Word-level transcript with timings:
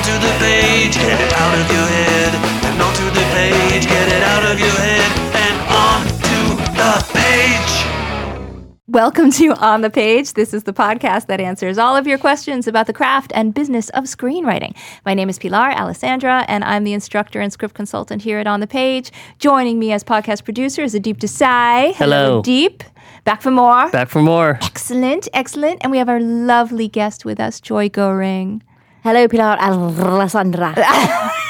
onto 0.00 0.26
the 0.26 0.34
page. 0.38 0.94
Get 0.94 1.20
it 1.20 1.32
out 1.34 1.58
of 1.58 1.70
your 1.70 1.86
head 1.86 2.34
and 2.64 2.80
onto 2.80 3.04
the 3.10 3.26
page. 3.34 3.86
Get 3.86 4.08
it 4.08 4.22
out 4.22 4.44
of 4.50 4.58
your 4.58 4.70
head 4.70 5.12
and 5.36 5.56
onto 5.68 6.56
the 6.72 6.92
page. 7.12 8.76
Welcome 8.86 9.30
to 9.32 9.52
On 9.62 9.82
the 9.82 9.90
Page. 9.90 10.32
This 10.32 10.54
is 10.54 10.64
the 10.64 10.72
podcast 10.72 11.26
that 11.26 11.38
answers 11.38 11.76
all 11.76 11.98
of 11.98 12.06
your 12.06 12.16
questions 12.16 12.66
about 12.66 12.86
the 12.86 12.94
craft 12.94 13.30
and 13.34 13.52
business 13.52 13.90
of 13.90 14.04
screenwriting. 14.04 14.74
My 15.04 15.12
name 15.12 15.28
is 15.28 15.38
Pilar 15.38 15.70
Alessandra, 15.72 16.46
and 16.48 16.64
I'm 16.64 16.84
the 16.84 16.94
instructor 16.94 17.42
and 17.42 17.52
script 17.52 17.74
consultant 17.74 18.22
here 18.22 18.38
at 18.38 18.46
On 18.46 18.60
the 18.60 18.66
Page. 18.66 19.12
Joining 19.38 19.78
me 19.78 19.92
as 19.92 20.02
podcast 20.02 20.44
producer 20.44 20.82
is 20.82 20.94
Adeep 20.94 21.18
Desai. 21.18 21.94
Hello. 21.94 22.40
Deep. 22.40 22.84
Back 23.24 23.42
for 23.42 23.50
more. 23.50 23.90
Back 23.90 24.08
for 24.08 24.22
more. 24.22 24.58
Excellent, 24.62 25.28
excellent. 25.34 25.80
And 25.82 25.92
we 25.92 25.98
have 25.98 26.08
our 26.08 26.20
lovely 26.20 26.88
guest 26.88 27.26
with 27.26 27.38
us, 27.38 27.60
Joy 27.60 27.90
Gohring. 27.90 28.62
Hello, 29.02 29.28
Pilar 29.28 29.56
Alessandra. 29.60 30.74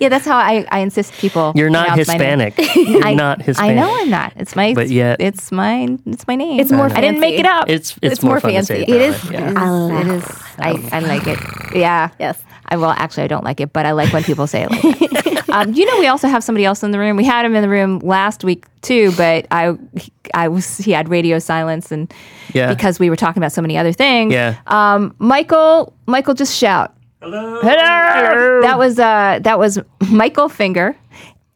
Yeah, 0.00 0.08
that's 0.08 0.24
how 0.24 0.38
I, 0.38 0.66
I 0.72 0.78
insist 0.78 1.12
people. 1.12 1.52
You're 1.54 1.68
not 1.68 1.88
pronounce 1.88 2.08
my 2.08 2.16
name. 2.16 2.40
Hispanic. 2.50 2.76
You're 2.88 3.04
I, 3.04 3.12
not 3.14 3.42
Hispanic. 3.42 3.72
I 3.72 3.74
know 3.74 3.94
I'm 3.94 4.08
not. 4.08 4.32
It's 4.36 4.56
my. 4.56 4.72
But 4.72 4.88
yet- 4.88 5.20
it's 5.20 5.52
my. 5.52 5.98
It's 6.06 6.26
my 6.26 6.34
name. 6.34 6.58
It's 6.60 6.72
more 6.72 6.86
I 6.86 7.00
didn't 7.02 7.20
make 7.20 7.34
fancy. 7.36 7.40
it 7.40 7.46
up. 7.46 7.68
It's 7.68 7.98
it's, 8.00 8.14
It's 8.14 8.22
more, 8.22 8.32
more 8.34 8.40
fun 8.40 8.52
fancy. 8.52 8.86
To 8.86 8.86
say 8.86 8.96
It 8.96 9.00
is. 9.02 9.22
that 9.24 9.30
way. 9.32 9.36
It 9.36 9.42
Yeah. 9.42 10.14
is. 10.14 10.24
It 10.24 10.30
is. 10.30 10.42
I, 10.92 10.96
I 10.96 11.00
like 11.00 11.26
it. 11.26 11.38
Yeah. 11.76 12.08
Yes. 12.18 12.42
I 12.70 12.76
well, 12.76 12.90
actually, 12.90 13.24
I 13.24 13.28
don't 13.28 13.44
like 13.44 13.60
it, 13.60 13.72
but 13.72 13.84
I 13.86 13.92
like 13.92 14.12
when 14.12 14.22
people 14.22 14.46
say 14.46 14.62
it. 14.62 14.70
Like 14.70 15.10
that. 15.10 15.48
um, 15.48 15.72
you 15.74 15.84
know, 15.86 15.98
we 15.98 16.06
also 16.06 16.28
have 16.28 16.44
somebody 16.44 16.64
else 16.64 16.82
in 16.82 16.90
the 16.92 16.98
room. 16.98 17.16
We 17.16 17.24
had 17.24 17.44
him 17.44 17.54
in 17.54 17.62
the 17.62 17.68
room 17.68 17.98
last 18.00 18.44
week 18.44 18.66
too, 18.82 19.12
but 19.16 19.46
I, 19.50 19.76
I 20.34 20.48
was 20.48 20.78
he 20.78 20.92
had 20.92 21.08
radio 21.08 21.38
silence, 21.38 21.90
and 21.90 22.12
Yeah. 22.52 22.72
because 22.72 23.00
we 23.00 23.10
were 23.10 23.16
talking 23.16 23.42
about 23.42 23.52
so 23.52 23.60
many 23.62 23.76
other 23.76 23.92
things. 23.92 24.32
Yeah. 24.32 24.56
Um, 24.68 25.14
Michael, 25.18 25.94
Michael, 26.06 26.34
just 26.34 26.56
shout. 26.56 26.94
Hello. 27.20 27.60
Hello. 27.60 28.60
That 28.62 28.78
was 28.78 28.98
uh, 28.98 29.40
that 29.42 29.58
was 29.58 29.78
Michael 30.08 30.48
Finger. 30.48 30.96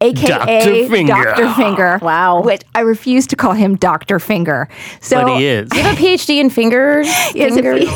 AKA 0.01 0.27
Dr. 0.27 0.89
Finger. 0.89 1.13
Dr. 1.13 1.53
Finger. 1.53 1.99
Wow. 2.01 2.41
Which 2.43 2.61
I 2.75 2.81
refuse 2.81 3.25
to 3.27 3.35
call 3.37 3.53
him 3.53 3.75
Dr. 3.77 4.19
Finger. 4.19 4.67
So 4.99 5.23
But 5.23 5.37
he 5.37 5.45
is. 5.45 5.69
You 5.73 5.81
have 5.81 5.97
a 5.97 6.01
PhD 6.01 6.39
in 6.39 6.49
fingers. 6.49 7.07
he 7.31 7.39
has, 7.39 7.55
a, 7.55 7.61
fingers. 7.63 7.89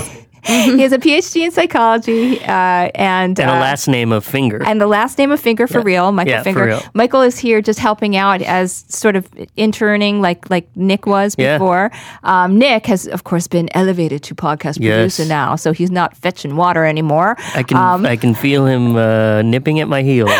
P- 0.44 0.76
he 0.78 0.82
has 0.82 0.92
a 0.92 0.98
PhD 0.98 1.44
in 1.46 1.52
psychology 1.52 2.40
uh, 2.42 2.90
and 2.96 3.40
And 3.40 3.50
a 3.50 3.54
uh, 3.56 3.60
last 3.60 3.88
name 3.88 4.12
of 4.12 4.26
Finger. 4.26 4.64
and 4.64 4.80
the 4.80 4.88
last 4.88 5.18
name 5.18 5.32
of 5.32 5.40
Finger 5.40 5.68
for 5.68 5.82
real, 5.82 6.12
Michael 6.12 6.32
Yeah, 6.32 6.40
for 6.40 6.44
Finger. 6.46 6.66
real. 6.66 6.82
Michael 6.94 7.22
is 7.22 7.38
here 7.38 7.62
just 7.62 7.80
helping 7.80 8.16
out 8.16 8.42
as 8.42 8.86
sort 8.90 9.16
of 9.16 9.28
interning, 9.58 10.22
like 10.22 10.50
like 10.50 10.68
Nick 10.76 11.06
was 11.06 11.36
Yeah. 11.38 11.58
before. 11.58 11.92
Um, 12.24 12.58
Nick 12.58 12.86
has, 12.88 13.08
of 13.08 13.24
course, 13.24 13.48
been 13.48 13.70
elevated 13.76 14.24
to 14.24 14.36
podcast 14.36 14.78
Yes. 14.80 14.96
producer 14.96 15.26
now, 15.26 15.56
so 15.56 15.72
he's 15.74 15.92
not 15.92 16.16
fetching 16.18 16.56
water 16.56 16.86
anymore. 16.86 17.36
I 17.56 17.64
can 17.64 17.78
um, 17.78 18.06
I 18.06 18.16
can 18.18 18.34
feel 18.34 18.66
him 18.66 18.96
uh, 18.96 19.42
nipping 19.42 19.80
at 19.80 19.88
my 19.88 20.02
heels. 20.04 20.32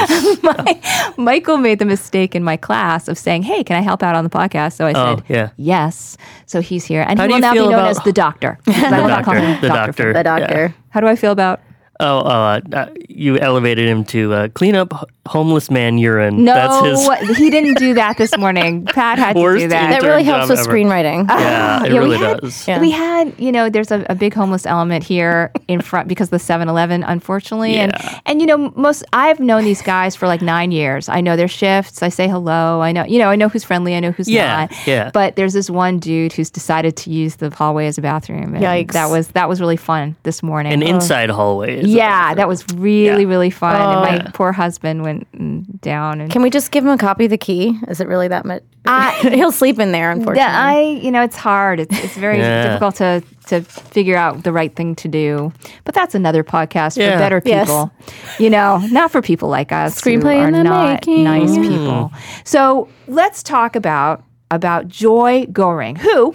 Michael 1.18 1.58
made 1.58 1.80
the 1.80 1.86
mistake 1.86 2.36
in 2.36 2.44
my 2.44 2.58
class 2.58 3.08
of 3.08 3.18
saying, 3.18 3.44
"Hey, 3.44 3.64
can 3.64 3.76
I 3.78 3.82
help 3.82 4.04
out 4.04 4.16
on 4.16 4.24
the 4.24 4.30
podcast?" 4.30 4.74
So 4.74 4.86
I 4.86 4.94
Oh, 4.94 5.16
said, 5.16 5.24
yeah. 5.28 5.50
yes." 5.58 6.18
So 6.46 6.62
he's 6.62 6.86
here, 6.86 7.06
and 7.08 7.20
How 7.20 7.28
he 7.28 7.34
will 7.34 7.40
now 7.40 7.54
be 7.54 7.60
known 7.60 7.74
about- 7.74 7.90
as 7.90 8.00
the 8.04 8.14
doctor. 8.14 8.58
I 8.68 9.02
will 9.02 9.08
not 9.08 9.24
call 9.26 9.34
doctor, 9.36 9.62
the 9.62 9.68
Dr. 9.68 9.89
doctor. 9.96 10.14
The 10.14 10.24
doctor. 10.24 10.76
How 10.90 11.00
do 11.02 11.08
I 11.08 11.16
feel 11.16 11.32
about? 11.32 11.62
Oh, 12.00 12.20
uh, 12.20 12.62
uh, 12.74 12.88
you 13.08 13.38
elevated 13.40 13.88
him 13.88 14.04
to 14.06 14.34
uh, 14.34 14.48
clean 14.50 14.76
up 14.76 15.10
homeless 15.28 15.70
man 15.70 15.98
urine. 16.00 16.44
No, 16.44 16.56
That's 16.56 17.28
his. 17.28 17.38
he 17.38 17.50
didn't 17.52 17.78
do 17.78 17.94
that 17.94 18.18
this 18.18 18.36
morning. 18.38 18.86
Pat 18.96 19.20
had 19.20 19.36
to 19.36 19.58
do 19.60 19.68
that. 19.68 20.02
That 20.02 20.02
really 20.08 20.24
helps 20.24 20.50
with 20.50 20.60
ever. 20.60 20.72
screenwriting. 20.72 21.28
Yeah, 21.40 21.84
it 21.86 21.92
Yeah, 21.92 21.94
we 21.94 22.00
really 22.00 22.18
had- 22.18 22.42
does. 22.42 22.68
Yeah. 22.68 22.80
We 22.82 22.90
had, 22.92 23.34
you 23.38 23.52
know, 23.52 23.70
there's 23.70 23.92
a, 23.92 24.06
a 24.10 24.16
big 24.16 24.34
homeless 24.34 24.66
element 24.66 25.04
here 25.04 25.52
in 25.68 25.82
front 25.82 26.08
because 26.08 26.28
of 26.32 26.32
the 26.32 26.54
7-Eleven, 26.54 27.04
unfortunately. 27.04 27.76
Yeah. 27.76 27.84
And 27.84 28.22
and 28.26 28.42
you 28.42 28.48
know, 28.48 28.72
most 28.76 29.04
I've 29.14 29.40
known 29.40 29.64
these 29.66 29.82
guys 29.82 30.16
for 30.16 30.26
like 30.28 30.42
nine 30.42 30.72
years. 30.72 31.10
I 31.10 31.22
know 31.22 31.36
their 31.36 31.48
shifts. 31.48 32.02
I 32.02 32.10
say 32.10 32.28
hello. 32.28 32.82
I 32.82 32.92
know, 32.92 33.04
you 33.06 33.20
know, 33.20 33.30
I 33.30 33.36
know 33.36 33.50
who's 33.50 33.64
friendly. 33.64 33.96
I 33.96 34.00
know 34.00 34.12
who's 34.12 34.28
Yeah, 34.30 34.68
not. 34.70 34.88
yeah. 34.88 35.12
But 35.14 35.36
there's 35.36 35.54
this 35.54 35.70
one 35.70 36.00
dude 36.00 36.34
who's 36.34 36.50
decided 36.50 36.96
to 36.98 37.10
use 37.12 37.36
the 37.38 37.50
hallway 37.52 37.86
as 37.88 37.98
a 37.98 38.02
bathroom. 38.02 38.56
And 38.56 38.64
Yikes. 38.64 38.94
That 38.94 39.10
was 39.10 39.28
that 39.30 39.48
was 39.50 39.60
really 39.62 39.78
fun 39.78 40.16
this 40.24 40.42
morning. 40.42 40.74
An 40.74 40.82
inside 40.82 41.30
hallway. 41.30 41.84
Is 41.90 41.96
yeah, 41.96 42.10
bathroom. 42.10 42.38
that 42.38 42.48
was 42.48 42.66
really 42.76 43.24
Yeah. 43.24 43.30
really 43.30 43.50
fun. 43.50 43.76
and 43.76 44.02
my 44.02 44.16
Yeah. 44.18 44.32
poor 44.34 44.52
husband 44.52 45.04
went 45.04 45.82
down 45.82 46.22
and 46.22 46.32
Can 46.32 46.42
we 46.42 46.50
just 46.50 46.72
give 46.72 46.84
him 46.86 46.92
a 46.92 46.98
copy 46.98 47.26
of 47.26 47.30
the 47.32 47.38
key? 47.38 47.78
Is 47.88 48.00
it 48.02 48.08
really 48.08 48.28
that 48.28 48.46
much? 48.46 48.64
He'll 49.22 49.52
sleep 49.52 49.80
in 49.80 49.92
there, 49.92 50.10
unfortunately. 50.12 50.40
Yeah, 50.42 50.64
I 50.66 50.82
you 51.02 51.12
know 51.12 51.22
it's 51.22 51.36
hard. 51.36 51.80
It's 51.80 51.98
it's 52.04 52.16
very 52.18 52.38
Yeah. 52.40 52.64
difficult 52.68 52.96
to 52.96 53.24
to 53.48 53.62
figure 53.62 54.16
out 54.16 54.44
the 54.44 54.52
right 54.54 54.76
thing 54.76 54.96
to 54.96 55.08
do. 55.08 55.52
But 55.84 55.96
that's 55.96 56.14
another 56.16 56.44
podcast 56.44 56.96
for 56.96 57.02
Yeah. 57.02 57.18
better 57.18 57.42
Yes. 57.46 57.68
people. 57.68 57.92
You 58.40 58.50
know, 58.52 58.78
not 58.92 59.12
for 59.12 59.22
people 59.22 59.50
like 59.50 59.72
us 59.72 60.00
Screenplay 60.00 60.36
who 60.36 60.42
are 60.42 60.48
in 60.48 60.54
the 60.54 60.64
not 60.64 60.90
making. 60.94 61.24
nice 61.24 61.52
Mm. 61.58 61.68
people. 61.68 62.12
So 62.44 62.88
let's 63.08 63.42
talk 63.44 63.76
about 63.76 64.24
about 64.52 64.88
Joy 64.88 65.46
Gohring, 65.52 65.98
who 65.98 66.34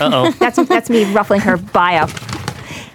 Uh-oh. 0.00 0.30
that's 0.38 0.56
that's 0.66 0.88
me 0.88 1.04
ruffling 1.12 1.40
her 1.40 1.56
bio. 1.56 2.06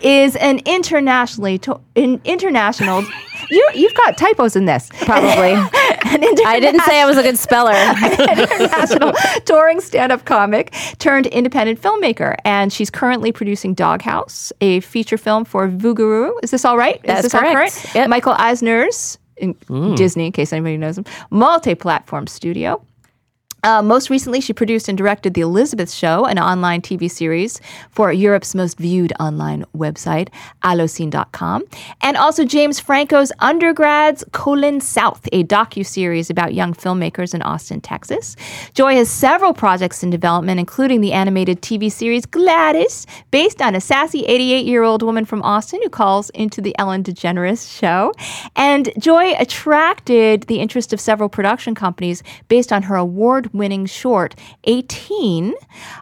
Is 0.06 0.36
an 0.36 0.60
internationally 0.66 1.58
to, 1.60 1.80
an 1.96 2.22
international. 2.24 3.04
You 3.50 3.70
you've 3.74 3.94
got 3.96 4.18
typos 4.18 4.56
in 4.56 4.66
this 4.66 4.90
Probably. 5.02 5.54
An 6.16 6.24
I 6.46 6.60
didn't 6.60 6.82
say 6.82 7.02
I 7.02 7.06
was 7.06 7.18
a 7.18 7.24
good 7.24 7.38
speller. 7.38 7.74
international 7.74 9.14
touring 9.46 9.82
stand-up 9.82 10.26
comic 10.26 10.74
turned 11.00 11.26
independent 11.28 11.82
filmmaker, 11.82 12.36
and 12.46 12.72
she's 12.72 12.90
currently 12.90 13.32
producing 13.32 13.74
Doghouse, 13.74 14.54
a 14.62 14.80
feature 14.82 15.18
film 15.18 15.44
for 15.44 15.68
Vuguru. 15.68 16.32
Is 16.44 16.52
this 16.52 16.64
all 16.66 16.78
right? 16.78 17.02
That's 17.04 17.20
Is 17.20 17.24
this 17.26 17.34
all 17.34 17.42
correct. 17.42 17.74
correct? 17.74 17.96
Yep. 17.96 18.10
Michael 18.10 18.34
Eisner's 18.38 19.18
in 19.38 19.56
mm. 19.56 19.96
Disney, 19.96 20.28
in 20.28 20.32
case 20.32 20.54
anybody 20.54 20.78
knows 20.78 20.98
him, 20.98 21.06
multi-platform 21.32 22.28
studio. 22.28 22.86
Uh, 23.66 23.82
most 23.82 24.12
recently, 24.12 24.40
she 24.40 24.54
produced 24.54 24.88
and 24.88 24.96
directed 24.96 25.34
The 25.34 25.42
Elizabeth 25.42 25.92
Show, 25.92 26.26
an 26.26 26.38
online 26.38 26.82
TV 26.82 27.10
series 27.10 27.60
for 27.90 28.12
Europe's 28.12 28.54
most 28.54 28.78
viewed 28.78 29.12
online 29.20 29.66
website, 29.76 30.30
allocine.com. 30.64 31.64
And 32.02 32.16
also 32.16 32.46
James 32.46 32.80
Franco's 32.80 33.32
Undergrads 33.40 34.24
Colin 34.34 34.82
South, 34.82 35.28
a 35.32 35.44
docu-series 35.44 36.30
about 36.30 36.54
young 36.54 36.76
filmmakers 36.76 37.34
in 37.34 37.42
Austin, 37.42 37.82
Texas. 37.82 38.36
Joy 38.76 38.94
has 38.98 39.10
several 39.10 39.52
projects 39.52 40.04
in 40.04 40.12
development, 40.12 40.60
including 40.60 41.02
the 41.02 41.14
animated 41.14 41.64
TV 41.64 41.92
series 41.92 42.28
Gladys, 42.28 43.08
based 43.32 43.64
on 43.64 43.74
a 43.74 43.82
sassy 43.82 44.22
88-year-old 44.30 45.02
woman 45.02 45.26
from 45.26 45.42
Austin 45.42 45.82
who 45.82 45.90
calls 45.90 46.30
into 46.32 46.62
the 46.62 46.78
Ellen 46.78 47.02
DeGeneres 47.02 47.68
show. 47.80 48.14
And 48.56 48.92
Joy 49.00 49.34
attracted 49.40 50.44
the 50.44 50.60
interest 50.60 50.94
of 50.94 51.00
several 51.00 51.30
production 51.30 51.74
companies 51.74 52.22
based 52.48 52.72
on 52.72 52.84
her 52.84 52.96
award 52.96 53.50
winning 53.58 53.86
short 53.86 54.36
18 54.66 55.54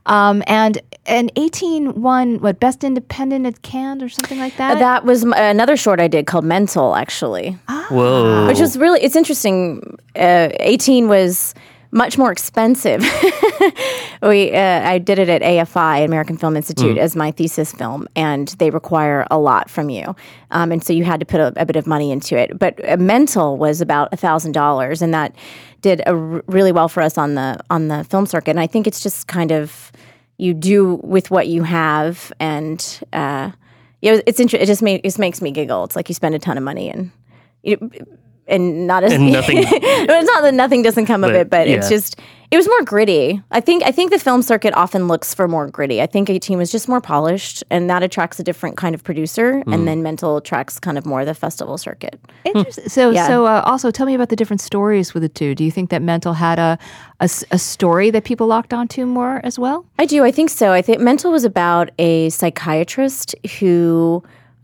um, 0.05 0.43
and 0.47 0.79
and 1.05 1.31
18 1.35 2.01
won 2.01 2.39
what 2.39 2.59
best 2.59 2.83
independent 2.83 3.45
at 3.45 3.61
Cannes 3.61 4.01
or 4.01 4.09
something 4.09 4.39
like 4.39 4.55
that 4.57 4.79
that 4.79 5.05
was 5.05 5.23
m- 5.23 5.33
another 5.33 5.75
short 5.77 5.99
I 5.99 6.07
did 6.07 6.27
called 6.27 6.45
Mental, 6.45 6.95
actually, 6.95 7.57
Whoa. 7.89 8.47
which 8.47 8.59
was 8.59 8.77
really, 8.77 9.01
it's 9.01 9.15
interesting. 9.15 9.97
Uh, 10.15 10.49
18 10.59 11.07
was 11.07 11.53
much 11.93 12.17
more 12.17 12.31
expensive. 12.31 13.01
we, 14.21 14.51
uh, 14.53 14.89
I 14.89 14.97
did 14.97 15.19
it 15.19 15.29
at 15.29 15.41
AFI, 15.41 16.03
American 16.03 16.37
Film 16.37 16.57
Institute, 16.57 16.97
as 16.97 17.15
my 17.15 17.31
thesis 17.31 17.71
film, 17.71 18.07
and 18.15 18.47
they 18.59 18.69
require 18.71 19.25
a 19.29 19.37
lot 19.37 19.69
from 19.69 19.89
you, 19.89 20.15
um, 20.51 20.71
and 20.71 20.83
so 20.83 20.91
you 20.91 21.03
had 21.03 21.19
to 21.19 21.25
put 21.25 21.39
a, 21.39 21.53
a 21.55 21.65
bit 21.65 21.75
of 21.75 21.85
money 21.87 22.11
into 22.11 22.37
it. 22.37 22.57
But 22.57 22.83
uh, 22.87 22.97
Mental 22.97 23.57
was 23.57 23.79
about 23.79 24.09
a 24.11 24.17
thousand 24.17 24.53
dollars, 24.53 25.01
and 25.01 25.13
that 25.13 25.35
did 25.81 26.01
a 26.01 26.09
r- 26.15 26.43
really 26.47 26.71
well 26.71 26.89
for 26.89 27.01
us 27.01 27.17
on 27.17 27.35
the 27.35 27.59
on 27.69 27.87
the 27.87 28.03
film 28.05 28.25
circuit. 28.25 28.51
And 28.51 28.59
I 28.59 28.67
think 28.67 28.87
it's 28.87 29.01
just 29.01 29.27
kind 29.27 29.51
of 29.51 29.91
you 30.37 30.53
do 30.53 30.95
with 31.03 31.29
what 31.29 31.47
you 31.47 31.63
have, 31.63 32.33
and 32.39 32.99
uh, 33.13 33.51
yeah, 34.01 34.19
it's 34.25 34.39
inter- 34.39 34.57
it 34.57 34.65
just 34.65 34.81
ma- 34.81 34.91
it 34.91 35.03
just 35.03 35.19
makes 35.19 35.41
me 35.41 35.51
giggle. 35.51 35.83
It's 35.83 35.95
like 35.95 36.09
you 36.09 36.15
spend 36.15 36.35
a 36.35 36.39
ton 36.39 36.57
of 36.57 36.63
money 36.63 36.89
and. 36.89 37.11
You 37.65 37.77
and 38.53 38.87
not 38.87 39.03
as 39.03 39.11
And 39.13 39.31
nothing- 39.39 39.57
it's 39.67 40.27
not 40.31 40.43
that 40.43 40.53
nothing 40.53 40.81
doesn't 40.83 41.05
come 41.07 41.23
of 41.23 41.31
it, 41.33 41.49
but 41.49 41.67
it's 41.67 41.89
just 41.89 42.19
it 42.51 42.57
was 42.57 42.67
more 42.67 42.83
gritty. 42.83 43.41
I 43.49 43.59
think 43.61 43.81
I 43.83 43.91
think 43.91 44.11
the 44.11 44.19
film 44.19 44.43
circuit 44.43 44.75
often 44.75 45.07
looks 45.07 45.33
for 45.33 45.47
more 45.47 45.67
gritty. 45.67 45.99
I 46.03 46.05
think 46.05 46.29
18 46.29 46.59
was 46.59 46.71
just 46.71 46.87
more 46.87 47.01
polished, 47.01 47.63
and 47.71 47.89
that 47.89 48.03
attracts 48.03 48.39
a 48.39 48.43
different 48.43 48.77
kind 48.77 48.93
of 48.93 49.03
producer. 49.03 49.63
Mm. 49.65 49.73
And 49.73 49.87
then 49.87 50.03
Mental 50.03 50.37
attracts 50.37 50.79
kind 50.79 50.99
of 50.99 51.05
more 51.05 51.25
the 51.25 51.33
festival 51.33 51.79
circuit. 51.79 52.19
Interesting. 52.45 52.89
So, 52.89 53.09
Yeah. 53.09 53.25
so 53.25 53.47
uh, 53.47 53.63
also 53.65 53.89
tell 53.89 54.05
me 54.05 54.13
about 54.13 54.29
the 54.29 54.35
different 54.35 54.61
stories 54.61 55.15
with 55.15 55.23
the 55.23 55.29
two. 55.29 55.55
Do 55.55 55.63
you 55.63 55.71
think 55.71 55.89
that 55.89 56.03
Mental 56.03 56.33
had 56.33 56.59
a 56.59 56.77
a 57.51 57.57
story 57.57 58.11
that 58.11 58.23
people 58.25 58.45
locked 58.47 58.73
onto 58.73 59.05
more 59.07 59.39
as 59.43 59.57
well? 59.57 59.85
I 59.97 60.05
do. 60.05 60.23
I 60.23 60.31
think 60.31 60.49
so. 60.51 60.71
I 60.73 60.81
think 60.83 60.99
Mental 61.01 61.31
was 61.31 61.45
about 61.45 61.89
a 61.97 62.29
psychiatrist 62.29 63.33
who. 63.59 64.23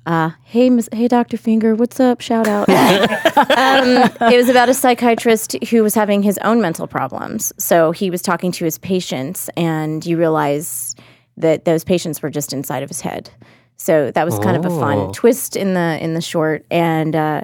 Uh, 0.10 0.32
hey, 0.44 0.72
Miss, 0.72 0.90
hey, 0.92 1.08
Doctor 1.08 1.38
Finger, 1.38 1.76
what's 1.76 2.00
up? 2.00 2.20
Shout 2.20 2.48
out. 2.48 2.68
um, 3.38 4.12
it 4.34 4.38
was 4.38 4.50
about 4.50 4.68
a 4.68 4.74
psychiatrist 4.74 5.56
who 5.70 5.84
was 5.84 5.94
having 5.94 6.24
his 6.24 6.40
own 6.40 6.60
mental 6.62 6.88
problems. 6.88 7.54
So 7.60 7.92
he 7.92 8.10
was 8.10 8.24
talking 8.24 8.52
to 8.54 8.66
his 8.66 8.80
patients, 8.80 9.52
and 9.56 10.04
you 10.04 10.18
realize 10.18 10.96
that 11.38 11.66
those 11.66 11.84
patients 11.84 12.24
were 12.24 12.32
just 12.32 12.54
inside 12.54 12.82
of 12.82 12.90
his 12.90 13.02
head. 13.02 13.30
So 13.78 14.10
that 14.10 14.26
was 14.26 14.40
kind 14.40 14.58
of 14.58 14.66
a 14.66 14.70
Oh. 14.70 14.80
fun 14.80 15.14
twist 15.14 15.56
in 15.56 15.76
the 15.76 16.00
in 16.02 16.16
the 16.16 16.22
short, 16.22 16.66
and 16.72 17.16
uh, 17.16 17.42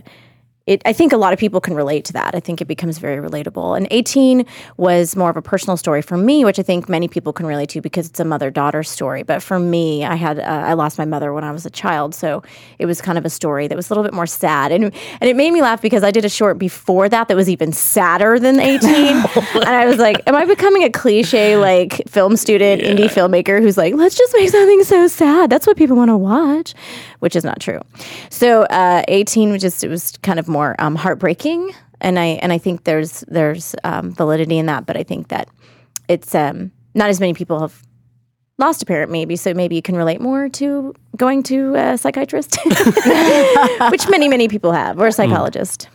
it, 0.68 0.82
I 0.84 0.94
think 0.94 1.14
a 1.14 1.18
lot 1.18 1.32
of 1.32 1.38
people 1.38 1.62
can 1.62 1.76
relate 1.76 2.06
to 2.06 2.14
that. 2.14 2.34
I 2.34 2.40
think 2.40 2.60
it 2.60 2.66
becomes 2.66 2.98
very 2.98 3.18
relatable. 3.18 3.78
And 3.78 3.88
18 3.92 4.48
was 4.78 5.16
more 5.16 5.30
of 5.30 5.38
a 5.38 5.42
personal 5.42 5.78
story 5.78 6.02
for 6.02 6.18
me, 6.18 6.44
which 6.44 6.58
I 6.58 6.64
think 6.64 6.90
many 6.90 7.08
people 7.08 7.34
can 7.34 7.46
relate 7.46 7.70
to 7.70 7.82
because 7.82 8.10
it's 8.10 8.20
a 8.20 8.26
mother 8.26 8.50
daughter 8.50 8.82
story. 8.82 9.22
But 9.22 9.44
for 9.44 9.60
me, 9.60 10.04
I 10.04 10.16
had 10.16 10.40
uh, 10.40 10.42
I 10.42 10.74
lost 10.74 10.98
my 10.98 11.06
mother 11.06 11.32
when 11.34 11.44
I 11.44 11.52
was 11.52 11.68
a 11.68 11.70
child, 11.70 12.16
so 12.16 12.42
it 12.80 12.88
was 12.88 13.00
kind 13.00 13.20
of 13.20 13.26
a 13.26 13.30
story 13.30 13.68
that 13.68 13.76
was 13.76 13.92
a 13.92 13.94
little 13.94 14.04
bit 14.04 14.14
more 14.14 14.26
sad. 14.26 14.72
And 14.72 14.86
and 14.86 15.30
it 15.30 15.36
made 15.36 15.52
me 15.52 15.62
laugh 15.62 15.84
because 15.84 16.04
I 16.04 16.10
did 16.10 16.26
a 16.26 16.30
short 16.30 16.58
before 16.58 17.10
that 17.10 17.28
that 17.28 17.36
was 17.36 17.48
even 17.48 17.72
sadder 17.72 18.40
than 18.40 18.60
18, 18.60 18.90
and 19.36 19.66
I 19.66 19.86
was 19.86 19.98
like, 19.98 20.24
am 20.26 20.34
I 20.34 20.46
becoming 20.46 20.84
a 20.84 20.90
cliche 20.90 21.58
like 21.58 22.02
film 22.10 22.36
student, 22.36 22.82
indie 22.82 23.06
filmmaker 23.08 23.62
who's 23.62 23.78
like, 23.78 23.94
let's 23.94 24.18
just 24.18 24.34
make 24.36 24.50
something 24.50 24.84
so 24.84 25.08
sad. 25.08 25.52
That's 25.52 25.68
what 25.68 25.78
people 25.78 25.96
want 25.96 26.10
to 26.10 26.18
watch, 26.18 26.74
which 27.20 27.36
is 27.36 27.44
not 27.44 27.60
true. 27.60 27.82
So 28.32 28.64
uh, 28.64 29.04
18 29.10 29.52
was 29.52 29.62
just 29.62 29.84
it 29.84 29.90
was 29.90 30.18
kind 30.24 30.40
of 30.40 30.48
more 30.56 30.76
um, 30.80 30.96
heartbreaking, 30.96 31.72
and 32.00 32.18
I 32.18 32.40
and 32.42 32.54
I 32.54 32.58
think 32.58 32.86
there's 32.86 33.26
there's 33.28 33.76
um, 33.84 34.12
validity 34.12 34.58
in 34.58 34.68
that, 34.68 34.86
but 34.86 34.96
I 34.96 35.04
think 35.04 35.28
that 35.28 35.50
it's 36.08 36.34
um, 36.34 36.72
not 36.94 37.10
as 37.10 37.20
many 37.20 37.34
people 37.34 37.60
have 37.60 37.82
lost 38.58 38.82
a 38.82 38.86
parent 38.86 39.12
maybe. 39.12 39.36
So 39.36 39.54
maybe 39.54 39.76
you 39.76 39.82
can 39.82 39.98
relate 39.98 40.22
more 40.22 40.48
to 40.50 40.94
going 41.18 41.44
to 41.44 41.76
a 41.76 41.98
psychiatrist 41.98 42.58
which 43.92 44.08
many 44.10 44.30
many 44.30 44.48
people 44.48 44.72
have 44.72 45.00
or 45.00 45.08
a 45.08 45.12
psychologist. 45.12 45.90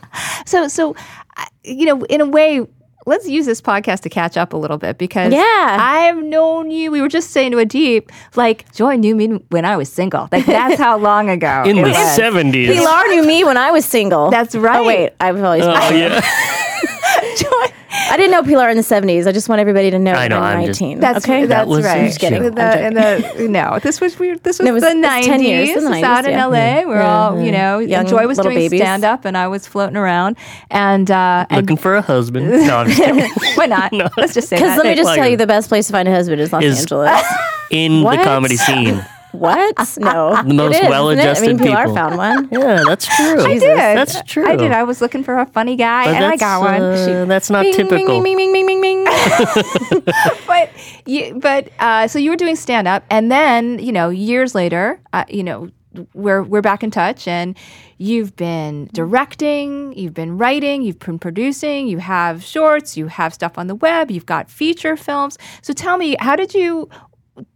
So, 0.47 0.69
so 0.69 0.95
uh, 1.37 1.45
you 1.65 1.87
know, 1.87 2.05
in 2.07 2.21
a 2.21 2.27
way, 2.27 2.67
let's 3.11 3.29
use 3.29 3.45
this 3.45 3.61
podcast 3.61 4.01
to 4.01 4.09
catch 4.09 4.37
up 4.37 4.53
a 4.53 4.57
little 4.57 4.79
bit 4.79 4.97
because 4.97 5.33
Yeah. 5.33 5.77
I've 5.81 6.23
known 6.23 6.71
you. 6.71 6.91
We 6.91 7.01
were 7.03 7.09
just 7.09 7.31
saying 7.31 7.51
to 7.53 7.59
Adeep, 7.59 8.11
like 8.37 8.73
Joy 8.73 8.97
knew 8.97 9.15
me 9.15 9.27
when 9.51 9.65
I 9.65 9.77
was 9.77 9.89
single. 9.93 10.29
Like 10.33 10.47
that's 10.47 10.79
how 10.81 10.97
long 11.11 11.29
ago 11.29 11.65
In 11.67 11.77
the 11.77 11.83
was. 11.83 12.17
seventies. 12.17 12.77
pilar 12.77 13.09
knew 13.09 13.25
me 13.27 13.45
when 13.45 13.57
i 13.57 13.71
was 13.71 13.85
single 13.85 14.31
That's 14.31 14.55
right. 14.55 14.79
oh 14.81 14.87
wait 14.87 15.11
i've 15.21 15.43
always 15.43 15.63
Oh 15.65 15.91
yeah. 15.91 16.21
Joy. 17.37 17.70
I 18.11 18.17
didn't 18.17 18.31
know 18.33 18.43
pilar 18.43 18.69
in 18.69 18.77
the 18.77 18.83
70s 18.83 19.27
i 19.27 19.33
just 19.33 19.49
want 19.49 19.61
everybody 19.61 19.91
to 19.91 19.99
know 19.99 20.13
I 20.13 20.29
know, 20.29 20.39
I'm 20.41 20.59
I'm 20.61 20.67
just- 20.67 20.81
19 20.81 21.01
That's 21.01 21.25
okay 21.25 21.47
That's 21.47 21.69
was 21.69 21.85
right. 21.85 22.07
just 22.07 22.21
kidding. 22.21 22.45
In 22.45 22.55
the, 22.55 22.87
in 22.87 22.95
the, 22.95 23.49
no, 23.51 23.79
this 23.83 24.01
was 24.01 24.19
weird. 24.19 24.43
This 24.43 24.59
was, 24.59 24.65
No, 24.67 24.71
it 24.71 24.75
was- 24.75 24.83
the 24.83 24.89
it's 24.91 24.95
10 24.95 25.01
nineties. 25.01 25.47
years, 25.47 25.69
it 25.71 25.75
was 25.77 25.85
the 25.85 25.93
It's 25.95 26.03
out 26.05 26.25
90s, 26.25 26.29
in 26.29 26.33
yeah. 26.33 26.43
L.A. 26.45 26.87
We're 26.87 27.01
all, 27.03 27.41
you 27.41 27.53
know, 27.53 27.79
Young 27.79 28.07
Joy 28.07 28.27
was 28.27 28.39
little 28.39 28.53
doing 28.53 28.65
babies. 28.65 28.81
stand 28.81 29.05
up, 29.05 29.25
and 29.25 29.37
I 29.37 29.49
was 29.49 29.67
floating 29.67 29.97
around. 29.97 30.37
And, 30.71 31.11
uh, 31.11 31.47
and 31.51 31.63
Looking 31.63 31.77
for 31.77 31.95
a 31.97 32.03
husband. 32.03 32.49
No, 32.67 32.79
I'm 32.79 32.89
just 32.89 33.01
kidding. 33.03 33.31
why 33.57 33.67
not? 33.67 33.93
Let's 34.17 34.35
just 34.35 34.49
say 34.49 34.57
because 34.57 34.77
that. 34.77 34.85
let 34.85 34.87
me 34.87 34.95
just 34.95 35.07
Like- 35.07 35.19
tell 35.19 35.29
you 35.29 35.37
the 35.37 35.47
best 35.47 35.69
place 35.69 35.87
to 35.87 35.93
find 35.93 36.09
a 36.09 36.13
husband 36.13 36.41
is 36.41 36.53
los 36.53 36.63
Is- 36.63 36.81
angeles 36.81 37.23
In 37.71 38.03
What? 38.03 38.19
the 38.19 38.25
comedy 38.25 38.57
scene. 38.57 39.05
What 39.33 39.77
no 39.99 40.43
The 40.43 40.55
most 40.55 40.77
isn't 40.77 40.89
well-adjusted 40.89 41.45
i 41.45 41.49
mean 41.49 41.59
pilar 41.59 41.83
people. 41.83 41.95
found 41.95 42.17
one 42.17 42.49
Yeah, 42.53 42.83
that's 42.87 43.07
true. 43.07 43.41
I 43.45 43.59
did. 43.59 43.77
That's 43.77 44.23
true. 44.23 44.47
I 44.47 44.57
did. 44.57 44.73
I 44.73 44.83
was 44.83 45.01
looking 45.01 45.23
for 45.25 45.39
a 45.39 45.47
funny 45.47 45.77
guy, 45.77 46.07
But 46.07 46.15
and 46.17 46.25
I 46.25 46.37
got 46.37 46.61
one. 46.61 46.83
uh, 46.83 47.25
that's 47.27 47.51
not 47.51 47.63
Bing, 47.63 47.75
typical. 47.75 47.97
Bing, 48.23 48.23
bing, 48.23 48.37
bing, 48.37 48.53
bing, 48.53 48.67
bing, 48.67 49.05
bing. 49.05 49.05
but 50.47 50.71
you, 51.07 51.39
but 51.41 51.71
uh, 51.79 52.09
so 52.09 52.19
you 52.19 52.31
were 52.31 52.37
doing 52.37 52.57
stand 52.57 52.89
up, 52.89 53.05
and 53.11 53.31
then 53.31 53.79
you 53.79 53.93
know 53.93 54.09
years 54.11 54.55
later, 54.55 55.01
uh, 55.13 55.25
you 55.29 55.43
know 55.45 55.71
we're 56.15 56.43
we're 56.43 56.63
back 56.63 56.83
in 56.83 56.91
touch, 56.91 57.27
and 57.29 57.57
you've 57.99 58.35
been 58.37 58.89
directing, 58.93 59.93
you've 59.97 60.15
been 60.15 60.39
writing, 60.39 60.83
you've 60.83 60.99
been 60.99 61.19
producing, 61.19 61.87
you 61.89 61.99
have 61.99 62.43
shorts, 62.43 62.97
you 62.97 63.07
have 63.09 63.35
stuff 63.35 63.59
on 63.59 63.67
the 63.67 63.75
web, 63.75 64.11
you've 64.11 64.27
got 64.27 64.49
feature 64.51 64.97
films. 64.97 65.37
So 65.63 65.73
tell 65.73 65.97
me, 65.99 66.17
how 66.21 66.37
did 66.37 66.55
you? 66.55 66.89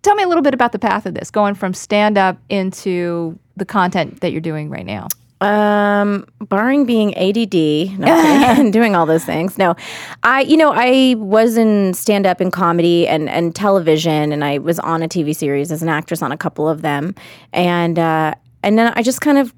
Tell 0.03 0.15
me 0.15 0.23
a 0.23 0.29
little 0.29 0.43
bit 0.43 0.55
about 0.55 0.73
the 0.73 0.79
path 0.79 1.07
of 1.07 1.15
this, 1.15 1.31
going 1.31 1.55
from 1.55 1.75
stand 1.75 2.17
up 2.17 2.39
into 2.49 3.39
the 3.57 3.65
content 3.65 4.21
that 4.21 4.33
you're 4.33 4.41
doing 4.41 4.71
right 4.71 4.87
now. 4.87 5.09
Um, 5.41 6.27
barring 6.41 6.87
being 6.87 7.15
ADD, 7.17 7.55
no, 7.99 8.07
and 8.07 8.73
doing 8.73 8.97
all 8.97 9.05
those 9.05 9.25
things. 9.25 9.59
No, 9.59 9.75
I, 10.23 10.43
you 10.43 10.57
know, 10.57 10.73
I 10.75 11.17
was 11.19 11.57
in 11.57 11.93
stand 11.93 12.27
up 12.27 12.41
and 12.41 12.53
comedy 12.53 13.07
and, 13.07 13.29
and 13.29 13.55
television, 13.55 14.33
and 14.33 14.45
I 14.45 14.59
was 14.59 14.79
on 14.79 15.03
a 15.03 15.09
TV 15.09 15.37
series 15.37 15.71
as 15.71 15.83
an 15.83 15.89
actress 15.89 16.23
on 16.23 16.33
a 16.33 16.37
couple 16.37 16.69
of 16.69 16.83
them, 16.83 17.15
and 17.53 17.99
uh, 17.99 18.35
and 18.63 18.79
then 18.79 18.93
I 18.97 19.03
just 19.03 19.21
kind 19.21 19.39
of 19.39 19.53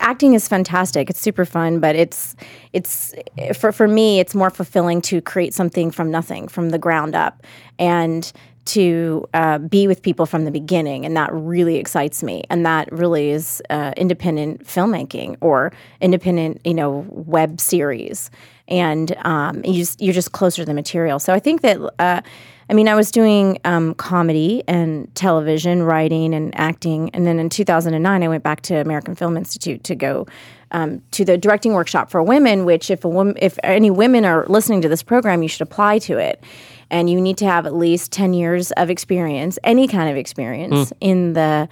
acting 0.00 0.34
is 0.34 0.48
fantastic. 0.48 1.10
It's 1.10 1.20
super 1.20 1.44
fun, 1.44 1.80
but 1.80 1.96
it's 1.96 2.36
it's 2.72 3.14
for 3.54 3.72
for 3.72 3.88
me, 3.88 4.20
it's 4.20 4.34
more 4.34 4.50
fulfilling 4.50 5.00
to 5.02 5.20
create 5.20 5.54
something 5.54 5.90
from 5.90 6.10
nothing, 6.10 6.46
from 6.48 6.70
the 6.70 6.78
ground 6.78 7.14
up, 7.14 7.42
and 7.78 8.32
to 8.66 9.26
uh, 9.34 9.58
be 9.58 9.86
with 9.86 10.02
people 10.02 10.26
from 10.26 10.44
the 10.44 10.50
beginning, 10.50 11.04
and 11.04 11.16
that 11.16 11.32
really 11.32 11.76
excites 11.76 12.22
me. 12.22 12.42
And 12.50 12.66
that 12.66 12.90
really 12.92 13.30
is 13.30 13.62
uh, 13.70 13.92
independent 13.96 14.64
filmmaking 14.64 15.36
or 15.40 15.72
independent, 16.00 16.60
you 16.64 16.74
know, 16.74 17.06
web 17.08 17.60
series. 17.60 18.30
And 18.68 19.16
um, 19.24 19.64
you 19.64 19.74
just, 19.74 20.00
you're 20.00 20.14
just 20.14 20.32
closer 20.32 20.62
to 20.62 20.66
the 20.66 20.74
material. 20.74 21.18
So 21.18 21.32
I 21.32 21.38
think 21.38 21.62
that. 21.62 21.78
Uh, 21.98 22.20
I 22.68 22.74
mean, 22.74 22.88
I 22.88 22.96
was 22.96 23.12
doing 23.12 23.60
um, 23.64 23.94
comedy 23.94 24.64
and 24.66 25.14
television, 25.14 25.84
writing 25.84 26.34
and 26.34 26.52
acting, 26.58 27.10
and 27.10 27.24
then 27.24 27.38
in 27.38 27.48
2009, 27.48 28.22
I 28.22 28.28
went 28.28 28.42
back 28.42 28.62
to 28.62 28.74
American 28.80 29.14
Film 29.14 29.36
Institute 29.36 29.84
to 29.84 29.94
go 29.94 30.26
um, 30.72 31.00
to 31.12 31.24
the 31.24 31.38
directing 31.38 31.74
workshop 31.74 32.10
for 32.10 32.20
women. 32.24 32.64
Which, 32.64 32.90
if 32.90 33.04
a 33.04 33.08
woman, 33.08 33.36
if 33.40 33.56
any 33.62 33.90
women 33.90 34.24
are 34.24 34.46
listening 34.48 34.80
to 34.82 34.88
this 34.88 35.02
program, 35.02 35.44
you 35.44 35.48
should 35.48 35.62
apply 35.62 36.00
to 36.00 36.18
it, 36.18 36.42
and 36.90 37.10
you 37.10 37.20
need 37.20 37.38
to 37.38 37.46
have 37.46 37.66
at 37.66 37.74
least 37.74 38.12
10 38.12 38.34
years 38.34 38.72
of 38.72 38.90
experience, 38.90 39.58
any 39.64 39.88
kind 39.88 40.10
of 40.10 40.16
experience 40.16 40.92
in 41.00 41.32
the 41.32 41.68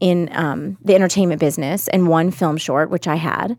in 0.00 0.28
um, 0.32 0.76
the 0.84 0.96
entertainment 0.96 1.40
business, 1.40 1.86
and 1.88 2.08
one 2.08 2.32
film 2.32 2.56
short, 2.56 2.90
which 2.90 3.06
I 3.06 3.14
had 3.14 3.56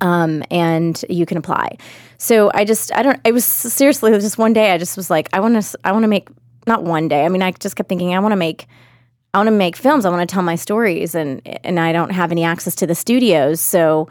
um, 0.00 0.44
and 0.50 1.04
you 1.08 1.26
can 1.26 1.36
apply. 1.36 1.76
So 2.18 2.50
I 2.54 2.64
just 2.64 2.92
I 2.94 3.02
don't 3.02 3.20
I 3.24 3.30
was 3.30 3.44
seriously 3.44 4.10
just 4.12 4.38
one 4.38 4.52
day 4.52 4.72
I 4.72 4.78
just 4.78 4.96
was 4.96 5.10
like 5.10 5.28
I 5.32 5.40
want 5.40 5.62
to 5.62 5.78
I 5.84 5.92
want 5.92 6.04
to 6.04 6.08
make 6.08 6.28
not 6.66 6.84
one 6.84 7.08
day 7.08 7.24
I 7.24 7.28
mean 7.28 7.42
I 7.42 7.52
just 7.52 7.76
kept 7.76 7.88
thinking 7.88 8.14
I 8.14 8.18
want 8.18 8.32
to 8.32 8.36
make 8.36 8.66
I 9.34 9.38
want 9.38 9.48
to 9.48 9.52
make 9.52 9.76
films 9.76 10.04
I 10.04 10.10
want 10.10 10.28
to 10.28 10.32
tell 10.32 10.42
my 10.42 10.56
stories 10.56 11.14
and 11.14 11.40
and 11.64 11.78
I 11.78 11.92
don't 11.92 12.10
have 12.10 12.32
any 12.32 12.44
access 12.44 12.74
to 12.76 12.86
the 12.86 12.94
studios 12.94 13.60
so 13.60 14.08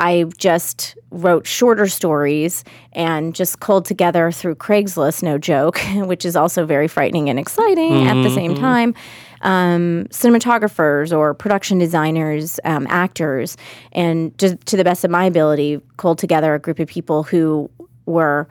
I 0.00 0.24
just 0.38 0.96
wrote 1.10 1.46
shorter 1.46 1.86
stories 1.86 2.64
and 2.92 3.34
just 3.34 3.60
culled 3.60 3.84
together 3.84 4.32
through 4.32 4.54
Craigslist, 4.54 5.22
no 5.22 5.36
joke, 5.36 5.78
which 5.94 6.24
is 6.24 6.36
also 6.36 6.64
very 6.64 6.88
frightening 6.88 7.28
and 7.28 7.38
exciting 7.38 8.08
at 8.08 8.22
the 8.22 8.30
same 8.30 8.54
time. 8.54 8.94
Um, 9.42 10.06
cinematographers 10.10 11.16
or 11.16 11.34
production 11.34 11.78
designers, 11.78 12.58
um, 12.64 12.86
actors, 12.88 13.58
and 13.92 14.36
just 14.38 14.64
to 14.66 14.76
the 14.78 14.84
best 14.84 15.04
of 15.04 15.10
my 15.10 15.26
ability, 15.26 15.80
culled 15.98 16.18
together 16.18 16.54
a 16.54 16.58
group 16.58 16.78
of 16.78 16.88
people 16.88 17.22
who 17.22 17.70
were 18.06 18.48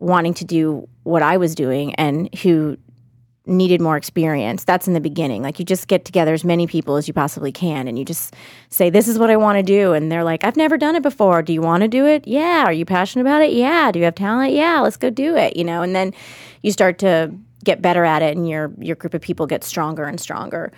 wanting 0.00 0.34
to 0.34 0.44
do 0.44 0.88
what 1.04 1.22
I 1.22 1.36
was 1.36 1.54
doing 1.54 1.94
and 1.94 2.32
who 2.36 2.76
needed 3.46 3.80
more 3.80 3.96
experience. 3.96 4.64
That's 4.64 4.88
in 4.88 4.94
the 4.94 5.00
beginning. 5.00 5.42
Like 5.42 5.58
you 5.58 5.64
just 5.64 5.88
get 5.88 6.04
together 6.04 6.34
as 6.34 6.44
many 6.44 6.66
people 6.66 6.96
as 6.96 7.06
you 7.06 7.14
possibly 7.14 7.52
can 7.52 7.88
and 7.88 7.98
you 7.98 8.04
just 8.04 8.34
say, 8.70 8.90
This 8.90 9.08
is 9.08 9.18
what 9.18 9.30
I 9.30 9.36
want 9.36 9.58
to 9.58 9.62
do. 9.62 9.92
And 9.92 10.10
they're 10.10 10.24
like, 10.24 10.44
I've 10.44 10.56
never 10.56 10.76
done 10.76 10.96
it 10.96 11.02
before. 11.02 11.42
Do 11.42 11.52
you 11.52 11.60
want 11.60 11.82
to 11.82 11.88
do 11.88 12.06
it? 12.06 12.26
Yeah. 12.26 12.64
Are 12.64 12.72
you 12.72 12.84
passionate 12.84 13.22
about 13.22 13.42
it? 13.42 13.52
Yeah. 13.52 13.92
Do 13.92 13.98
you 13.98 14.04
have 14.04 14.14
talent? 14.14 14.52
Yeah. 14.52 14.80
Let's 14.80 14.96
go 14.96 15.10
do 15.10 15.36
it. 15.36 15.56
You 15.56 15.64
know, 15.64 15.82
and 15.82 15.94
then 15.94 16.12
you 16.62 16.72
start 16.72 16.98
to 16.98 17.32
get 17.64 17.82
better 17.82 18.04
at 18.04 18.22
it 18.22 18.36
and 18.36 18.48
your 18.48 18.72
your 18.78 18.96
group 18.96 19.14
of 19.14 19.20
people 19.20 19.46
gets 19.46 19.66
stronger 19.66 20.04
and 20.04 20.20
stronger. 20.20 20.72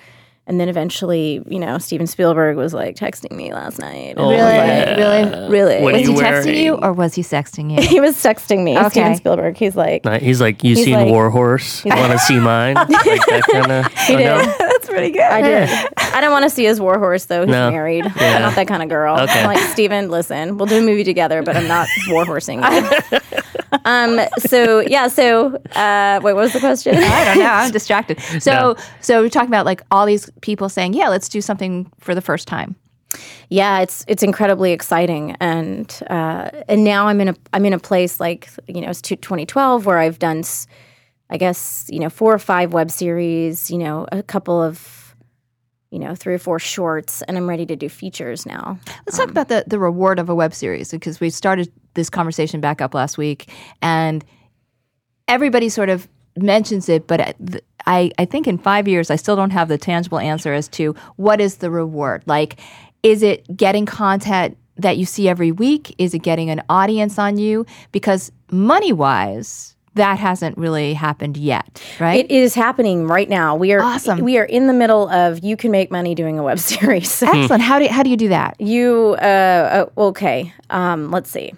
And 0.49 0.59
then 0.59 0.71
eventually, 0.71 1.43
you 1.47 1.59
know, 1.59 1.76
Steven 1.76 2.07
Spielberg 2.07 2.57
was 2.57 2.73
like 2.73 2.97
texting 2.97 3.33
me 3.37 3.52
last 3.52 3.78
night. 3.78 4.17
And 4.17 4.19
Oh, 4.19 4.25
I 4.25 4.26
was 4.28 4.38
yeah. 4.38 4.87
like, 4.88 4.97
really, 4.99 5.49
really. 5.50 5.83
What 5.83 5.93
Was 5.93 6.02
you 6.02 6.12
he 6.14 6.19
texting 6.19 6.62
you 6.64 6.75
or 6.75 6.93
was 6.95 7.14
he 7.14 7.21
sexting 7.23 7.71
you? 7.76 7.83
he 7.87 8.00
was 8.00 8.17
texting 8.17 8.64
me. 8.64 8.78
Okay. 8.78 8.88
Steven 8.88 9.17
Spielberg. 9.17 9.57
He's 9.59 9.76
like, 9.76 10.07
He's 10.23 10.40
like, 10.40 10.64
you 10.64 10.75
He's 10.75 10.87
seen 10.87 10.95
like- 10.95 11.09
War 11.09 11.28
Horse? 11.28 11.85
You 11.85 11.95
want 11.95 12.12
to 12.12 12.19
see 12.19 12.40
mine? 12.40 12.75
like 12.76 12.88
that 12.88 13.43
kind 13.52 13.71
of. 13.73 13.87
He 13.93 14.17
did. 14.17 14.26
That's 14.59 14.88
pretty 14.88 15.11
good. 15.11 15.21
I 15.21 15.43
did. 15.43 15.69
I 16.14 16.23
don't 16.23 16.33
want 16.33 16.45
to 16.45 16.50
see 16.50 16.64
his 16.64 16.81
war 16.81 16.99
horse 16.99 17.26
though. 17.26 17.43
He's 17.43 17.50
No. 17.50 17.71
married. 17.71 18.07
Yeah. 18.17 18.37
I'm 18.37 18.40
not 18.43 18.55
that 18.55 18.67
kind 18.69 18.83
of 18.83 18.88
girl. 18.88 19.19
Okay. 19.21 19.40
I'm 19.40 19.47
like 19.47 19.59
Steven, 19.59 20.09
listen, 20.09 20.57
we'll 20.57 20.67
do 20.67 20.78
a 20.78 20.81
movie 20.81 21.05
together, 21.05 21.43
but 21.43 21.59
I'm 21.59 21.69
not 21.69 21.87
war 22.09 22.25
horsing. 22.25 22.62
You." 23.72 23.78
um. 23.84 24.20
So 24.38 24.80
yeah. 24.80 25.08
So 25.08 25.56
uh, 25.75 26.20
wait, 26.22 26.34
what 26.34 26.42
was 26.42 26.52
the 26.52 26.60
question? 26.60 26.96
I 26.96 27.25
don't 27.25 27.38
know. 27.38 27.46
I'm 27.46 27.70
distracted. 27.78 28.20
So, 28.40 28.76
so 29.00 29.22
we're 29.22 29.28
talking 29.28 29.48
about 29.48 29.66
like 29.66 29.82
all 29.90 30.06
these 30.06 30.30
people 30.40 30.68
saying, 30.68 30.94
"Yeah, 30.94 31.08
let's 31.08 31.28
do 31.28 31.40
something 31.40 31.90
for 31.98 32.14
the 32.14 32.22
first 32.22 32.48
time." 32.48 32.76
yeah, 33.48 33.80
it's 33.80 34.04
it's 34.06 34.22
incredibly 34.22 34.72
exciting, 34.72 35.37
and 35.40 36.02
uh, 36.10 36.50
and 36.68 36.84
now 36.84 37.08
I'm 37.08 37.20
in 37.20 37.28
a 37.28 37.34
I'm 37.52 37.64
in 37.64 37.72
a 37.72 37.78
place 37.78 38.20
like 38.20 38.50
you 38.66 38.80
know 38.80 38.90
it's 38.90 39.00
2012 39.00 39.87
where 39.87 39.98
I've 39.98 40.18
done, 40.18 40.44
I 41.30 41.38
guess 41.38 41.87
you 41.88 41.98
know 41.98 42.10
four 42.10 42.34
or 42.34 42.38
five 42.38 42.72
web 42.72 42.90
series, 42.90 43.70
you 43.70 43.78
know 43.78 44.06
a 44.12 44.22
couple 44.22 44.62
of. 44.62 44.94
You 45.90 45.99
know, 45.99 46.14
three 46.14 46.35
or 46.35 46.38
four 46.38 46.59
shorts, 46.59 47.23
and 47.23 47.38
I'm 47.38 47.49
ready 47.49 47.64
to 47.64 47.75
do 47.75 47.88
features 47.88 48.45
now. 48.45 48.78
Let's 49.07 49.16
talk 49.16 49.28
um, 49.28 49.30
about 49.30 49.49
the, 49.49 49.64
the 49.66 49.78
reward 49.78 50.18
of 50.18 50.28
a 50.28 50.35
web 50.35 50.52
series 50.52 50.90
because 50.90 51.18
we 51.18 51.30
started 51.30 51.73
this 51.95 52.11
conversation 52.11 52.61
back 52.61 52.83
up 52.83 52.92
last 52.92 53.16
week, 53.16 53.50
and 53.80 54.23
everybody 55.28 55.68
sort 55.68 55.88
of 55.88 56.07
mentions 56.37 56.88
it, 56.88 57.07
but 57.07 57.21
uh, 57.21 57.33
I, 57.87 58.11
I 58.18 58.25
think 58.25 58.47
in 58.47 58.59
five 58.59 58.87
years, 58.87 59.11
I 59.11 59.16
still 59.16 59.37
don't 59.37 59.50
have 59.50 59.68
the 59.68 59.78
tangible 59.78 60.18
answer 60.18 60.52
as 60.52 60.68
to 60.68 60.95
what 61.16 61.40
is 61.40 61.57
the 61.57 61.71
reward. 61.71 62.23
Like, 62.26 62.61
is 63.02 63.23
it 63.23 63.57
getting 63.57 63.87
content 63.87 64.57
that 64.76 64.99
you 64.99 65.07
see 65.07 65.28
every 65.28 65.52
week? 65.52 65.95
Is 65.99 66.14
it 66.14 66.21
getting 66.21 66.50
an 66.50 66.62
audience 66.68 67.18
on 67.18 67.38
you? 67.38 67.66
Because 67.92 68.30
money 68.50 68.92
wise, 68.92 69.75
that 69.99 70.19
hasn't 70.19 70.59
really 70.59 70.95
happened 70.95 71.37
yet, 71.37 71.83
right? 72.00 72.25
It 72.25 72.31
is 72.31 72.55
happening 72.55 73.07
right 73.07 73.28
now. 73.28 73.55
We 73.55 73.73
are 73.73 73.83
Awesome. 73.83 74.21
We 74.21 74.38
are 74.38 74.45
in 74.45 74.67
the 74.67 74.73
middle 74.73 75.09
of 75.11 75.45
you 75.45 75.57
can 75.57 75.71
make 75.71 75.90
money 75.90 76.14
doing 76.14 76.38
a 76.38 76.43
web 76.43 76.59
series. 76.73 77.23
Excellent. 77.23 77.62
How 77.62 77.78
do 77.78 77.87
how 77.88 78.02
do 78.02 78.11
you 78.11 78.17
do 78.17 78.28
that? 78.28 78.61
you 78.61 79.17
uh, 79.21 79.87
uh 79.97 80.09
okay. 80.09 80.52
Um, 80.71 81.11
let's 81.11 81.31
see. 81.31 81.52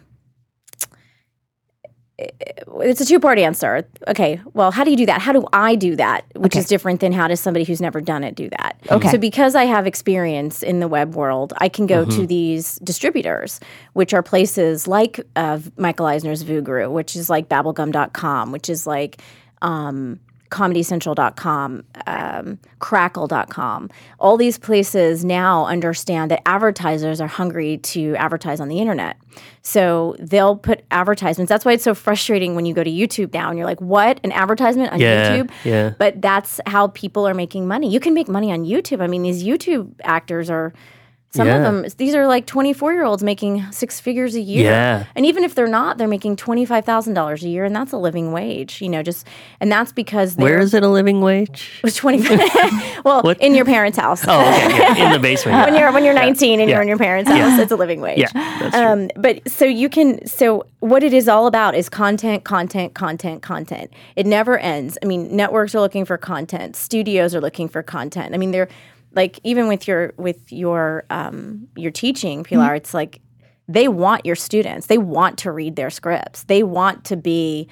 It's 2.21 3.01
a 3.01 3.07
two 3.07 3.21
part 3.21 3.39
answer. 3.39 3.87
Okay. 4.09 4.41
Well, 4.53 4.71
how 4.71 4.85
do 4.85 4.91
you 4.91 4.97
do 4.97 5.07
that? 5.07 5.21
How 5.21 5.33
do 5.33 5.47
I 5.53 5.75
do 5.75 5.97
that? 5.97 6.25
Which 6.37 6.57
is 6.57 6.67
different 6.67 7.01
than 7.01 7.13
how 7.13 7.29
does 7.29 7.41
somebody 7.41 7.65
who's 7.65 7.81
never 7.81 8.01
done 8.01 8.25
it 8.25 8.35
do 8.35 8.49
that? 8.51 8.81
Okay. 8.91 9.09
So 9.09 9.19
because 9.19 9.55
I 9.55 9.65
have 9.65 9.87
experience 9.87 10.63
in 10.63 10.81
the 10.81 10.89
web 10.89 11.15
world, 11.15 11.53
I 11.59 11.69
can 11.69 11.87
go 11.87 12.05
to 12.05 12.27
these 12.27 12.77
distributors, 12.77 13.61
which 13.95 14.13
are 14.15 14.23
places 14.23 14.87
like 14.87 15.21
uh, 15.37 15.59
Michael 15.77 16.07
Eisner's 16.07 16.45
Vuguru, 16.45 16.91
which 16.91 17.17
is 17.17 17.31
like 17.31 17.49
Babelgum.com, 17.49 18.53
which 18.53 18.69
is 18.69 18.87
like 18.87 19.21
um, 19.63 20.21
ComedyCentral.com, 20.51 21.85
um, 22.07 22.59
Crackle.com. 22.79 23.91
All 24.19 24.37
these 24.37 24.59
places 24.59 25.25
now 25.25 25.67
understand 25.67 26.31
that 26.31 26.43
advertisers 26.47 27.21
are 27.21 27.27
hungry 27.29 27.79
to 27.79 28.15
advertise 28.17 28.61
on 28.61 28.69
the 28.69 28.79
internet. 28.81 29.17
So 29.63 30.17
they'll 30.19 30.57
put 30.57 30.85
advertisements. 30.91 31.49
That's 31.49 31.65
why 31.65 31.73
it's 31.73 31.85
so 31.85 31.95
frustrating 31.95 32.55
when 32.55 32.67
you 32.67 32.75
go 32.75 32.83
to 32.85 32.91
YouTube 32.91 33.33
now 33.33 33.49
and 33.49 33.59
you're 33.59 33.67
like, 33.67 33.81
what? 33.81 34.21
An 34.25 34.33
advertisement 34.33 34.93
on 34.93 35.01
Yeah, 35.01 35.37
YouTube? 35.39 35.51
yeah. 35.65 35.95
But 35.99 36.21
that's 36.21 36.61
how 36.67 36.89
people 36.89 37.27
are 37.29 37.35
making 37.35 37.69
money. 37.69 37.89
You 37.91 38.01
can 38.01 38.15
make 38.15 38.29
money 38.29 38.53
on 38.53 38.65
YouTube. 38.65 39.01
I 39.03 39.07
mean, 39.07 39.23
these 39.23 39.45
YouTube 39.45 39.93
actors 40.03 40.51
are. 40.51 40.73
Some 41.33 41.47
Yeah. 41.47 41.59
of 41.59 41.63
them, 41.63 41.87
these 41.97 42.17
are 42.17 42.27
like 42.27 42.45
24 42.47 42.93
year 42.93 43.05
olds 43.05 43.23
making 43.23 43.65
six 43.71 44.01
figures 44.01 44.35
a 44.35 44.41
year. 44.41 44.65
Yeah. 44.65 45.05
And 45.15 45.25
even 45.25 45.45
if 45.45 45.55
they're 45.55 45.69
not, 45.69 45.97
they're 45.97 46.09
making 46.09 46.35
$25,000 46.35 47.43
a 47.45 47.49
year, 47.49 47.65
and 47.65 47.75
that's 47.75 47.93
a 47.93 47.97
living 47.99 48.33
wage, 48.33 48.83
you 48.83 48.89
know, 48.89 49.01
just, 49.05 49.25
and 49.61 49.71
that's 49.71 49.93
because. 49.93 50.35
Where 50.37 50.59
is 50.59 50.75
it 50.75 50.83
a 50.83 50.89
living 50.89 51.21
wage? 51.21 51.81
was 51.85 51.95
25 51.95 52.41
well 53.05 53.23
What? 53.23 53.41
in 53.41 53.55
your 53.55 53.65
parents 53.65 53.97
house 53.97 54.25
Oh, 54.27 54.41
okay, 54.41 54.77
yeah, 54.77 55.07
in 55.07 55.13
the 55.13 55.21
basement. 55.21 55.57
when 55.71 55.79
you're 55.81 55.93
when 55.93 56.05
you're 56.05 56.15
19 56.15 56.59
and 56.61 56.69
you're 56.69 56.79
Yeah. 56.79 56.83
in 56.83 56.89
your 56.89 56.99
parents 56.99 57.31
house 57.31 57.61
it's 57.61 57.71
a 57.73 57.77
living 57.77 58.01
wage 58.01 58.19
Yeah, 58.19 58.29
that's 58.59 58.77
true. 58.77 58.85
um, 58.87 59.09
but 59.17 59.49
so 59.49 59.65
you 59.65 59.89
can 59.89 60.27
so 60.27 60.67
what 60.81 61.03
it 61.05 61.13
is 61.15 61.29
all 61.29 61.47
about 61.47 61.75
is 61.75 61.89
content 61.89 62.43
content 62.45 62.95
content 62.95 63.43
content 63.43 63.91
it 64.17 64.27
never 64.27 64.59
ends 64.59 64.99
i 65.03 65.07
mean 65.07 65.35
networks 65.35 65.75
are 65.75 65.81
looking 65.81 66.05
for 66.05 66.17
content 66.19 66.75
studios 66.77 67.35
are 67.35 67.41
looking 67.41 67.69
for 67.69 67.83
content 67.83 68.35
i 68.35 68.39
mean 68.39 68.51
they're 68.51 68.69
like 69.13 69.41
even 69.45 69.69
with 69.69 69.89
your 69.89 70.13
with 70.17 70.53
your 70.53 71.05
um, 71.11 71.69
your 71.77 71.91
teaching 71.91 72.45
pilar 72.45 72.75
it's 72.75 72.95
like 72.95 73.21
they 73.71 73.87
want 73.87 74.27
your 74.27 74.35
students. 74.35 74.89
They 74.89 74.99
want 74.99 75.39
to 75.39 75.53
read 75.53 75.77
their 75.77 75.91
scripts. 75.91 76.43
They 76.45 76.65
want 76.65 77.05
to 77.05 77.17
be 77.17 77.69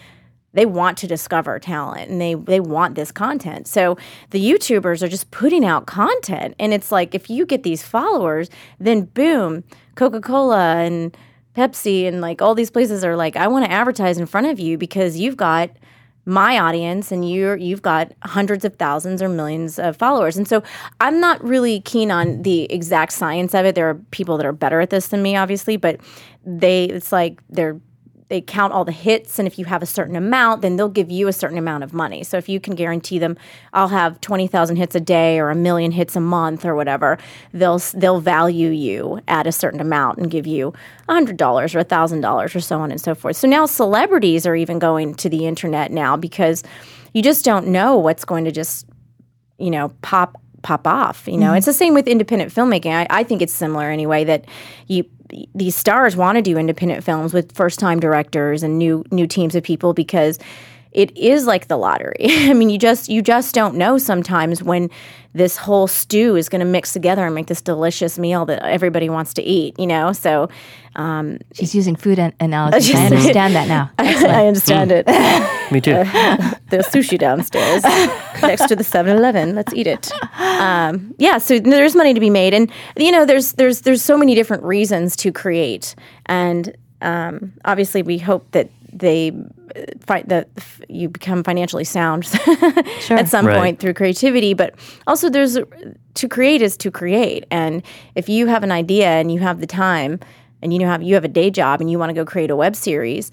they 0.54 0.64
want 0.64 0.96
to 0.98 1.06
discover 1.06 1.58
talent 1.58 2.08
and 2.08 2.20
they 2.20 2.34
they 2.34 2.60
want 2.60 2.94
this 2.94 3.10
content. 3.10 3.66
So 3.66 3.98
the 4.30 4.40
YouTubers 4.40 5.02
are 5.02 5.08
just 5.08 5.30
putting 5.32 5.64
out 5.64 5.86
content 5.86 6.54
and 6.60 6.72
it's 6.72 6.92
like 6.92 7.16
if 7.16 7.28
you 7.28 7.44
get 7.44 7.64
these 7.64 7.82
followers, 7.82 8.48
then 8.78 9.06
boom, 9.06 9.64
Coca-Cola 9.96 10.76
and 10.76 11.16
Pepsi 11.56 12.06
and 12.06 12.20
like 12.20 12.40
all 12.40 12.54
these 12.54 12.70
places 12.70 13.02
are 13.02 13.16
like 13.16 13.34
I 13.34 13.48
want 13.48 13.64
to 13.64 13.70
advertise 13.70 14.18
in 14.18 14.26
front 14.26 14.46
of 14.46 14.60
you 14.60 14.78
because 14.78 15.18
you've 15.18 15.36
got 15.36 15.70
my 16.28 16.58
audience 16.58 17.10
and 17.10 17.28
you're 17.28 17.56
you've 17.56 17.80
got 17.80 18.12
hundreds 18.22 18.64
of 18.64 18.76
thousands 18.76 19.22
or 19.22 19.28
millions 19.30 19.78
of 19.78 19.96
followers. 19.96 20.36
And 20.36 20.46
so 20.46 20.62
i'm 21.00 21.20
not 21.20 21.42
really 21.42 21.80
keen 21.80 22.10
on 22.10 22.42
the 22.42 22.70
exact 22.72 23.12
science 23.12 23.54
of 23.54 23.64
it. 23.64 23.74
There 23.74 23.88
are 23.88 23.94
people 24.10 24.36
that 24.36 24.46
are 24.46 24.52
better 24.52 24.80
at 24.80 24.90
this 24.90 25.08
than 25.08 25.22
me 25.22 25.36
obviously 25.36 25.76
but 25.78 25.98
they 26.44 26.84
it's 26.84 27.12
like 27.12 27.40
they're 27.48 27.80
they 28.28 28.40
count 28.40 28.72
all 28.72 28.84
the 28.84 28.92
hits 28.92 29.38
and 29.38 29.48
if 29.48 29.58
you 29.58 29.64
have 29.64 29.82
a 29.82 29.86
certain 29.86 30.16
amount 30.16 30.62
then 30.62 30.76
they'll 30.76 30.88
give 30.88 31.10
you 31.10 31.28
a 31.28 31.32
certain 31.32 31.58
amount 31.58 31.82
of 31.82 31.92
money. 31.92 32.22
So 32.22 32.36
if 32.36 32.48
you 32.48 32.60
can 32.60 32.74
guarantee 32.74 33.18
them 33.18 33.36
i'll 33.72 33.88
have 33.88 34.20
20000 34.20 34.76
hits 34.76 34.94
a 34.94 35.00
day 35.00 35.38
or 35.38 35.50
a 35.50 35.54
million 35.54 35.92
hits 35.92 36.16
a 36.16 36.20
month 36.20 36.64
or 36.64 36.74
whatever 36.74 37.18
they'll 37.52 37.78
they'll 37.94 38.20
value 38.20 38.70
you 38.70 39.20
at 39.28 39.46
a 39.46 39.52
certain 39.52 39.80
amount 39.80 40.18
and 40.18 40.30
give 40.30 40.46
you 40.46 40.72
$100 41.08 41.30
or 41.74 41.84
$1000 41.84 42.54
or 42.54 42.60
so 42.60 42.80
on 42.80 42.90
and 42.90 43.00
so 43.00 43.14
forth. 43.14 43.36
So 43.36 43.48
now 43.48 43.66
celebrities 43.66 44.46
are 44.46 44.54
even 44.54 44.78
going 44.78 45.14
to 45.14 45.28
the 45.28 45.46
internet 45.46 45.90
now 45.90 46.16
because 46.16 46.62
you 47.14 47.22
just 47.22 47.44
don't 47.44 47.68
know 47.68 47.96
what's 47.96 48.24
going 48.24 48.44
to 48.44 48.52
just 48.52 48.86
you 49.58 49.70
know 49.70 49.88
pop 50.02 50.40
pop 50.62 50.86
off 50.86 51.26
you 51.26 51.36
know? 51.36 51.48
Mm-hmm. 51.48 51.56
It's 51.56 51.66
the 51.66 51.72
same 51.72 51.94
with 51.94 52.08
independent 52.08 52.52
filmmaking. 52.52 52.92
I, 52.92 53.06
I 53.10 53.22
think 53.24 53.42
it's 53.42 53.52
similar 53.52 53.90
anyway 53.90 54.24
that 54.24 54.44
you 54.86 55.04
these 55.54 55.76
stars 55.76 56.16
want 56.16 56.36
to 56.36 56.42
do 56.42 56.56
independent 56.56 57.04
films 57.04 57.32
with 57.32 57.52
first 57.52 57.78
time 57.78 58.00
directors 58.00 58.62
and 58.62 58.78
new 58.78 59.04
new 59.10 59.26
teams 59.26 59.54
of 59.54 59.62
people 59.62 59.92
because 59.92 60.38
it 60.92 61.16
is 61.16 61.46
like 61.46 61.68
the 61.68 61.76
lottery 61.76 62.16
i 62.20 62.52
mean 62.54 62.70
you 62.70 62.78
just 62.78 63.08
you 63.08 63.22
just 63.22 63.54
don't 63.54 63.74
know 63.74 63.98
sometimes 63.98 64.62
when 64.62 64.88
this 65.34 65.56
whole 65.56 65.86
stew 65.86 66.36
is 66.36 66.48
going 66.48 66.58
to 66.60 66.64
mix 66.64 66.92
together 66.92 67.24
and 67.26 67.34
make 67.34 67.46
this 67.46 67.60
delicious 67.60 68.18
meal 68.18 68.46
that 68.46 68.62
everybody 68.62 69.08
wants 69.08 69.34
to 69.34 69.42
eat 69.42 69.78
you 69.78 69.86
know 69.86 70.12
so 70.12 70.48
um, 70.96 71.38
She's 71.52 71.76
using 71.76 71.94
food 71.94 72.18
an- 72.18 72.32
analogies. 72.40 72.92
I 72.96 73.06
understand 73.06 73.54
that 73.54 73.68
now. 73.68 73.88
i 73.98 74.48
understand 74.48 74.90
it 74.90 75.06
Me 75.70 75.80
too. 75.80 75.92
the 75.92 76.78
sushi 76.90 77.16
downstairs 77.16 77.84
next 78.42 78.66
to 78.66 78.74
the 78.74 78.82
7-Eleven. 78.82 79.54
Let's 79.54 79.72
eat 79.74 79.86
it. 79.86 80.10
Um, 80.40 81.14
yeah, 81.18 81.38
so 81.38 81.60
there's 81.60 81.94
money 81.94 82.14
to 82.14 82.20
be 82.20 82.30
made, 82.30 82.52
and 82.52 82.68
you 82.96 83.12
know, 83.12 83.24
there's 83.24 83.52
there's 83.52 83.82
there's 83.82 84.02
so 84.02 84.18
many 84.18 84.34
different 84.34 84.64
reasons 84.64 85.14
to 85.16 85.30
create, 85.30 85.94
and 86.26 86.74
um, 87.00 87.52
obviously, 87.64 88.02
we 88.02 88.18
hope 88.18 88.50
that 88.52 88.68
they 88.92 89.30
uh, 89.76 89.82
find 90.00 90.26
that 90.30 90.48
f- 90.56 90.77
you 90.88 91.08
become 91.08 91.44
financially 91.44 91.84
sound 91.84 92.26
at 93.10 93.28
some 93.28 93.46
Right. 93.46 93.56
point 93.58 93.78
through 93.78 93.94
creativity. 93.94 94.54
But 94.54 94.74
also, 95.06 95.28
there's 95.30 95.58
to 96.14 96.28
create 96.28 96.62
is 96.62 96.76
to 96.78 96.90
create, 96.90 97.44
and 97.50 97.82
if 98.14 98.28
you 98.28 98.46
have 98.46 98.62
an 98.62 98.72
idea 98.72 99.08
and 99.08 99.30
you 99.32 99.40
have 99.40 99.60
the 99.60 99.66
time. 99.66 100.20
And 100.60 100.72
you 100.72 100.80
know 100.80 100.86
have 100.88 101.04
you 101.04 101.14
have 101.14 101.22
a 101.22 101.28
day 101.28 101.50
job 101.52 101.80
and 101.80 101.88
you 101.88 102.00
want 102.00 102.10
to 102.10 102.14
go 102.14 102.24
create 102.24 102.50
a 102.50 102.56
web 102.56 102.74
series, 102.74 103.30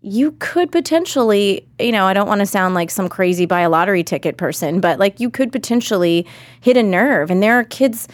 you 0.00 0.32
could 0.40 0.72
potentially, 0.72 1.64
you 1.78 1.92
know, 1.92 2.04
I 2.04 2.12
don't 2.14 2.26
want 2.26 2.40
to 2.40 2.46
sound 2.46 2.74
like 2.74 2.90
some 2.90 3.08
crazy 3.08 3.46
buy 3.46 3.60
a 3.60 3.70
lottery 3.70 4.02
ticket 4.02 4.38
person, 4.38 4.80
but 4.80 4.98
like 4.98 5.20
you 5.20 5.30
could 5.30 5.52
potentially 5.52 6.26
hit 6.60 6.76
a 6.76 6.82
nerve. 6.82 7.30
And 7.30 7.40
there 7.40 7.56
are 7.60 7.62
kids 7.62 8.08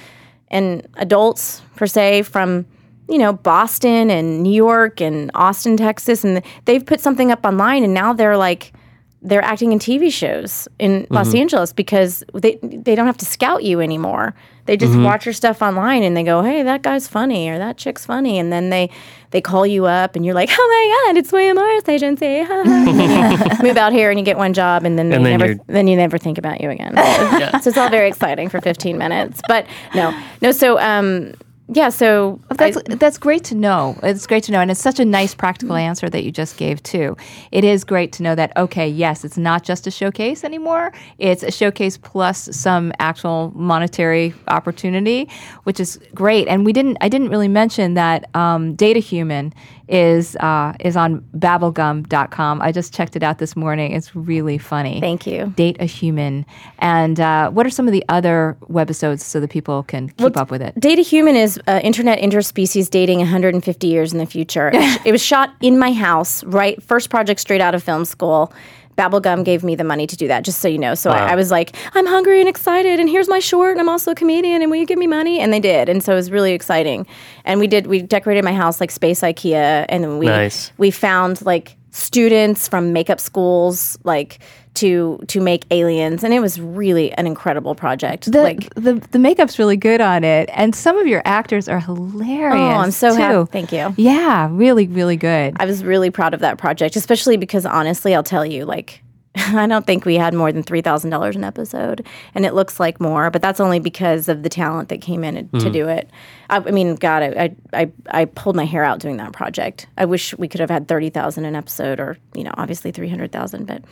and 0.48 0.86
adults, 0.98 1.62
per 1.76 1.86
se, 1.86 2.22
from, 2.24 2.66
you 3.08 3.16
know, 3.16 3.32
Boston 3.32 4.10
and 4.10 4.42
New 4.42 4.52
York 4.52 5.00
and 5.00 5.30
Austin, 5.34 5.78
Texas, 5.78 6.22
and 6.22 6.42
they've 6.66 6.84
put 6.84 7.00
something 7.00 7.32
up 7.32 7.46
online 7.46 7.82
and 7.82 7.94
now 7.94 8.12
they're 8.12 8.36
like, 8.36 8.74
they're 9.22 9.42
acting 9.42 9.72
in 9.72 9.78
TV 9.78 10.10
shows 10.10 10.66
in 10.78 11.06
Los 11.10 11.34
Angeles 11.40 11.72
because 11.72 12.24
they 12.32 12.58
they 12.62 12.94
don't 12.94 13.06
have 13.06 13.18
to 13.18 13.26
scout 13.26 13.62
you 13.64 13.80
anymore. 13.80 14.34
They 14.66 14.76
just 14.76 14.94
watch 15.04 15.26
your 15.26 15.32
stuff 15.32 15.62
online 15.62 16.02
and 16.02 16.16
they 16.16 16.22
go, 16.22 16.42
"Hey, 16.42 16.62
that 16.62 16.82
guy's 16.82 17.08
funny 17.08 17.48
or 17.50 17.58
that 17.58 17.76
chick's 17.76 18.06
funny," 18.06 18.38
and 18.38 18.52
then 18.52 18.70
they 18.70 18.88
they 19.30 19.40
call 19.40 19.66
you 19.66 19.84
up 19.86 20.16
and 20.16 20.24
you're 20.24 20.34
like, 20.34 20.48
"Oh 20.52 21.06
my 21.06 21.12
god, 21.12 21.18
it's 21.18 21.32
William 21.32 21.56
Morris 21.56 21.88
Agency!" 21.88 22.26
And 22.26 22.66
then 22.66 23.30
you 23.60 23.62
move 23.62 23.76
out 23.76 23.92
here 23.92 24.10
and 24.10 24.18
you 24.18 24.24
get 24.24 24.36
one 24.38 24.52
job 24.54 24.84
and 24.84 24.98
then 24.98 25.08
they 25.10 25.16
And 25.16 25.26
then 25.26 25.38
never 25.38 25.54
then 25.66 25.86
you 25.86 25.96
never 25.96 26.16
think 26.18 26.38
about 26.38 26.60
you 26.60 26.70
again. 26.70 26.94
So 27.62 27.68
it's 27.68 27.78
all 27.78 27.90
very 27.90 28.08
exciting 28.08 28.48
for 28.48 28.60
15 28.60 28.96
minutes, 28.96 29.42
but 29.48 29.66
no, 29.94 30.18
no. 30.40 30.52
So 30.52 30.78
um, 30.78 31.34
yeah, 31.72 31.88
so 31.88 32.40
That's 32.50 32.76
I- 32.76 32.94
that's 32.96 33.16
great 33.18 33.44
to 33.44 33.54
know. 33.54 33.96
It's 34.02 34.26
great 34.26 34.42
to 34.44 34.52
know, 34.52 34.60
and 34.60 34.70
it's 34.70 34.80
such 34.80 34.98
a 34.98 35.04
nice 35.04 35.34
practical 35.34 35.76
answer 35.76 36.10
that 36.10 36.24
you 36.24 36.32
just 36.32 36.56
gave 36.56 36.82
too. 36.82 37.16
It 37.52 37.62
is 37.64 37.84
great 37.84 38.12
to 38.14 38.22
know 38.24 38.34
that 38.34 38.56
okay, 38.56 38.88
yes, 38.88 39.24
it's 39.24 39.38
not 39.38 39.62
just 39.62 39.86
a 39.86 39.90
showcase 39.90 40.42
anymore. 40.42 40.92
It's 41.18 41.42
a 41.44 41.50
showcase 41.52 41.96
plus 41.96 42.48
some 42.56 42.92
actual 42.98 43.52
monetary 43.54 44.34
opportunity, 44.48 45.28
which 45.64 45.78
is 45.78 45.98
great. 46.14 46.48
And 46.48 46.66
we 46.66 46.72
didn't, 46.72 46.98
I 47.00 47.08
didn't 47.08 47.28
really 47.28 47.48
mention 47.48 47.94
that 47.94 48.34
um, 48.34 48.74
Date 48.74 48.96
a 48.96 49.00
Human 49.00 49.52
is 49.90 50.36
uh, 50.36 50.72
is 50.80 50.96
on 50.96 51.20
Babelgum.com. 51.36 52.62
I 52.62 52.72
just 52.72 52.94
checked 52.94 53.16
it 53.16 53.22
out 53.22 53.38
this 53.38 53.56
morning. 53.56 53.92
It's 53.92 54.14
really 54.14 54.56
funny. 54.56 55.00
Thank 55.00 55.26
you. 55.26 55.52
Date 55.56 55.76
a 55.80 55.84
Human. 55.84 56.46
And 56.78 57.18
uh, 57.18 57.50
what 57.50 57.66
are 57.66 57.70
some 57.70 57.86
of 57.86 57.92
the 57.92 58.04
other 58.08 58.56
webisodes 58.68 59.20
so 59.20 59.40
that 59.40 59.50
people 59.50 59.82
can 59.82 60.08
keep 60.10 60.36
up 60.36 60.50
with 60.50 60.62
it? 60.62 60.78
Date 60.78 60.98
a 60.98 61.02
Human 61.02 61.36
is 61.36 61.60
uh, 61.66 61.80
internet 61.82 62.20
interspecies 62.20 62.88
dating 62.88 63.18
150 63.18 63.86
years 63.86 64.12
in 64.12 64.18
the 64.18 64.26
future. 64.26 64.70
it 65.04 65.12
was 65.12 65.22
shot 65.22 65.54
in 65.60 65.78
my 65.78 65.92
house, 65.92 66.44
right? 66.44 66.80
First 66.82 67.10
project 67.10 67.40
straight 67.40 67.60
out 67.60 67.74
of 67.74 67.82
film 67.82 68.04
school. 68.04 68.52
Babelgum 69.00 69.44
gave 69.44 69.64
me 69.64 69.74
the 69.74 69.84
money 69.84 70.06
to 70.06 70.16
do 70.16 70.28
that, 70.28 70.44
just 70.44 70.60
so 70.60 70.68
you 70.68 70.78
know. 70.78 70.94
So 70.94 71.10
I, 71.10 71.32
I 71.32 71.34
was 71.34 71.50
like, 71.50 71.74
I'm 71.94 72.06
hungry 72.06 72.40
and 72.40 72.48
excited, 72.48 73.00
and 73.00 73.08
here's 73.08 73.28
my 73.28 73.38
short, 73.38 73.72
and 73.72 73.80
I'm 73.80 73.88
also 73.88 74.10
a 74.10 74.14
comedian, 74.14 74.60
and 74.62 74.70
will 74.70 74.78
you 74.78 74.86
give 74.86 74.98
me 74.98 75.06
money? 75.06 75.40
And 75.40 75.52
they 75.52 75.60
did, 75.60 75.88
and 75.88 76.02
so 76.04 76.12
it 76.12 76.16
was 76.16 76.30
really 76.30 76.52
exciting. 76.52 77.06
And 77.44 77.60
we 77.60 77.66
did, 77.66 77.86
we 77.86 78.02
decorated 78.02 78.44
my 78.44 78.52
house 78.52 78.80
like 78.80 78.90
space 78.90 79.20
IKEA, 79.22 79.86
and 79.88 80.04
then 80.04 80.18
we 80.18 80.26
Nice. 80.26 80.72
we 80.76 80.90
found 80.90 81.44
like 81.46 81.76
students 81.92 82.68
from 82.68 82.92
makeup 82.92 83.20
schools, 83.20 83.98
like 84.04 84.38
to 84.74 85.20
to 85.28 85.40
make 85.40 85.64
aliens, 85.70 86.24
and 86.24 86.32
it 86.32 86.40
was 86.40 86.60
really 86.60 87.12
an 87.12 87.26
incredible 87.26 87.74
project. 87.74 88.30
the, 88.30 88.42
like 88.42 88.72
the 88.74 88.94
the 89.10 89.18
makeup's 89.18 89.58
really 89.58 89.76
good 89.76 90.00
on 90.00 90.24
it, 90.24 90.48
and 90.52 90.74
some 90.74 90.96
of 90.96 91.06
your 91.06 91.22
actors 91.24 91.68
are 91.68 91.80
hilarious. 91.80 92.54
Oh, 92.54 92.78
I'm 92.78 92.90
so 92.90 93.10
too. 93.10 93.20
happy. 93.20 93.50
Thank 93.50 93.72
you. 93.72 93.94
Yeah, 93.96 94.48
really, 94.50 94.86
really 94.86 95.16
good. 95.16 95.56
I 95.58 95.66
was 95.66 95.84
really 95.84 96.10
proud 96.10 96.34
of 96.34 96.40
that 96.40 96.58
project, 96.58 96.96
especially 96.96 97.36
because 97.36 97.66
honestly, 97.66 98.14
I'll 98.14 98.22
tell 98.22 98.46
you, 98.46 98.64
like, 98.64 99.02
I 99.36 99.66
don't 99.68 99.86
think 99.86 100.04
we 100.04 100.16
had 100.16 100.34
more 100.34 100.50
than 100.50 100.62
three 100.64 100.80
thousand 100.80 101.10
dollars 101.10 101.36
an 101.36 101.44
episode, 101.44 102.04
and 102.34 102.44
it 102.44 102.52
looks 102.52 102.80
like 102.80 103.00
more, 103.00 103.30
but 103.30 103.40
that's 103.40 103.60
only 103.60 103.78
because 103.78 104.28
of 104.28 104.42
the 104.42 104.48
talent 104.48 104.88
that 104.88 105.00
came 105.00 105.22
in 105.22 105.48
to 105.60 105.70
do 105.70 105.86
it. 105.88 106.10
I, 106.48 106.56
I 106.56 106.70
mean, 106.72 106.96
God, 106.96 107.22
I, 107.22 107.54
I 107.72 107.90
I 108.10 108.24
pulled 108.24 108.56
my 108.56 108.64
hair 108.64 108.82
out 108.82 108.98
doing 108.98 109.18
that 109.18 109.32
project. 109.32 109.86
I 109.96 110.04
wish 110.04 110.36
we 110.36 110.48
could 110.48 110.58
have 110.60 110.68
had 110.70 110.88
thirty 110.88 111.10
thousand 111.10 111.44
an 111.44 111.54
episode, 111.54 112.00
or 112.00 112.18
you 112.34 112.42
know, 112.42 112.50
obviously 112.56 112.90
three 112.90 113.08
hundred 113.08 113.30
thousand, 113.30 113.66
but 113.66 113.84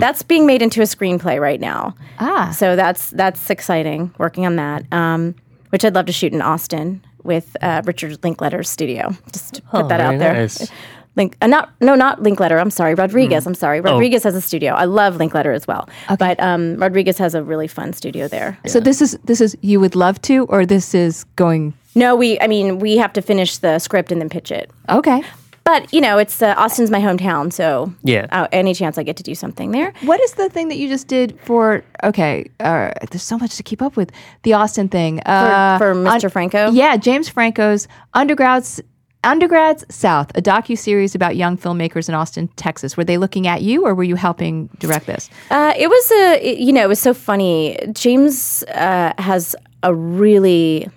that's 0.00 0.22
being 0.22 0.46
made 0.46 0.62
into 0.62 0.80
a 0.80 0.84
screenplay 0.84 1.38
right 1.38 1.60
now. 1.60 1.94
Ah. 2.18 2.50
so 2.56 2.74
that's 2.74 3.10
that's 3.10 3.50
exciting. 3.50 4.14
Working 4.16 4.46
on 4.46 4.56
that, 4.56 4.90
um, 4.94 5.34
which 5.70 5.84
I'd 5.84 5.94
love 5.94 6.06
to 6.06 6.12
shoot 6.12 6.32
in 6.32 6.40
Austin 6.40 7.04
with 7.22 7.54
uh, 7.60 7.82
Richard 7.84 8.22
Linklater's 8.22 8.68
studio. 8.70 9.10
Just 9.32 9.54
to 9.56 9.62
put 9.62 9.84
Oh, 9.84 9.88
that 9.88 10.00
out 10.00 10.18
there. 10.18 10.32
nice. 10.34 10.70
Link, 11.16 11.36
uh, 11.40 11.46
not 11.46 11.70
no, 11.80 11.94
not 11.94 12.20
Linkletter. 12.20 12.60
I'm 12.60 12.70
sorry, 12.70 12.94
Rodriguez. 12.94 13.44
Mm. 13.44 13.48
I'm 13.48 13.54
sorry, 13.54 13.78
Oh. 13.80 13.82
Rodriguez 13.82 14.22
has 14.24 14.34
a 14.34 14.40
studio. 14.40 14.74
I 14.74 14.84
love 14.84 15.16
Linkletter 15.16 15.54
as 15.54 15.66
well, 15.66 15.88
but 16.18 16.38
um, 16.40 16.76
Rodriguez 16.76 17.18
has 17.18 17.34
a 17.34 17.42
really 17.42 17.68
fun 17.68 17.92
studio 17.94 18.28
there. 18.28 18.58
So 18.66 18.80
this 18.80 19.00
is 19.00 19.18
this 19.24 19.40
is 19.40 19.56
you 19.62 19.80
would 19.80 19.96
love 19.96 20.20
to, 20.22 20.44
or 20.46 20.66
this 20.66 20.94
is 20.94 21.24
going 21.36 21.72
No, 21.94 22.14
we. 22.14 22.38
I 22.40 22.46
mean, 22.46 22.78
we 22.78 22.98
have 22.98 23.12
to 23.14 23.22
finish 23.22 23.56
the 23.58 23.78
script 23.78 24.12
and 24.12 24.20
then 24.20 24.28
pitch 24.28 24.50
it. 24.52 24.70
okay. 24.88 25.22
But 25.64 25.92
you 25.92 26.00
know, 26.00 26.16
it's 26.18 26.42
uh, 26.42 26.54
Austin's 26.56 26.92
my 26.92 27.00
hometown, 27.00 27.52
so 27.52 27.92
Yeah. 28.04 28.26
uh, 28.30 28.46
any 28.52 28.72
chance 28.72 28.98
I 28.98 29.02
get 29.02 29.16
to 29.16 29.24
do 29.24 29.34
something 29.34 29.72
there. 29.72 29.92
What 30.02 30.20
is 30.20 30.34
the 30.34 30.48
thing 30.48 30.68
that 30.68 30.76
you 30.76 30.86
just 30.88 31.08
did 31.08 31.40
for? 31.40 31.82
Okay, 32.04 32.48
uh, 32.60 32.92
there's 33.10 33.24
so 33.24 33.36
much 33.36 33.56
to 33.56 33.64
keep 33.64 33.82
up 33.82 33.96
with. 33.96 34.12
The 34.44 34.52
Austin 34.52 34.88
thing 34.88 35.18
uh, 35.26 35.76
for 35.78 35.92
Mr. 35.92 36.30
Franco? 36.30 36.70
Yeah, 36.70 36.96
James 36.96 37.28
Franco's 37.28 37.88
Undergrads. 38.14 38.80
Undergrads 39.26 39.84
South, 39.88 40.30
a 40.36 40.40
docu 40.40 40.78
series 40.78 41.16
about 41.16 41.34
young 41.34 41.58
filmmakers 41.58 42.08
in 42.08 42.14
Austin, 42.14 42.46
Texas. 42.54 42.96
Were 42.96 43.02
they 43.02 43.18
looking 43.18 43.48
at 43.48 43.60
you, 43.60 43.84
or 43.84 43.92
were 43.92 44.04
you 44.04 44.14
helping 44.14 44.68
direct 44.78 45.06
this? 45.06 45.28
Uh, 45.50 45.74
it 45.76 45.88
was 45.88 46.12
a, 46.12 46.54
you 46.54 46.72
know, 46.72 46.84
it 46.84 46.88
was 46.88 47.00
so 47.00 47.12
funny. 47.12 47.76
James 47.92 48.62
uh, 48.68 49.12
has 49.18 49.56
a 49.82 49.92
really 49.92 50.88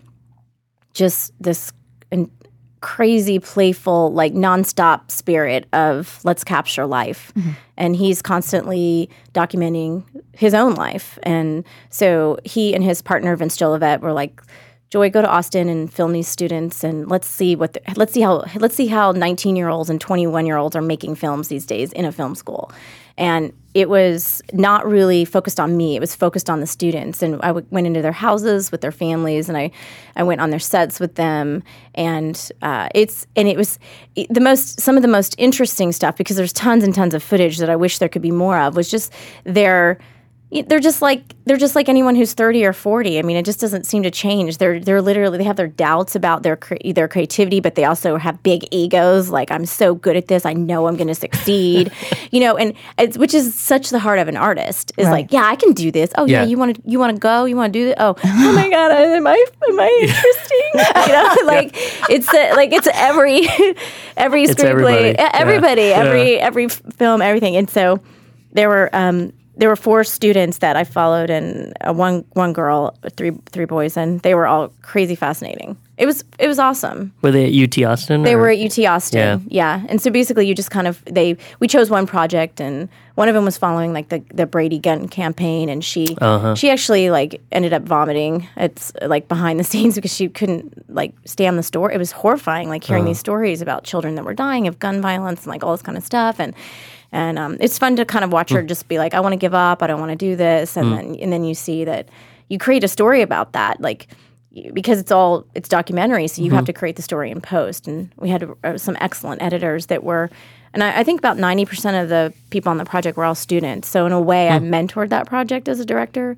just 0.93 1.33
this 1.41 1.73
in- 2.11 2.29
crazy, 2.81 3.39
playful, 3.39 4.13
like 4.13 4.33
nonstop 4.33 5.09
spirit 5.09 5.67
of 5.73 6.19
let's 6.23 6.43
capture 6.43 6.85
life, 6.85 7.33
and 7.77 7.95
he's 7.95 8.21
constantly 8.21 9.09
documenting 9.33 10.03
his 10.33 10.53
own 10.53 10.75
life. 10.75 11.17
And 11.23 11.65
so 11.89 12.37
he 12.45 12.75
and 12.75 12.83
his 12.83 13.01
partner 13.01 13.35
Vince 13.35 13.57
Jolivet 13.57 14.01
were 14.01 14.13
like. 14.13 14.39
Joy, 14.89 15.11
go 15.11 15.21
to 15.21 15.29
Austin 15.29 15.69
and 15.69 15.91
film 15.93 16.13
these 16.13 16.27
students, 16.27 16.83
and 16.83 17.07
let's 17.07 17.27
see 17.27 17.55
what 17.55 17.73
the, 17.73 17.81
let's 17.95 18.11
see 18.11 18.21
how 18.21 18.43
let's 18.55 18.73
see 18.73 18.87
how 18.87 19.11
nineteen 19.11 19.55
year 19.55 19.69
olds 19.69 19.87
and 19.87 20.01
twenty 20.01 20.25
one 20.25 20.47
year 20.47 20.57
olds 20.57 20.75
are 20.75 20.81
making 20.81 21.13
films 21.13 21.47
these 21.47 21.63
days 21.63 21.93
in 21.93 22.05
a 22.05 22.11
film 22.11 22.33
school, 22.33 22.71
and 23.15 23.53
it 23.75 23.87
was 23.87 24.41
not 24.51 24.87
really 24.87 25.25
focused 25.25 25.59
on 25.59 25.77
me. 25.77 25.95
It 25.95 25.99
was 25.99 26.15
focused 26.15 26.49
on 26.49 26.59
the 26.59 26.65
students, 26.65 27.21
and 27.21 27.35
I 27.43 27.49
w- 27.49 27.67
went 27.69 27.85
into 27.85 28.01
their 28.01 28.11
houses 28.11 28.71
with 28.71 28.81
their 28.81 28.91
families, 28.91 29.47
and 29.47 29.55
I 29.55 29.69
I 30.15 30.23
went 30.23 30.41
on 30.41 30.49
their 30.49 30.57
sets 30.57 30.99
with 30.99 31.13
them, 31.13 31.61
and 31.93 32.51
uh, 32.63 32.89
it's 32.95 33.27
and 33.35 33.47
it 33.47 33.57
was 33.57 33.77
the 34.15 34.41
most 34.41 34.81
some 34.81 34.95
of 34.95 35.03
the 35.03 35.07
most 35.07 35.35
interesting 35.37 35.91
stuff 35.91 36.17
because 36.17 36.35
there's 36.35 36.53
tons 36.53 36.83
and 36.83 36.95
tons 36.95 37.13
of 37.13 37.21
footage 37.21 37.59
that 37.59 37.69
I 37.69 37.75
wish 37.75 37.99
there 37.99 38.09
could 38.09 38.23
be 38.23 38.31
more 38.31 38.57
of 38.57 38.75
was 38.75 38.89
just 38.89 39.13
their 39.43 39.99
they're 40.51 40.79
just 40.79 40.99
like 41.01 41.21
they're 41.45 41.57
just 41.57 41.75
like 41.75 41.87
anyone 41.89 42.15
who's 42.15 42.33
30 42.33 42.65
or 42.65 42.73
40 42.73 43.19
i 43.19 43.21
mean 43.21 43.37
it 43.37 43.45
just 43.45 43.59
doesn't 43.59 43.85
seem 43.85 44.01
to 44.01 44.09
change. 44.09 44.57
They're 44.57 44.79
they're 44.79 45.01
literally 45.01 45.37
they 45.37 45.43
have 45.43 45.57
their 45.57 45.67
doubts 45.67 46.15
about 46.15 46.41
their 46.41 46.55
cre- 46.55 46.77
their 46.95 47.07
creativity 47.07 47.59
but 47.59 47.75
they 47.75 47.85
also 47.85 48.17
have 48.17 48.41
big 48.41 48.67
egos 48.71 49.29
like 49.29 49.51
i'm 49.51 49.65
so 49.67 49.93
good 49.93 50.15
at 50.17 50.27
this. 50.27 50.45
I 50.47 50.53
know 50.53 50.87
i'm 50.87 50.95
going 50.97 51.07
to 51.07 51.15
succeed. 51.15 51.91
You 52.31 52.39
know 52.41 52.57
and 52.57 52.73
it's 52.99 53.17
which 53.17 53.33
is 53.33 53.55
such 53.55 53.89
the 53.89 53.97
heart 53.99 54.19
of 54.19 54.27
an 54.27 54.37
artist 54.37 54.91
is 54.97 55.07
like 55.07 55.31
yeah 55.31 55.45
i 55.45 55.55
can 55.55 55.73
do 55.73 55.91
this. 55.91 56.11
Oh 56.17 56.25
yeah, 56.25 56.41
Yeah. 56.43 56.47
you 56.49 56.57
want 56.57 56.75
to 56.75 56.81
you 56.85 56.97
want 56.99 57.15
to 57.15 57.19
go? 57.19 57.45
You 57.45 57.55
want 57.55 57.73
to 57.73 57.79
do 57.79 57.85
this 57.85 57.95
oh 57.99 58.15
oh 58.23 58.51
my 58.53 58.69
god 58.69 58.91
am 58.91 59.25
i 59.27 59.45
am 59.69 59.79
i 59.79 59.99
interesting? 60.01 61.05
You 61.07 61.13
know 61.13 61.35
like 61.47 61.71
it's 62.09 62.31
uh, 62.33 62.53
like 62.55 62.71
it's 62.73 62.87
every 62.93 63.47
every 64.17 64.43
It's 64.43 64.53
screenplay 64.53 65.13
everybody. 65.13 65.13
Yeah. 65.17 65.29
everybody 65.33 65.81
Yeah. 65.81 66.03
every 66.03 66.39
every 66.39 66.67
film 66.69 67.21
everything. 67.21 67.55
And 67.55 67.69
so 67.69 67.99
there 68.53 68.69
were 68.69 68.89
um, 68.93 69.31
there 69.59 69.67
were 69.69 69.75
four 69.75 70.03
students 70.05 70.59
that 70.59 70.75
I 70.77 70.85
followed 70.85 71.29
and 71.29 71.73
uh, 71.81 71.93
one 71.93 72.23
one 72.33 72.53
girl 72.53 72.97
three 73.15 73.31
three 73.51 73.65
boys 73.65 73.97
and 73.97 74.21
they 74.21 74.33
were 74.33 74.47
all 74.47 74.71
crazy 74.81 75.15
fascinating 75.15 75.77
it 75.97 76.05
was 76.05 76.23
it 76.39 76.47
was 76.47 76.59
awesome 76.59 77.13
Were 77.21 77.31
they 77.31 77.45
at 77.45 77.77
UT 77.77 77.83
Austin? 77.85 78.23
they 78.23 78.33
or- 78.35 78.39
were 78.39 78.49
at 78.49 78.57
UT 78.59 78.79
Austin 78.85 79.19
yeah. 79.49 79.79
yeah, 79.79 79.85
and 79.89 80.01
so 80.01 80.09
basically 80.09 80.47
you 80.47 80.55
just 80.55 80.71
kind 80.71 80.87
of 80.87 81.03
they 81.05 81.35
we 81.59 81.67
chose 81.67 81.89
one 81.89 82.07
project 82.07 82.61
and 82.61 82.87
one 83.15 83.27
of 83.27 83.35
them 83.35 83.43
was 83.43 83.57
following 83.57 83.91
like 83.91 84.07
the 84.07 84.23
the 84.33 84.45
Brady 84.45 84.79
gun 84.79 85.09
campaign 85.09 85.67
and 85.67 85.83
she 85.83 86.15
she 86.55 86.69
actually 86.69 87.09
like 87.09 87.41
ended 87.51 87.73
up 87.73 87.83
vomiting 87.83 88.47
it's 88.55 88.93
like 89.01 89.27
behind 89.27 89.59
the 89.59 89.63
scenes 89.71 89.95
because 89.95 90.15
she 90.15 90.29
couldn't 90.29 90.89
like 90.93 91.13
stay 91.25 91.47
on 91.47 91.57
the 91.57 91.63
story. 91.63 91.93
it 91.93 91.97
was 91.97 92.13
horrifying 92.13 92.69
like 92.69 92.83
hearing 92.85 93.03
these 93.03 93.19
stories 93.19 93.61
about 93.61 93.83
children 93.83 94.15
that 94.15 94.23
were 94.23 94.33
dying 94.33 94.67
of 94.67 94.79
gun 94.79 95.01
violence 95.01 95.41
and 95.43 95.47
like 95.51 95.65
all 95.65 95.73
this 95.73 95.81
kind 95.81 95.97
of 95.97 96.03
stuff 96.05 96.39
and 96.39 96.53
and 97.11 97.39
um, 97.39 97.57
it's 97.59 97.77
fun 97.77 97.95
to 97.95 98.05
kind 98.05 98.23
of 98.23 98.31
watch 98.31 98.51
her 98.51 98.61
just 98.61 98.87
be 98.87 98.97
like 98.97 99.13
I 99.13 99.19
want 99.19 99.33
to 99.33 99.37
give 99.37 99.53
up 99.53 99.81
I 99.81 99.87
don't 99.87 99.99
want 99.99 100.11
to 100.11 100.15
do 100.15 100.35
this. 100.35 100.77
And 100.77 100.91
then 100.93 101.15
and 101.15 101.33
then 101.33 101.43
you 101.43 101.53
see 101.55 101.83
that 101.85 102.09
you 102.49 102.57
create 102.57 102.83
a 102.83 102.87
story 102.87 103.21
about 103.21 103.53
that 103.53 103.81
like 103.81 104.07
because 104.73 104.99
it's 104.99 105.11
all 105.11 105.45
it's 105.55 105.69
documentary 105.69 106.27
so 106.27 106.41
you 106.41 106.51
have 106.51 106.65
to 106.65 106.73
create 106.73 106.95
the 106.95 107.01
story 107.01 107.31
in 107.31 107.41
post. 107.41 107.87
And 107.87 108.11
we 108.17 108.29
had 108.29 108.49
uh, 108.63 108.77
some 108.77 108.97
excellent 108.99 109.41
editors 109.41 109.87
that 109.87 110.03
were 110.03 110.29
and 110.73 110.83
I, 110.83 110.99
I 110.99 111.03
think 111.03 111.19
about 111.19 111.37
90% 111.37 112.03
of 112.03 112.09
the 112.09 112.31
people 112.51 112.69
on 112.69 112.77
the 112.77 112.85
project 112.85 113.17
were 113.17 113.25
all 113.25 113.33
students. 113.35 113.87
So 113.87 114.05
in 114.05 114.11
a 114.11 114.21
way 114.21 114.49
i 114.49 114.59
mentored 114.59 115.09
that 115.09 115.25
project 115.25 115.67
as 115.67 115.79
a 115.79 115.85
director 115.85 116.37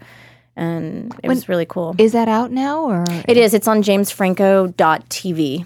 and 0.56 1.14
it 1.24 1.28
was 1.28 1.48
really 1.50 1.66
cool. 1.66 1.96
Is 1.98 2.12
that 2.12 2.28
out 2.28 2.52
now, 2.52 2.84
or? 2.84 3.06
It 3.28 3.38
is. 3.38 3.54
It's 3.54 3.68
on 3.68 3.82
jamesfranco.tv 3.82 5.60
Ja- 5.60 5.66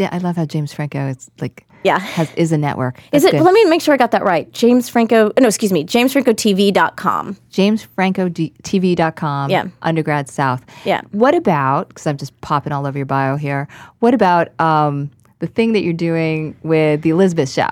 I 0.00 0.18
love 0.18 0.36
how 0.36 0.44
James 0.44 0.72
Franco 0.72 1.08
is 1.08 1.30
like 1.40 1.66
Yeah. 1.84 1.98
has 1.98 2.32
is 2.34 2.52
a 2.52 2.58
network. 2.58 3.00
is 3.12 3.24
it 3.24 3.32
good. 3.32 3.42
let 3.42 3.52
me 3.54 3.64
make 3.64 3.80
sure 3.82 3.92
i 3.92 3.96
got 3.96 4.12
that 4.12 4.22
right 4.22 4.50
james 4.52 4.88
franco 4.88 5.32
no 5.40 5.48
excuse 5.48 5.72
me 5.72 5.84
jamesfrancotv.com 5.84 7.36
JamesFrancoTV.com. 7.52 9.50
Yeah. 9.50 9.66
Undergrad 9.82 10.28
South. 10.28 10.64
Yeah. 10.84 11.02
What 11.12 11.34
about? 11.34 11.88
Because 11.88 12.06
I'm 12.06 12.16
just 12.16 12.38
popping 12.40 12.72
all 12.72 12.86
over 12.86 12.98
your 12.98 13.06
bio 13.06 13.36
here. 13.36 13.68
What 14.00 14.14
about 14.14 14.58
um, 14.60 15.10
the 15.40 15.46
thing 15.46 15.72
that 15.72 15.82
you're 15.82 15.92
doing 15.92 16.56
with 16.62 17.02
the 17.02 17.10
Elizabeth 17.10 17.50
Show? 17.50 17.68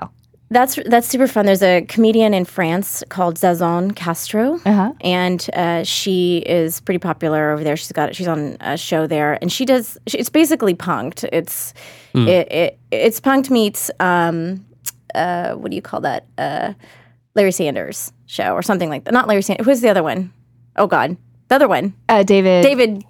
That's 0.51 0.77
that's 0.85 1.07
super 1.07 1.27
fun. 1.27 1.45
There's 1.45 1.63
a 1.63 1.81
comedian 1.87 2.33
in 2.33 2.43
France 2.45 3.03
called 3.07 3.35
Zazon 3.37 3.95
Castro, 3.95 4.59
Uh-huh. 4.65 4.91
and 4.99 5.49
uh, 5.53 5.83
she 5.85 6.39
is 6.39 6.81
pretty 6.81 6.99
popular 6.99 7.51
over 7.51 7.63
there. 7.63 7.77
She's 7.77 7.91
got 7.93 8.13
she's 8.15 8.27
on 8.27 8.57
a 8.59 8.77
show 8.77 9.07
there, 9.07 9.37
and 9.41 9.49
she 9.49 9.63
does. 9.65 9.97
She, 10.07 10.17
it's 10.17 10.29
basically 10.29 10.75
punked. 10.75 11.23
It's 11.31 11.73
it, 12.13 12.51
it 12.51 12.79
it's 12.91 13.21
punked 13.21 13.49
meets 13.49 13.89
um, 14.01 14.65
uh, 15.15 15.53
what 15.53 15.71
do 15.71 15.75
you 15.75 15.81
call 15.81 16.01
that? 16.01 16.25
Uh, 16.37 16.73
Larry 17.33 17.53
Sanders 17.53 18.11
show 18.25 18.53
or 18.53 18.61
something 18.61 18.89
like 18.89 19.05
that. 19.05 19.13
Not 19.13 19.29
Larry 19.29 19.41
Sanders. 19.43 19.65
Who's 19.65 19.79
the 19.79 19.87
other 19.89 20.03
one? 20.03 20.33
Oh 20.75 20.85
God, 20.87 21.15
the 21.47 21.55
other 21.55 21.69
one. 21.69 21.93
Uh, 22.09 22.23
David. 22.23 22.63
David. 22.63 23.05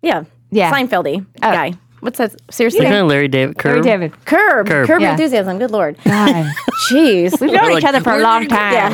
Yeah. 0.00 0.24
Yeah. 0.50 0.72
Seinfeldy 0.72 1.26
guy. 1.42 1.74
What's 2.00 2.18
that? 2.18 2.34
Seriously, 2.50 2.80
Isn't 2.80 2.90
that 2.92 3.04
Larry 3.04 3.28
David? 3.28 3.62
Larry 3.64 3.82
David. 3.82 4.24
curb, 4.24 4.66
Curb. 4.66 4.86
curb, 4.86 5.00
Yeah. 5.00 5.12
enthusiasm. 5.12 5.58
Good 5.58 5.70
lord, 5.70 5.96
God. 6.04 6.46
jeez. 6.90 7.38
We've 7.40 7.52
known 7.52 7.70
Like, 7.72 7.78
each 7.78 7.84
other 7.88 8.00
for 8.00 8.12
a 8.12 8.18
long 8.20 8.46
time. 8.48 8.92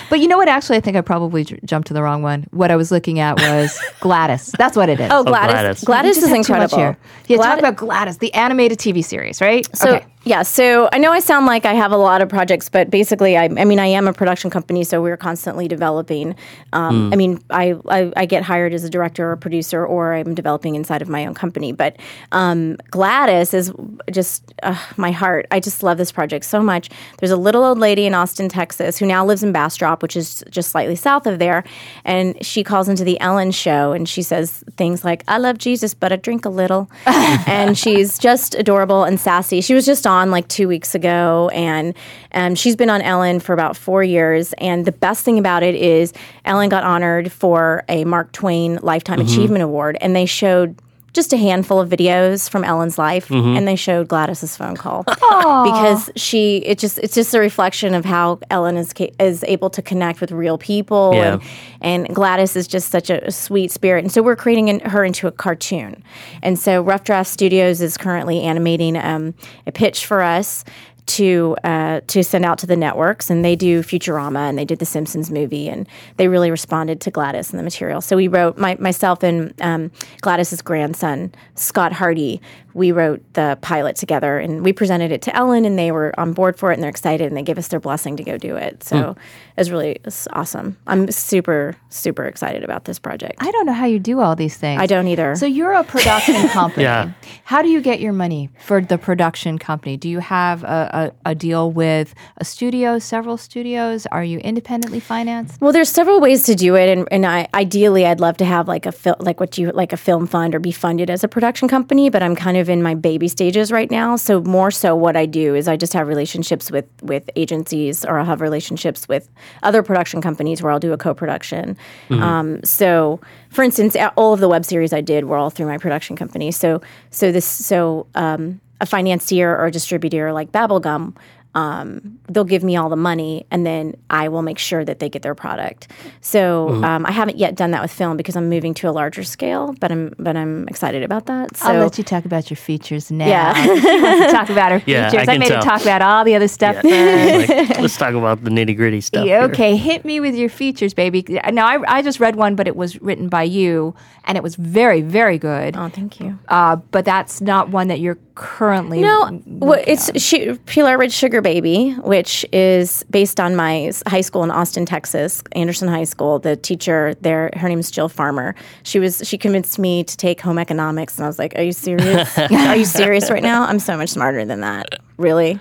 but 0.10 0.20
you 0.20 0.28
know 0.28 0.38
what? 0.38 0.48
Actually, 0.48 0.78
I 0.78 0.80
think 0.80 0.96
I 0.96 1.00
probably 1.02 1.44
j- 1.44 1.58
jumped 1.64 1.88
to 1.88 1.94
the 1.94 2.02
wrong 2.02 2.22
one. 2.22 2.46
What 2.50 2.70
I 2.70 2.76
was 2.76 2.90
looking 2.90 3.18
at 3.20 3.38
was 3.38 3.78
Gladys. 4.00 4.52
That's 4.58 4.76
what 4.76 4.88
it 4.88 5.00
is. 5.00 5.10
Oh, 5.12 5.22
Gladys. 5.24 5.52
Gladys. 5.54 5.84
Gladys, 5.84 6.16
is 6.18 6.22
had 6.24 6.28
too 6.28 6.52
much 6.54 6.72
incredible. 6.72 6.78
here. 6.78 6.96
Yeah, 7.28 7.36
Glad- 7.36 7.48
talk 7.50 7.58
about 7.58 7.76
Gladys, 7.76 8.18
the 8.18 8.32
animated 8.34 8.78
TV 8.78 9.04
series, 9.04 9.40
right? 9.40 9.66
So 9.76 9.96
okay. 9.96 10.06
yeah, 10.24 10.42
so 10.42 10.88
I 10.92 10.98
know 10.98 11.12
I 11.12 11.20
sound 11.20 11.46
like 11.46 11.64
I 11.66 11.74
have 11.74 11.92
a 11.92 11.96
lot 11.96 12.22
of 12.22 12.28
projects, 12.28 12.68
but 12.68 12.90
basically, 12.90 13.36
I, 13.36 13.44
I 13.44 13.64
mean, 13.64 13.78
I 13.78 13.86
am 13.86 14.08
a 14.08 14.12
production 14.12 14.50
company, 14.50 14.82
so 14.84 15.00
we're 15.02 15.16
constantly 15.16 15.68
developing. 15.68 16.34
Um, 16.72 17.12
I 17.12 17.16
mean, 17.16 17.40
I, 17.50 17.76
I 17.88 18.12
I 18.16 18.26
get 18.26 18.42
hired 18.42 18.72
as 18.74 18.82
a 18.84 18.90
director 18.90 19.30
or 19.30 19.36
producer, 19.36 19.84
or 19.86 20.14
I'm 20.14 20.34
developing 20.34 20.74
inside 20.74 21.02
of 21.02 21.08
my 21.08 21.26
own 21.26 21.34
company. 21.34 21.72
But 21.72 21.96
um, 22.32 22.76
Gladys 22.90 23.52
is 23.54 23.72
just 24.10 24.52
uh, 24.62 24.76
my 24.96 25.10
heart. 25.10 25.46
I 25.50 25.60
just 25.60 25.82
love 25.82 25.98
this 25.98 26.12
project 26.12 26.44
so 26.44 26.62
much. 26.62 26.90
There's 27.18 27.30
a 27.30 27.36
little 27.36 27.64
old 27.64 27.78
lady 27.78 28.06
in 28.06 28.14
Austin, 28.14 28.48
Texas, 28.48 28.98
who 28.98 29.06
now 29.06 29.24
lives 29.24 29.42
in 29.42 29.52
Bastrop, 29.52 30.02
which 30.02 30.16
is 30.16 30.44
just 30.50 30.70
slightly 30.70 30.96
south 30.96 31.26
of 31.26 31.38
there, 31.38 31.64
and 32.04 32.42
she 32.44 32.62
calls 32.62 32.88
into 32.88 33.04
the 33.04 33.20
Ellen 33.20 33.50
show 33.50 33.92
and 33.92 34.08
she 34.08 34.22
says 34.22 34.62
things 34.76 35.04
like, 35.04 35.24
"I 35.28 35.38
love 35.38 35.58
Jesus, 35.58 35.94
but 35.94 36.12
I 36.12 36.16
drink 36.16 36.44
a 36.44 36.50
little," 36.50 36.90
and 37.06 37.76
she's 37.76 38.18
just 38.18 38.54
adorable 38.54 39.04
and 39.04 39.18
sassy. 39.18 39.60
She 39.60 39.74
was 39.74 39.86
just 39.86 40.06
on 40.06 40.30
like 40.30 40.48
two 40.48 40.68
weeks 40.68 40.94
ago, 40.94 41.50
and 41.52 41.94
um, 42.32 42.54
she's 42.54 42.76
been 42.76 42.90
on 42.90 43.02
Ellen 43.02 43.40
for 43.40 43.52
about 43.52 43.76
four 43.76 44.02
years. 44.04 44.52
And 44.54 44.84
the 44.84 44.92
best 44.92 45.24
thing 45.24 45.38
about 45.38 45.62
it 45.62 45.74
is 45.74 46.12
Ellen 46.44 46.68
got 46.68 46.84
honored 46.84 47.32
for 47.32 47.84
a 47.88 48.04
Mark 48.04 48.32
Twain 48.32 48.76
Lifetime 48.82 49.20
Achievement 49.20 49.62
Award, 49.62 49.98
and 50.00 50.14
they 50.14 50.26
showed. 50.26 50.80
Just 51.12 51.32
a 51.32 51.36
handful 51.36 51.80
of 51.80 51.88
videos 51.88 52.48
from 52.48 52.62
Ellen's 52.62 52.96
life, 52.96 53.30
and 53.30 53.66
they 53.66 53.74
showed 53.76 54.06
Gladys's 54.08 54.56
phone 54.56 54.76
call 54.76 55.02
because 55.04 56.08
she 56.14 56.58
it 56.58 56.78
just 56.78 56.98
it's 56.98 57.14
just 57.14 57.34
a 57.34 57.40
reflection 57.40 57.94
of 57.94 58.04
how 58.04 58.38
Ellen 58.48 58.76
is 58.76 58.92
ca- 58.92 59.12
is 59.18 59.42
able 59.44 59.70
to 59.70 59.82
connect 59.82 60.20
with 60.20 60.30
real 60.30 60.56
people, 60.56 61.10
Yeah. 61.14 61.38
and, 61.80 62.06
and 62.06 62.14
Gladys 62.14 62.54
is 62.54 62.68
just 62.68 62.90
such 62.90 63.10
a, 63.10 63.30
sweet 63.32 63.72
spirit. 63.72 64.04
And 64.04 64.12
so 64.12 64.22
we're 64.22 64.36
creating 64.36 64.68
in, 64.68 64.80
her 64.80 65.04
into 65.04 65.26
a 65.26 65.32
cartoon. 65.32 66.02
And 66.42 66.58
so 66.58 66.80
Rough 66.82 67.04
Draft 67.04 67.28
Studios 67.30 67.80
is 67.80 67.96
currently 67.96 68.40
animating 68.42 68.96
um, 68.96 69.34
a 69.66 69.72
pitch 69.72 70.06
for 70.06 70.22
us 70.22 70.64
to 71.06 71.56
uh, 71.64 72.00
to 72.06 72.22
send 72.22 72.44
out 72.44 72.58
to 72.58 72.66
the 72.66 72.76
networks, 72.76 73.30
and 73.30 73.44
they 73.44 73.56
do 73.56 73.82
Futurama, 73.82 74.48
and 74.48 74.58
they 74.58 74.64
did 74.64 74.78
the 74.78 74.86
Simpsons 74.86 75.30
movie, 75.30 75.68
and 75.68 75.88
they 76.16 76.28
really 76.28 76.50
responded 76.50 77.00
to 77.02 77.10
Gladys 77.10 77.50
and 77.50 77.58
the 77.58 77.62
material. 77.62 78.00
So 78.00 78.16
we 78.16 78.28
wrote 78.28 78.58
my, 78.58 78.76
myself 78.78 79.22
and 79.22 79.52
um, 79.60 79.90
Gladys's 80.20 80.62
grandson 80.62 81.32
Scott 81.54 81.92
Hardy. 81.92 82.40
We 82.72 82.92
wrote 82.92 83.20
the 83.34 83.58
pilot 83.62 83.96
together, 83.96 84.38
and 84.38 84.64
we 84.64 84.72
presented 84.72 85.10
it 85.10 85.22
to 85.22 85.34
Ellen, 85.34 85.64
and 85.64 85.76
they 85.76 85.90
were 85.90 86.18
on 86.18 86.32
board 86.32 86.56
for 86.56 86.70
it, 86.70 86.74
and 86.74 86.82
they're 86.82 86.90
excited, 86.90 87.26
and 87.26 87.36
they 87.36 87.42
gave 87.42 87.58
us 87.58 87.66
their 87.68 87.80
blessing 87.80 88.16
to 88.16 88.22
go 88.22 88.38
do 88.38 88.54
it. 88.56 88.84
So 88.84 89.10
it 89.10 89.16
was 89.56 89.70
really 89.70 89.98
it's 90.04 90.28
awesome. 90.32 90.76
I'm 90.86 91.10
super 91.10 91.76
super 91.88 92.26
excited 92.26 92.62
about 92.62 92.84
this 92.84 92.98
project. 92.98 93.34
I 93.38 93.50
don't 93.50 93.66
know 93.66 93.72
how 93.72 93.86
you 93.86 93.98
do 93.98 94.20
all 94.20 94.36
these 94.36 94.56
things. 94.56 94.80
I 94.80 94.86
don't 94.86 95.08
either. 95.08 95.34
So 95.36 95.46
you're 95.46 95.72
a 95.72 95.84
production 95.84 96.48
company. 96.48 96.84
Yeah. 96.84 97.12
How 97.44 97.62
do 97.62 97.68
you 97.68 97.80
get 97.80 98.00
your 98.00 98.12
money 98.12 98.50
for 98.64 98.80
the 98.80 98.98
production 98.98 99.58
company? 99.58 99.96
Do 99.96 100.08
you 100.08 100.20
have 100.20 100.62
a, 100.62 100.90
a, 100.92 100.99
a 101.24 101.34
deal 101.34 101.70
with 101.70 102.14
a 102.38 102.44
studio, 102.44 102.98
several 102.98 103.36
studios? 103.36 104.06
Are 104.12 104.24
you 104.24 104.38
independently 104.38 105.00
financed? 105.00 105.60
Well, 105.60 105.72
there's 105.72 105.88
several 105.88 106.20
ways 106.20 106.42
to 106.44 106.54
do 106.54 106.76
it, 106.76 106.88
and, 106.88 107.08
and 107.10 107.26
I, 107.26 107.48
ideally, 107.54 108.06
I'd 108.06 108.20
love 108.20 108.36
to 108.38 108.44
have 108.44 108.68
like 108.68 108.86
a 108.86 108.92
fil- 108.92 109.16
like 109.20 109.40
what 109.40 109.58
you 109.58 109.70
like 109.70 109.92
a 109.92 109.96
film 109.96 110.26
fund 110.26 110.54
or 110.54 110.60
be 110.60 110.72
funded 110.72 111.10
as 111.10 111.24
a 111.24 111.28
production 111.28 111.68
company. 111.68 112.10
But 112.10 112.22
I'm 112.22 112.36
kind 112.36 112.56
of 112.56 112.68
in 112.68 112.82
my 112.82 112.94
baby 112.94 113.28
stages 113.28 113.70
right 113.70 113.90
now, 113.90 114.16
so 114.16 114.40
more 114.42 114.70
so 114.70 114.94
what 114.94 115.16
I 115.16 115.26
do 115.26 115.54
is 115.54 115.68
I 115.68 115.76
just 115.76 115.92
have 115.92 116.08
relationships 116.08 116.70
with 116.70 116.86
with 117.02 117.28
agencies, 117.36 118.04
or 118.04 118.18
I'll 118.18 118.26
have 118.26 118.40
relationships 118.40 119.08
with 119.08 119.28
other 119.62 119.82
production 119.82 120.20
companies 120.20 120.62
where 120.62 120.72
I'll 120.72 120.80
do 120.80 120.92
a 120.92 120.98
co-production. 120.98 121.76
Um, 122.10 122.62
so, 122.64 123.20
for 123.50 123.62
instance, 123.62 123.96
all 124.16 124.32
of 124.32 124.40
the 124.40 124.48
web 124.48 124.64
series 124.64 124.92
I 124.92 125.00
did 125.00 125.24
were 125.24 125.36
all 125.36 125.50
through 125.50 125.66
my 125.66 125.78
production 125.78 126.16
company. 126.16 126.50
So, 126.50 126.80
so 127.10 127.32
this 127.32 127.46
so 127.46 128.06
um, 128.14 128.60
a 128.80 128.86
financier 128.86 129.50
or 129.50 129.66
a 129.66 129.70
distributor 129.70 130.32
like 130.32 130.52
Babelgum 130.52 131.14
um, 131.54 132.18
they'll 132.28 132.44
give 132.44 132.62
me 132.62 132.76
all 132.76 132.88
the 132.88 132.96
money 132.96 133.46
and 133.50 133.66
then 133.66 133.96
I 134.08 134.28
will 134.28 134.42
make 134.42 134.58
sure 134.58 134.84
that 134.84 135.00
they 135.00 135.08
get 135.08 135.22
their 135.22 135.34
product. 135.34 135.88
So 136.20 136.68
um, 136.84 137.04
I 137.06 137.10
haven't 137.10 137.38
yet 137.38 137.54
done 137.54 137.72
that 137.72 137.82
with 137.82 137.90
film 137.90 138.16
because 138.16 138.36
I'm 138.36 138.48
moving 138.48 138.74
to 138.74 138.88
a 138.88 138.92
larger 138.92 139.24
scale, 139.24 139.74
but 139.80 139.90
I'm 139.90 140.14
but 140.18 140.36
I'm 140.36 140.68
excited 140.68 141.02
about 141.02 141.26
that. 141.26 141.56
So 141.56 141.68
I'll 141.68 141.80
let 141.80 141.98
you 141.98 142.04
talk 142.04 142.24
about 142.24 142.50
your 142.50 142.56
features 142.56 143.10
now. 143.10 143.26
Yeah. 143.26 143.66
wants 144.20 144.32
to 144.32 144.36
talk 144.36 144.50
about 144.50 144.72
her 144.72 144.82
Yeah, 144.90 145.10
features. 145.10 145.28
I 145.28 145.32
I, 145.32 145.34
can 145.34 145.40
made 145.40 145.52
her 145.52 145.60
talk 145.60 145.82
about 145.82 146.02
all 146.02 146.24
the 146.24 146.34
other 146.34 146.48
stuff 146.48 146.76
first. 146.76 147.48
Like, 147.48 147.68
let's 147.78 147.96
talk 147.96 148.14
about 148.14 148.44
the 148.44 148.50
nitty 148.50 148.76
gritty 148.76 149.00
stuff. 149.00 149.26
Yeah, 149.26 149.40
here. 149.40 149.50
okay, 149.50 149.76
hit 149.76 150.04
me 150.04 150.20
with 150.20 150.34
your 150.34 150.48
features, 150.48 150.94
baby. 150.94 151.24
Now, 151.52 151.66
I, 151.66 151.96
I 151.98 152.02
just 152.02 152.20
read 152.20 152.36
one, 152.36 152.56
but 152.56 152.66
it 152.66 152.76
was 152.76 153.00
written 153.02 153.28
by 153.28 153.42
you, 153.42 153.94
and 154.24 154.36
it 154.36 154.42
was 154.42 154.56
very, 154.56 155.02
very 155.02 155.38
good. 155.38 155.76
oh, 155.76 155.88
thank 155.88 156.20
you. 156.20 156.38
Uh, 156.48 156.76
but 156.76 157.04
that's 157.04 157.40
not 157.40 157.70
one 157.70 157.88
that 157.88 158.00
you're 158.00 158.18
currently. 158.34 159.00
No, 159.00 159.42
well, 159.46 159.82
it's 159.86 160.10
she, 160.20 160.54
Pilar 160.66 160.96
Ridge 160.98 161.12
Sugar 161.12 161.39
Baby, 161.40 161.92
which 161.92 162.44
is 162.52 163.04
based 163.10 163.40
on 163.40 163.56
my 163.56 163.92
high 164.06 164.20
school 164.20 164.44
in 164.44 164.50
Austin, 164.50 164.86
Texas, 164.86 165.42
Anderson 165.52 165.88
High 165.88 166.04
School. 166.04 166.38
The 166.38 166.56
teacher 166.56 167.14
there, 167.20 167.50
her 167.54 167.68
name 167.68 167.78
is 167.78 167.90
Jill 167.90 168.08
Farmer. 168.08 168.54
She 168.82 168.98
was 168.98 169.22
she 169.24 169.38
convinced 169.38 169.78
me 169.78 170.04
to 170.04 170.16
take 170.16 170.40
home 170.40 170.58
economics, 170.58 171.16
and 171.16 171.24
I 171.24 171.28
was 171.28 171.38
like, 171.38 171.54
"Are 171.56 171.62
you 171.62 171.72
serious? 171.72 172.38
Are 172.38 172.76
you 172.76 172.84
serious 172.84 173.30
right 173.30 173.42
now? 173.42 173.64
I'm 173.64 173.78
so 173.78 173.96
much 173.96 174.10
smarter 174.10 174.44
than 174.44 174.60
that, 174.60 175.00
really." 175.16 175.58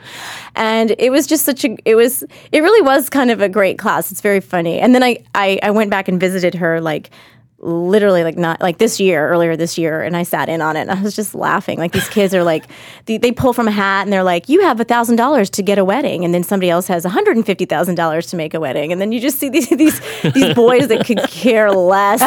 And 0.55 0.95
it 0.97 1.11
was 1.11 1.27
just 1.27 1.45
such 1.45 1.63
a 1.65 1.77
it 1.85 1.95
was 1.95 2.23
it 2.51 2.61
really 2.61 2.81
was 2.81 3.09
kind 3.09 3.31
of 3.31 3.41
a 3.41 3.49
great 3.49 3.77
class. 3.77 4.11
It's 4.11 4.21
very 4.21 4.41
funny. 4.41 4.79
And 4.79 4.93
then 4.93 5.03
I 5.03 5.17
I, 5.35 5.59
I 5.63 5.71
went 5.71 5.89
back 5.89 6.07
and 6.07 6.19
visited 6.19 6.55
her 6.55 6.81
like 6.81 7.09
literally 7.61 8.23
like 8.23 8.37
not 8.37 8.61
like 8.61 8.77
this 8.77 8.99
year 8.99 9.27
earlier 9.29 9.57
this 9.57 9.77
year 9.77 10.01
and 10.01 10.15
i 10.15 10.23
sat 10.23 10.47
in 10.47 10.61
on 10.61 10.77
it 10.77 10.81
and 10.81 10.91
i 10.91 11.01
was 11.01 11.15
just 11.15 11.35
laughing. 11.35 11.77
Like 11.77 11.91
these 11.91 12.07
kids 12.07 12.33
are 12.33 12.43
like 12.43 12.63
they, 13.05 13.17
they 13.17 13.31
pull 13.31 13.51
from 13.53 13.67
a 13.67 13.71
hat 13.71 14.03
and 14.03 14.13
they're 14.13 14.23
like 14.23 14.47
you 14.49 14.61
have 14.61 14.79
a 14.79 14.83
thousand 14.85 15.17
dollars 15.17 15.49
to 15.51 15.61
get 15.61 15.77
a 15.77 15.83
wedding 15.83 16.23
and 16.23 16.33
then 16.33 16.43
somebody 16.43 16.69
else 16.69 16.87
has 16.87 17.03
a 17.05 17.09
hundred 17.09 17.35
and 17.37 17.45
fifty 17.45 17.65
thousand 17.65 17.95
dollars 17.95 18.27
to 18.27 18.35
make 18.37 18.53
a 18.53 18.59
wedding 18.59 18.91
and 18.93 19.01
then 19.01 19.11
you 19.11 19.19
just 19.19 19.37
see 19.39 19.49
these 19.49 19.67
these 19.69 19.99
these 20.33 20.53
boys 20.53 20.87
that 20.87 21.05
could 21.05 21.19
care 21.29 21.71
less. 21.71 22.21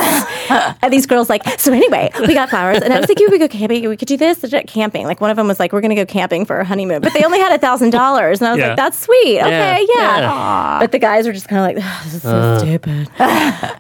And 0.83 0.93
these 0.93 1.07
girls 1.07 1.29
like 1.31 1.43
so 1.59 1.73
anyway 1.73 2.11
we 2.27 2.35
got 2.35 2.51
flowers 2.51 2.79
and 2.83 2.93
i 2.93 2.99
was 3.01 3.09
like 3.09 3.19
we 3.19 3.27
could 3.29 3.41
go 3.41 3.49
camping 3.49 3.89
we 3.89 3.97
could 3.97 4.09
do 4.09 4.17
this 4.17 4.45
camping. 4.67 5.07
Like 5.07 5.21
one 5.21 5.31
of 5.31 5.37
them 5.37 5.49
was 5.49 5.59
like 5.59 5.73
we're 5.73 5.81
gonna 5.81 5.95
go 5.95 6.05
camping 6.07 6.45
for 6.45 6.57
our 6.57 6.65
honeymoon 6.65 7.01
but 7.01 7.13
they 7.15 7.25
only 7.25 7.39
had 7.41 7.53
a 7.53 7.59
thousand 7.59 7.91
dollars 7.91 8.41
and 8.41 8.49
i 8.49 8.53
was 8.53 8.61
Yeah. 8.61 8.69
like 8.69 8.77
that's 8.77 8.99
sweet 8.99 9.41
okay 9.41 9.87
yeah, 9.97 10.19
Yeah. 10.21 10.79
but 10.81 10.93
the 10.93 10.99
guys 10.99 11.27
were 11.27 11.33
just 11.33 11.49
kind 11.49 11.61
of 11.61 11.83
like 11.83 12.05
this 12.05 12.15
is 12.15 12.23
so 12.23 12.59
stupid. 12.59 13.09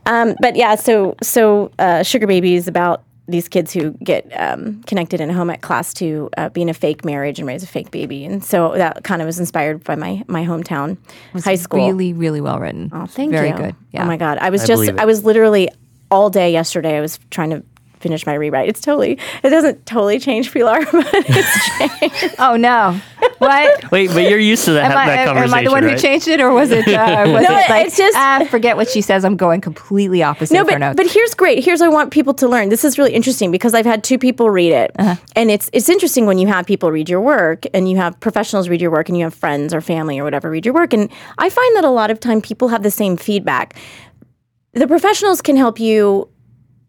Um, 0.07 0.35
but 0.41 0.57
yeah, 0.57 0.75
so 0.77 1.15
so 1.23 1.42
uh, 1.79 2.03
Sugar 2.03 2.27
Baby 2.27 2.55
is 2.55 2.69
about 2.69 3.03
these 3.29 3.49
kids 3.49 3.73
who 3.73 3.93
get 4.05 4.31
um, 4.37 4.83
connected 4.85 5.21
in 5.21 5.31
a 5.31 5.33
home 5.33 5.51
ec 5.51 5.61
class 5.61 5.95
to 5.95 6.29
uh, 6.37 6.49
being 6.49 6.69
a 6.69 6.75
fake 6.75 7.05
marriage 7.05 7.39
and 7.39 7.47
raise 7.47 7.63
a 7.63 7.67
fake 7.67 7.91
baby, 7.91 8.25
and 8.25 8.45
so 8.45 8.73
that 8.77 9.05
kind 9.05 9.23
of 9.23 9.27
was 9.27 9.39
inspired 9.39 9.85
by 9.85 9.95
my 9.95 10.23
my 10.29 10.45
hometown 10.45 10.97
high 11.45 11.55
school. 11.55 11.87
really, 11.87 12.13
really 12.13 12.41
well 12.41 12.59
written. 12.59 12.91
Oh, 12.93 13.07
thank 13.07 13.31
very 13.31 13.51
you. 13.51 13.57
good. 13.57 13.77
Yeah. 13.93 14.05
Oh 14.05 14.07
my 14.07 14.17
god, 14.17 14.39
I 14.39 14.51
was 14.51 14.63
I 14.63 14.67
just. 14.67 14.91
I 14.99 15.05
was 15.05 15.25
literally 15.25 15.69
all 16.11 16.31
day 16.31 16.53
yesterday. 16.53 16.97
I 16.97 17.01
was 17.01 17.19
trying 17.31 17.51
to 17.51 17.63
finish 18.03 18.27
my 18.27 18.35
rewrite. 18.35 18.69
It's 18.69 18.81
totally 18.81 19.19
it 19.43 19.51
doesn't 19.51 19.87
totally 19.87 20.19
change 20.19 20.53
Pilar, 20.53 20.81
but 20.93 21.07
it's 21.13 21.79
changed. 22.19 22.35
Oh 22.39 22.57
no! 22.57 23.01
What? 23.39 23.91
Wait, 23.91 24.09
but 24.09 24.29
you're 24.29 24.39
used 24.39 24.65
to 24.67 24.73
that, 24.73 24.91
Am 24.91 24.97
I, 24.99 25.07
that 25.07 25.29
am 25.37 25.55
I 25.55 25.65
the 25.65 25.71
one 25.71 25.85
right? 25.85 25.93
who 25.95 25.99
changed 25.99 26.29
it, 26.29 26.41
or 26.41 26.53
was 26.53 26.71
it? 26.71 26.87
Uh, 26.87 27.25
was 27.33 27.43
No, 27.49 27.57
it 27.57 27.69
like, 27.71 27.87
it's 27.87 27.97
just- 27.97 28.17
ah, 28.17 28.47
forget 28.51 28.77
what 28.77 28.89
she 28.89 29.01
says. 29.01 29.25
I'm 29.25 29.37
going 29.37 29.61
completely 29.61 30.23
opposite 30.23 30.55
No, 30.55 30.65
but 30.65 30.79
notes. 30.79 30.97
but 30.97 31.07
here's 31.11 31.35
great. 31.35 31.65
Here's 31.65 31.81
what 31.81 31.87
I 31.87 31.93
want 31.93 32.11
people 32.13 32.35
to 32.35 32.49
learn. 32.49 32.69
This 32.69 32.85
is 32.85 32.99
really 32.99 33.13
interesting 33.13 33.51
because 33.51 33.75
I've 33.75 33.87
had 33.87 34.05
two 34.05 34.19
people 34.19 34.51
read 34.51 34.73
it, 34.73 34.91
Uh-huh. 34.99 35.17
and 35.35 35.51
it's 35.51 35.71
it's 35.73 35.89
interesting 35.89 36.27
when 36.27 36.39
you 36.39 36.47
have 36.49 36.67
people 36.67 36.91
read 36.93 37.09
your 37.09 37.21
work 37.21 37.65
and 37.75 37.89
you 37.91 37.97
have 37.97 38.19
professionals 38.21 38.69
read 38.69 38.81
your 38.81 38.91
work 38.91 39.09
and 39.09 39.17
you 39.17 39.25
have 39.25 39.35
friends 39.35 39.73
or 39.75 39.81
family 39.81 40.19
or 40.19 40.25
whatever 40.25 40.51
read 40.51 40.65
your 40.67 40.75
work, 40.75 40.93
and 40.93 41.09
I 41.39 41.49
find 41.49 41.77
that 41.77 41.85
a 41.85 41.91
lot 41.91 42.11
of 42.11 42.19
time 42.21 42.41
people 42.41 42.69
have 42.69 42.83
the 42.83 42.91
same 42.91 43.17
feedback. 43.17 43.77
The 44.75 44.87
professionals 44.87 45.43
can 45.43 45.57
help 45.57 45.79
you 45.79 46.29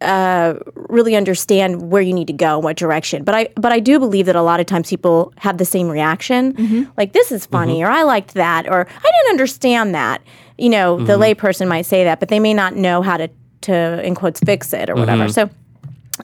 uh, 0.03 0.59
really 0.75 1.15
understand 1.15 1.89
where 1.91 2.01
you 2.01 2.13
need 2.13 2.27
to 2.27 2.33
go, 2.33 2.59
what 2.59 2.77
direction. 2.77 3.23
But 3.23 3.35
I 3.35 3.47
but 3.55 3.71
I 3.71 3.79
do 3.79 3.99
believe 3.99 4.25
that 4.27 4.35
a 4.35 4.41
lot 4.41 4.59
of 4.59 4.65
times 4.65 4.89
people 4.89 5.33
have 5.37 5.57
the 5.57 5.65
same 5.65 5.87
reaction, 5.89 6.53
like 6.97 7.13
this 7.13 7.31
is 7.31 7.45
funny, 7.45 7.83
or 7.83 7.87
I 7.89 8.03
liked 8.03 8.33
that, 8.35 8.67
or 8.67 8.87
I 8.87 9.11
didn't 9.11 9.29
understand 9.31 9.95
that. 9.95 10.21
You 10.57 10.69
know, 10.69 10.97
the 11.03 11.17
layperson 11.17 11.67
might 11.67 11.85
say 11.85 12.03
that, 12.03 12.19
but 12.19 12.29
they 12.29 12.39
may 12.39 12.53
not 12.53 12.75
know 12.75 13.01
how 13.01 13.17
to 13.17 13.29
to 13.61 14.05
in 14.05 14.13
quotes 14.15 14.39
fix 14.39 14.73
it 14.73 14.89
or 14.89 14.95
whatever. 14.95 15.29
So. 15.29 15.49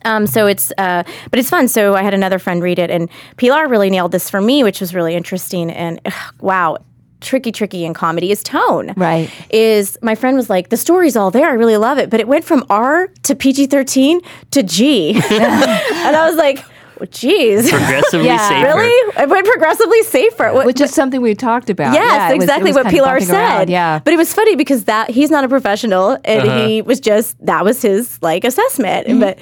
Um, 0.06 0.28
so 0.28 0.46
it's, 0.46 0.72
uh, 0.78 1.02
but 1.32 1.40
it's 1.40 1.50
fun. 1.50 1.68
So 1.68 1.96
I 1.96 2.04
had 2.04 2.14
another 2.14 2.38
friend 2.38 2.62
read 2.62 2.78
it, 2.78 2.92
and 2.92 3.10
Pilar 3.38 3.68
really 3.68 3.90
nailed 3.90 4.12
this 4.12 4.30
for 4.30 4.40
me, 4.40 4.64
which 4.64 4.82
was 4.82 4.94
really 4.94 5.16
interesting. 5.16 5.72
And 5.72 6.00
ugh, 6.06 6.36
wow, 6.42 6.78
tricky, 7.22 7.52
tricky 7.52 7.86
in 7.86 7.94
comedy 7.94 8.32
is 8.32 8.44
tone. 8.44 8.94
Right. 8.96 9.30
Is 9.50 9.98
my 10.02 10.16
friend 10.16 10.36
was 10.38 10.50
like, 10.50 10.70
the 10.70 10.78
story's 10.78 11.16
all 11.16 11.32
there. 11.32 11.50
I 11.50 11.54
really 11.54 11.78
love 11.78 11.98
it, 11.98 12.10
but 12.10 12.20
it 12.20 12.28
went 12.28 12.46
from 12.46 12.64
R 12.70 13.08
to 13.24 13.36
PG 13.36 13.68
thirteen 13.68 14.22
to 14.52 14.64
G, 14.64 15.14
and 15.32 16.16
I 16.16 16.26
was 16.28 16.36
like. 16.38 16.64
geez. 17.12 17.70
Progressively 17.70 18.26
Yeah. 18.28 18.50
safer. 18.50 18.78
Really? 18.78 19.14
It 19.24 19.30
went 19.30 19.48
progressively 19.48 20.04
safer. 20.04 20.52
What- 20.52 20.66
Which 20.66 20.82
is 20.82 20.94
something 20.94 21.22
we 21.22 21.34
talked 21.34 21.70
about. 21.70 21.94
Yes, 21.94 22.04
Yeah, 22.04 22.30
it 22.32 22.36
was- 22.36 22.44
exactly 22.44 22.72
was 22.74 22.84
what 22.84 22.92
Pilar 22.94 23.22
said. 23.22 23.36
around, 23.36 23.70
Yeah. 23.70 24.00
But 24.04 24.14
it 24.14 24.18
was 24.18 24.34
funny 24.34 24.58
because 24.58 24.84
that 24.84 25.10
he's 25.10 25.32
not 25.32 25.46
a 25.46 25.48
professional 25.48 26.18
and 26.26 26.68
he 26.68 26.82
was 26.82 27.00
just 27.00 27.38
that 27.46 27.64
was 27.64 27.82
his 27.82 28.20
like 28.22 28.44
assessment. 28.44 29.08
Mm-hmm. 29.08 29.20
But 29.22 29.40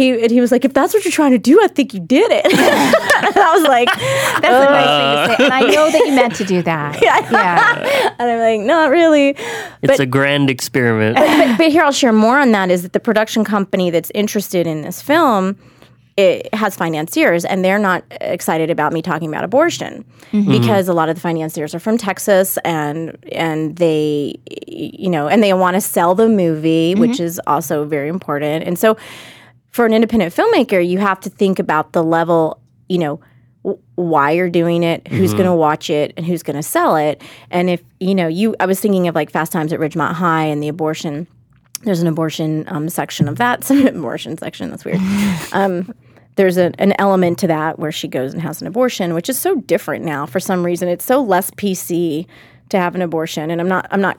he 0.00 0.22
and 0.22 0.30
he 0.30 0.40
was 0.40 0.50
like, 0.50 0.64
if 0.64 0.72
that's 0.72 0.94
what 0.94 1.04
you're 1.04 1.12
trying 1.12 1.32
to 1.32 1.38
do, 1.38 1.60
I 1.62 1.68
think 1.68 1.92
you 1.92 2.00
did 2.00 2.30
it. 2.32 2.44
and 2.52 3.36
I 3.36 3.54
was 3.54 3.62
like, 3.64 3.88
That's 3.88 4.46
a 4.46 4.70
nice 4.70 5.28
thing 5.28 5.36
to 5.36 5.36
say. 5.36 5.44
And 5.44 5.52
I 5.52 5.60
know 5.60 5.90
that 5.90 6.06
you 6.06 6.12
meant 6.12 6.34
to 6.36 6.44
do 6.44 6.62
that. 6.62 7.02
yeah. 7.02 8.14
and 8.18 8.30
I'm 8.30 8.38
like, 8.38 8.66
not 8.66 8.90
really. 8.90 9.36
It's 9.82 10.00
a 10.00 10.06
grand 10.06 10.48
experiment. 10.48 11.16
but, 11.16 11.58
but 11.58 11.70
here 11.70 11.82
I'll 11.82 11.92
share 11.92 12.12
more 12.12 12.38
on 12.38 12.52
that 12.52 12.70
is 12.70 12.82
that 12.82 12.92
the 12.94 13.00
production 13.00 13.44
company 13.44 13.90
that's 13.90 14.10
interested 14.14 14.66
in 14.66 14.82
this 14.82 15.02
film 15.02 15.58
it 16.16 16.52
has 16.54 16.76
financiers 16.76 17.44
and 17.44 17.64
they're 17.64 17.78
not 17.78 18.04
excited 18.20 18.68
about 18.68 18.92
me 18.92 19.00
talking 19.00 19.28
about 19.28 19.42
abortion 19.44 20.04
mm-hmm. 20.32 20.50
because 20.50 20.88
a 20.88 20.92
lot 20.92 21.08
of 21.08 21.14
the 21.14 21.20
financiers 21.20 21.74
are 21.74 21.78
from 21.78 21.96
Texas 21.96 22.58
and 22.64 23.16
and 23.32 23.76
they 23.76 24.34
you 24.66 25.08
know 25.08 25.28
and 25.28 25.42
they 25.42 25.54
want 25.54 25.76
to 25.76 25.80
sell 25.80 26.14
the 26.14 26.28
movie 26.28 26.92
mm-hmm. 26.92 27.00
which 27.00 27.20
is 27.20 27.40
also 27.46 27.84
very 27.84 28.08
important 28.08 28.64
and 28.64 28.78
so 28.78 28.96
for 29.70 29.86
an 29.86 29.92
independent 29.92 30.34
filmmaker 30.34 30.86
you 30.86 30.98
have 30.98 31.20
to 31.20 31.30
think 31.30 31.58
about 31.58 31.92
the 31.92 32.02
level 32.02 32.60
you 32.88 32.98
know 32.98 33.20
w- 33.64 33.80
why 33.94 34.30
you're 34.32 34.50
doing 34.50 34.82
it, 34.82 35.06
who's 35.08 35.32
going 35.32 35.44
to 35.44 35.54
watch 35.54 35.90
it, 35.90 36.12
and 36.16 36.26
who's 36.26 36.42
going 36.42 36.56
to 36.56 36.62
sell 36.62 36.96
it. 36.96 37.22
And 37.50 37.70
if 37.70 37.82
you 37.98 38.14
know, 38.14 38.28
you, 38.28 38.54
I 38.60 38.66
was 38.66 38.80
thinking 38.80 39.08
of 39.08 39.14
like 39.14 39.30
Fast 39.30 39.52
Times 39.52 39.72
at 39.72 39.80
Ridgemont 39.80 40.12
High 40.12 40.44
and 40.44 40.62
the 40.62 40.68
abortion. 40.68 41.26
There's 41.82 42.02
an 42.02 42.08
abortion 42.08 42.64
um, 42.68 42.88
section 42.88 43.28
of 43.28 43.36
that. 43.38 43.64
Some 43.70 43.86
abortion 43.86 44.36
section. 44.38 44.70
That's 44.70 44.84
weird. 44.84 45.00
um, 45.52 45.94
there's 46.36 46.56
a, 46.56 46.72
an 46.78 46.94
element 46.98 47.38
to 47.40 47.46
that 47.48 47.78
where 47.78 47.92
she 47.92 48.08
goes 48.08 48.32
and 48.32 48.42
has 48.42 48.60
an 48.60 48.66
abortion, 48.66 49.14
which 49.14 49.28
is 49.28 49.38
so 49.38 49.56
different 49.56 50.04
now. 50.04 50.26
For 50.26 50.40
some 50.40 50.64
reason, 50.64 50.88
it's 50.88 51.04
so 51.04 51.22
less 51.22 51.50
PC 51.52 52.26
to 52.70 52.78
have 52.78 52.94
an 52.94 53.02
abortion, 53.02 53.50
and 53.50 53.60
I'm 53.60 53.68
not. 53.68 53.86
I'm 53.90 54.00
not 54.00 54.18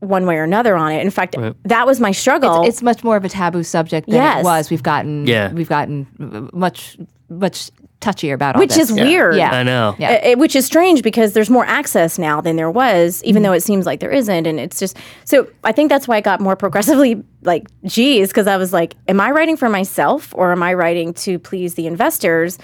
one 0.00 0.26
way 0.26 0.36
or 0.36 0.44
another 0.44 0.76
on 0.76 0.92
it. 0.92 1.02
In 1.04 1.10
fact, 1.10 1.34
that 1.64 1.86
was 1.86 1.98
my 2.00 2.12
struggle. 2.12 2.62
It's 2.64 2.82
much 2.82 3.02
more 3.02 3.16
of 3.16 3.24
a 3.24 3.28
taboo 3.28 3.62
subject 3.64 4.06
than 4.06 4.16
Yes. 4.16 4.40
it 4.40 4.44
was. 4.44 4.70
We've 4.70 4.82
gotten 4.82 5.26
Yeah. 5.26 5.52
we've 5.52 5.68
gotten 5.68 6.06
much 6.52 6.96
much 7.30 7.70
touchier 8.00 8.32
about 8.32 8.54
all 8.54 8.60
which 8.60 8.74
this. 8.76 8.90
is 8.90 8.92
weird. 8.92 9.34
Yeah. 9.36 9.50
I 9.50 9.62
know. 9.64 9.94
Yeah. 9.98 10.32
Uh, 10.32 10.38
which 10.38 10.54
is 10.54 10.64
strange 10.64 11.02
because 11.02 11.32
there's 11.32 11.50
more 11.50 11.66
access 11.66 12.16
now 12.16 12.40
than 12.40 12.54
there 12.56 12.70
was, 12.70 13.22
even 13.24 13.42
though 13.42 13.52
it 13.52 13.60
seems 13.62 13.86
like 13.86 13.98
there 14.00 14.12
isn't. 14.12 14.46
And 14.46 14.60
it's 14.60 14.78
just 14.78 14.96
so 15.24 15.48
I 15.64 15.72
think 15.72 15.90
that's 15.90 16.06
why 16.06 16.16
I 16.16 16.20
got 16.20 16.40
more 16.40 16.54
progressively 16.56 17.22
like, 17.42 17.66
geez, 17.84 18.28
because 18.28 18.46
I 18.46 18.56
was 18.56 18.72
like, 18.72 18.94
am 19.08 19.20
I 19.20 19.30
writing 19.32 19.56
for 19.56 19.68
myself 19.68 20.32
or 20.36 20.52
am 20.52 20.62
I 20.62 20.74
writing 20.74 21.12
to 21.14 21.38
please 21.40 21.74
the 21.74 21.86
investors? 21.88 22.56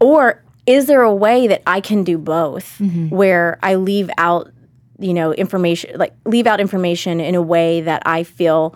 Or 0.00 0.42
is 0.66 0.84
there 0.86 1.00
a 1.02 1.14
way 1.14 1.46
that 1.46 1.62
I 1.66 1.80
can 1.80 2.04
do 2.04 2.18
both 2.18 2.78
where 3.08 3.58
I 3.62 3.76
leave 3.76 4.10
out, 4.18 4.50
you 4.98 5.14
know, 5.14 5.32
information, 5.32 5.96
like 5.98 6.12
leave 6.24 6.46
out 6.46 6.60
information 6.60 7.20
in 7.20 7.34
a 7.34 7.42
way 7.42 7.80
that 7.82 8.02
I 8.06 8.24
feel 8.24 8.74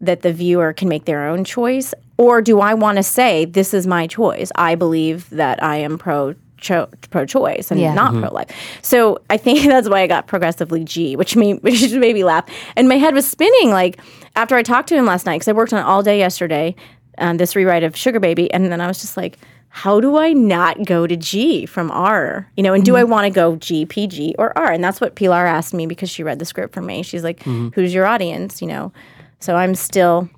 that 0.00 0.22
the 0.22 0.32
viewer 0.32 0.72
can 0.72 0.88
make 0.88 1.04
their 1.04 1.26
own 1.28 1.44
choice? 1.44 1.92
Or 2.16 2.40
do 2.42 2.60
I 2.60 2.74
want 2.74 2.96
to 2.96 3.02
say, 3.02 3.44
this 3.44 3.72
is 3.74 3.86
my 3.86 4.06
choice? 4.06 4.50
I 4.54 4.74
believe 4.74 5.28
that 5.30 5.62
I 5.62 5.76
am 5.76 5.98
pro 5.98 6.34
cho- 6.58 6.88
pro 7.10 7.24
choice 7.26 7.70
and 7.70 7.80
Yeah. 7.80 7.94
not 7.94 8.12
pro 8.14 8.32
life. 8.32 8.48
So 8.82 9.18
I 9.30 9.36
think 9.36 9.64
that's 9.66 9.88
why 9.88 10.00
I 10.02 10.06
got 10.06 10.26
progressively 10.26 10.84
G, 10.84 11.16
which 11.16 11.36
made, 11.36 11.58
which 11.62 11.92
made 11.92 12.14
me 12.14 12.24
laugh. 12.24 12.44
And 12.76 12.88
my 12.88 12.96
head 12.96 13.14
was 13.14 13.26
spinning 13.26 13.70
like 13.70 13.98
after 14.36 14.54
I 14.56 14.62
talked 14.62 14.88
to 14.90 14.94
him 14.96 15.06
last 15.06 15.26
night, 15.26 15.36
because 15.36 15.48
I 15.48 15.52
worked 15.52 15.72
on 15.72 15.80
it 15.80 15.84
all 15.86 16.02
day 16.02 16.18
yesterday, 16.18 16.74
um, 17.18 17.36
this 17.36 17.54
rewrite 17.56 17.82
of 17.82 17.96
Sugar 17.96 18.20
Baby. 18.20 18.50
And 18.52 18.70
then 18.70 18.80
I 18.80 18.86
was 18.86 19.00
just 19.00 19.16
like, 19.16 19.38
how 19.70 20.00
do 20.00 20.16
I 20.16 20.32
not 20.32 20.84
go 20.84 21.06
to 21.06 21.16
G 21.16 21.64
from 21.64 21.90
R? 21.90 22.50
You 22.56 22.62
know, 22.62 22.74
and 22.74 22.84
do 22.84 22.96
I 22.96 23.02
mm-hmm. 23.02 23.10
want 23.10 23.24
to 23.24 23.30
go 23.30 23.56
G, 23.56 23.86
PG, 23.86 24.34
or 24.38 24.56
R? 24.58 24.70
And 24.70 24.82
that's 24.82 25.00
what 25.00 25.14
Pilar 25.14 25.46
asked 25.46 25.72
me 25.72 25.86
because 25.86 26.10
she 26.10 26.22
read 26.22 26.40
the 26.40 26.44
script 26.44 26.74
for 26.74 26.82
me. 26.82 27.02
She's 27.02 27.24
like, 27.24 27.40
mm-hmm. 27.40 27.68
who's 27.74 27.94
your 27.94 28.04
audience? 28.04 28.60
You 28.60 28.68
know, 28.68 28.92
so 29.38 29.54
I'm 29.56 29.74
still 29.74 30.28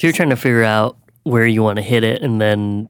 So 0.00 0.06
you're 0.06 0.12
trying 0.12 0.30
to 0.30 0.36
figure 0.36 0.64
out 0.64 0.96
where 1.24 1.46
you 1.46 1.62
want 1.62 1.76
to 1.76 1.82
hit 1.82 2.04
it 2.04 2.22
and 2.22 2.40
then 2.40 2.88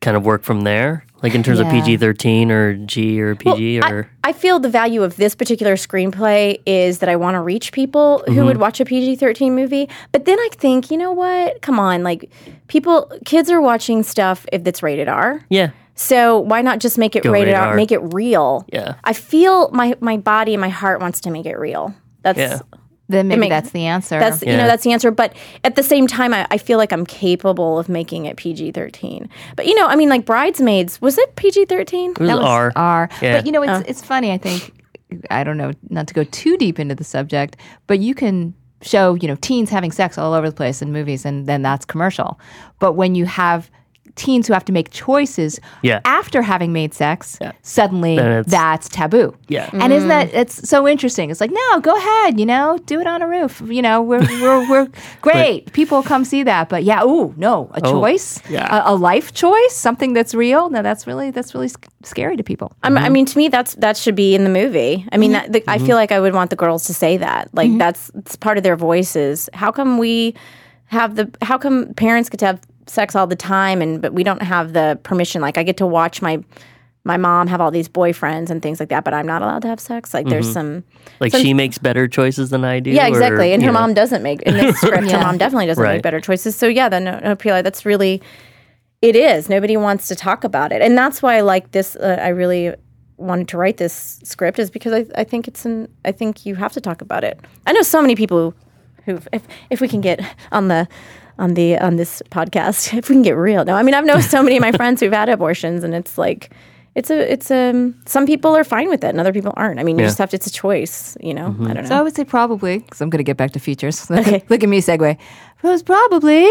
kind 0.00 0.16
of 0.16 0.24
work 0.24 0.44
from 0.44 0.62
there? 0.62 1.04
Like 1.24 1.34
in 1.34 1.42
terms 1.42 1.58
of 1.58 1.70
PG 1.70 1.96
13 1.96 2.50
or 2.50 2.74
G 2.74 3.18
or 3.18 3.34
PG 3.34 3.80
I- 3.80 3.90
or. 3.90 4.10
I, 4.24 4.34
feel 4.34 4.58
the 4.58 4.68
value 4.68 5.02
of 5.02 5.16
this 5.16 5.34
particular 5.34 5.74
screenplay 5.74 6.60
is 6.66 6.98
that 6.98 7.08
I 7.08 7.16
want 7.16 7.34
to 7.36 7.40
reach 7.40 7.72
people 7.72 8.22
who 8.26 8.32
mm-hmm. 8.34 8.44
would 8.44 8.56
watch 8.58 8.78
a 8.78 8.84
PG 8.84 9.16
13 9.16 9.54
movie. 9.54 9.88
But 10.12 10.26
then 10.26 10.38
I 10.38 10.50
think, 10.52 10.90
you 10.90 10.98
know 10.98 11.12
what? 11.12 11.62
Come 11.62 11.80
on. 11.80 12.02
Like, 12.02 12.30
people, 12.68 13.10
kids 13.24 13.48
are 13.48 13.62
watching 13.62 14.02
stuff 14.02 14.44
if 14.52 14.66
it's 14.66 14.82
rated 14.82 15.08
R. 15.08 15.40
yeah. 15.48 15.70
So 15.96 16.40
why 16.40 16.60
not 16.60 16.80
just 16.80 16.98
make 16.98 17.16
it 17.16 17.22
Go 17.22 17.30
rated 17.30 17.54
rated 17.54 17.60
R, 17.60 17.68
R. 17.68 17.76
make 17.76 17.92
it 17.92 18.00
real? 18.00 18.66
Yeah. 18.70 18.96
I 19.04 19.14
feel 19.14 19.70
my, 19.70 19.96
my 20.00 20.18
body 20.18 20.52
and 20.52 20.60
my 20.60 20.68
heart 20.68 21.00
wants 21.00 21.20
to 21.22 21.30
make 21.30 21.46
it 21.46 21.56
real. 21.56 21.94
That's. 22.20 22.38
Yeah. 22.38 22.58
Then 23.14 23.28
maybe 23.28 23.40
make- 23.40 23.50
that's 23.50 23.70
the 23.70 23.86
answer. 23.86 24.18
That's 24.18 24.42
you 24.42 24.56
know 24.56 24.66
that's 24.66 24.84
the 24.84 24.92
answer, 24.92 25.10
but 25.10 25.34
at 25.64 25.76
the 25.76 25.82
same 25.82 26.06
time, 26.06 26.34
I, 26.34 26.46
I 26.50 26.58
feel 26.58 26.78
like 26.78 26.92
I'm 26.92 27.06
capable 27.06 27.78
of 27.78 27.88
making 27.88 28.26
it 28.26 28.36
PG 28.36 28.72
thirteen. 28.72 29.28
But 29.56 29.66
you 29.66 29.74
know, 29.74 29.86
I 29.86 29.96
mean, 29.96 30.08
like 30.08 30.24
Bridesmaids 30.24 31.00
was 31.00 31.18
it 31.18 31.36
PG 31.36 31.66
thirteen? 31.66 32.12
It 32.12 32.20
was 32.20 32.28
That 32.28 32.36
was 32.38 32.46
R. 32.46 32.72
R. 32.76 33.08
Yeah. 33.22 33.36
But 33.38 33.46
you 33.46 33.52
know, 33.52 33.62
it's 33.62 33.72
oh. 33.72 33.82
it's 33.86 34.02
funny. 34.02 34.32
I 34.32 34.38
think 34.38 34.72
I 35.30 35.44
don't 35.44 35.56
know, 35.56 35.72
not 35.90 36.06
to 36.08 36.14
go 36.14 36.24
too 36.24 36.56
deep 36.56 36.78
into 36.78 36.94
the 36.94 37.04
subject, 37.04 37.56
but 37.86 37.98
you 38.00 38.14
can 38.14 38.54
show 38.82 39.14
you 39.14 39.28
know 39.28 39.36
teens 39.36 39.70
having 39.70 39.92
sex 39.92 40.18
all 40.18 40.34
over 40.34 40.48
the 40.48 40.56
place 40.56 40.82
in 40.82 40.92
movies, 40.92 41.24
and 41.24 41.46
then 41.46 41.62
that's 41.62 41.84
commercial. 41.84 42.38
But 42.78 42.92
when 42.92 43.14
you 43.14 43.26
have 43.26 43.70
teens 44.16 44.46
who 44.46 44.52
have 44.52 44.64
to 44.64 44.72
make 44.72 44.90
choices 44.90 45.58
Yeah. 45.82 46.00
after 46.04 46.42
having 46.42 46.72
made 46.72 46.94
sex, 46.94 47.38
suddenly 47.62 48.16
that's 48.46 48.88
taboo. 48.88 49.36
Yeah. 49.48 49.70
And 49.72 49.92
isn't 49.92 50.08
that 50.08 50.32
it's 50.32 50.68
so 50.68 50.86
interesting? 50.86 51.30
It's 51.30 51.40
like, 51.40 51.50
no, 51.50 51.80
go 51.80 51.96
ahead, 51.96 52.38
you 52.38 52.46
know, 52.46 52.78
do 52.86 53.00
it 53.00 53.06
on 53.06 53.22
a 53.22 53.28
roof. 53.28 53.62
You 53.64 53.82
know, 53.82 54.02
we're 54.02 54.20
we're 54.42 54.70
we're 54.70 54.88
great. 55.20 55.72
People 55.72 56.02
come 56.02 56.24
see 56.24 56.42
that. 56.44 56.68
But 56.68 56.84
yeah, 56.84 57.02
ooh, 57.02 57.34
no, 57.36 57.70
a 57.72 57.80
choice, 57.80 58.40
yeah. 58.48 58.86
a, 58.86 58.92
a 58.92 58.94
life 58.94 59.32
choice, 59.32 59.72
something 59.74 60.12
that's 60.12 60.34
real. 60.34 60.70
No, 60.70 60.82
that's 60.82 61.06
really 61.06 61.30
that's 61.30 61.54
really 61.54 61.68
sc- 61.68 61.88
scary 62.04 62.36
to 62.36 62.42
people. 62.42 62.72
I'm, 62.82 62.96
I 62.96 63.08
mean, 63.08 63.26
to 63.26 63.38
me, 63.38 63.48
that's 63.48 63.74
that 63.76 63.96
should 63.96 64.14
be 64.14 64.34
in 64.34 64.44
the 64.44 64.50
movie. 64.50 65.06
I 65.12 65.16
mean, 65.16 65.32
mm-hmm. 65.32 65.52
that, 65.52 65.64
the, 65.64 65.70
I 65.70 65.78
feel 65.78 65.96
like 65.96 66.12
I 66.12 66.20
would 66.20 66.34
want 66.34 66.50
the 66.50 66.56
girls 66.56 66.84
to 66.84 66.94
say 66.94 67.16
that. 67.16 67.50
Like 67.52 67.68
mm-hmm. 67.68 67.78
that's 67.78 68.10
it's 68.14 68.36
part 68.36 68.56
of 68.56 68.62
their 68.62 68.76
voices. 68.76 69.48
How 69.52 69.70
come 69.70 69.98
we 69.98 70.34
have 70.86 71.16
the? 71.16 71.30
How 71.42 71.58
come 71.58 71.94
parents 71.94 72.28
get 72.28 72.38
to 72.40 72.46
have 72.46 72.60
sex 72.86 73.14
all 73.16 73.26
the 73.26 73.36
time, 73.36 73.80
and 73.82 74.00
but 74.02 74.12
we 74.12 74.22
don't 74.24 74.42
have 74.42 74.72
the 74.72 74.98
permission? 75.02 75.40
Like 75.42 75.58
I 75.58 75.62
get 75.62 75.76
to 75.78 75.86
watch 75.86 76.20
my 76.22 76.42
my 77.06 77.18
mom 77.18 77.46
have 77.48 77.60
all 77.60 77.70
these 77.70 77.88
boyfriends 77.88 78.48
and 78.48 78.62
things 78.62 78.80
like 78.80 78.88
that, 78.88 79.04
but 79.04 79.12
I'm 79.12 79.26
not 79.26 79.42
allowed 79.42 79.60
to 79.62 79.68
have 79.68 79.78
sex. 79.78 80.14
Like 80.14 80.26
there's 80.26 80.50
some. 80.50 80.84
Like 81.20 81.32
Some- 81.32 81.42
she 81.42 81.52
makes 81.52 81.76
better 81.76 82.08
choices 82.08 82.48
than 82.50 82.64
I 82.64 82.80
do. 82.80 82.90
Yeah, 82.90 83.04
or, 83.04 83.08
exactly. 83.08 83.52
And 83.52 83.62
her 83.62 83.72
know. 83.72 83.78
mom 83.80 83.92
doesn't 83.94 84.22
make 84.22 84.40
in 84.42 84.54
this 84.54 84.76
script. 84.80 85.10
Her 85.10 85.18
mom 85.20 85.36
definitely 85.36 85.66
doesn't 85.66 85.82
Right. 85.84 85.94
make 85.96 86.02
better 86.02 86.20
choices. 86.20 86.56
So 86.56 86.66
yeah, 86.66 86.88
then 86.88 87.04
no, 87.04 87.18
no, 87.18 87.36
Pilar, 87.36 87.60
that's 87.62 87.84
really 87.84 88.22
it 89.02 89.16
is. 89.16 89.50
Nobody 89.50 89.76
wants 89.76 90.08
to 90.08 90.14
talk 90.14 90.44
about 90.44 90.72
it, 90.72 90.80
and 90.80 90.96
that's 90.96 91.20
why 91.20 91.36
I 91.36 91.42
like 91.42 91.72
this. 91.72 91.94
Uh, 91.94 92.18
I 92.22 92.28
really 92.28 92.74
wanted 93.18 93.48
to 93.48 93.58
write 93.58 93.76
this 93.76 94.18
script 94.24 94.58
is 94.58 94.70
because 94.70 94.92
I, 94.94 95.20
I 95.20 95.24
think 95.24 95.46
it's 95.46 95.66
an. 95.66 95.88
I 96.06 96.12
think 96.12 96.46
you 96.46 96.54
have 96.54 96.72
to 96.72 96.80
talk 96.80 97.02
about 97.02 97.22
it. 97.22 97.38
I 97.66 97.72
know 97.72 97.82
so 97.82 98.00
many 98.00 98.16
people 98.16 98.54
who, 99.04 99.20
if 99.30 99.46
if 99.68 99.80
we 99.82 99.88
can 99.88 100.00
get 100.00 100.20
on 100.52 100.68
the. 100.68 100.88
On 101.36 101.54
the 101.54 101.76
on 101.78 101.96
this 101.96 102.22
podcast, 102.30 102.94
if 102.98 103.08
we 103.08 103.16
can 103.16 103.22
get 103.22 103.32
real, 103.32 103.64
no, 103.64 103.74
I 103.74 103.82
mean 103.82 103.94
I've 103.94 104.04
known 104.06 104.22
so 104.22 104.42
many 104.42 104.56
of 104.56 104.60
my 104.62 104.70
friends 104.80 105.00
who've 105.00 105.12
had 105.12 105.28
abortions, 105.28 105.82
and 105.82 105.92
it's 105.92 106.16
like, 106.16 106.50
it's 106.94 107.10
a, 107.10 107.32
it's 107.32 107.50
a 107.50 107.92
some 108.06 108.24
people 108.24 108.54
are 108.56 108.62
fine 108.62 108.88
with 108.88 109.02
it, 109.02 109.08
and 109.08 109.18
other 109.18 109.32
people 109.32 109.52
aren't. 109.56 109.80
I 109.80 109.82
mean, 109.82 109.98
you 109.98 110.02
Yeah. 110.04 110.08
just 110.10 110.18
have 110.18 110.30
to. 110.30 110.36
It's 110.36 110.46
a 110.46 110.52
choice, 110.52 111.16
you 111.20 111.34
know. 111.34 111.48
Mm-hmm. 111.48 111.66
I 111.66 111.74
don't 111.74 111.82
know. 111.82 111.88
So 111.88 111.96
I 111.96 112.02
would 112.02 112.14
say 112.14 112.24
probably 112.24 112.78
because 112.78 113.00
I'm 113.00 113.10
going 113.10 113.18
to 113.18 113.24
get 113.24 113.36
back 113.36 113.50
to 113.52 113.58
features. 113.58 114.08
Okay. 114.12 114.44
Look 114.48 114.62
at 114.62 114.68
me 114.68 114.80
segue. 114.80 115.10
It 115.10 115.18
was 115.66 115.82
probably 115.82 116.44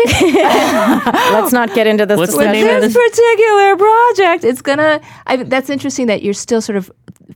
Let's 0.64 1.54
not 1.54 1.74
get 1.74 1.88
into 1.88 2.06
this 2.06 2.18
What's 2.18 2.34
the 2.34 2.40
discussion. 2.40 2.66
name 2.68 2.76
of 2.76 2.82
this 2.82 2.94
particular 2.94 3.78
project. 3.78 4.44
It's 4.44 4.62
gonna. 4.62 5.00
I, 5.28 5.38
that's 5.44 5.70
interesting 5.70 6.08
that 6.08 6.24
you're 6.24 6.34
still 6.34 6.62
sort 6.62 6.76
of 6.78 6.92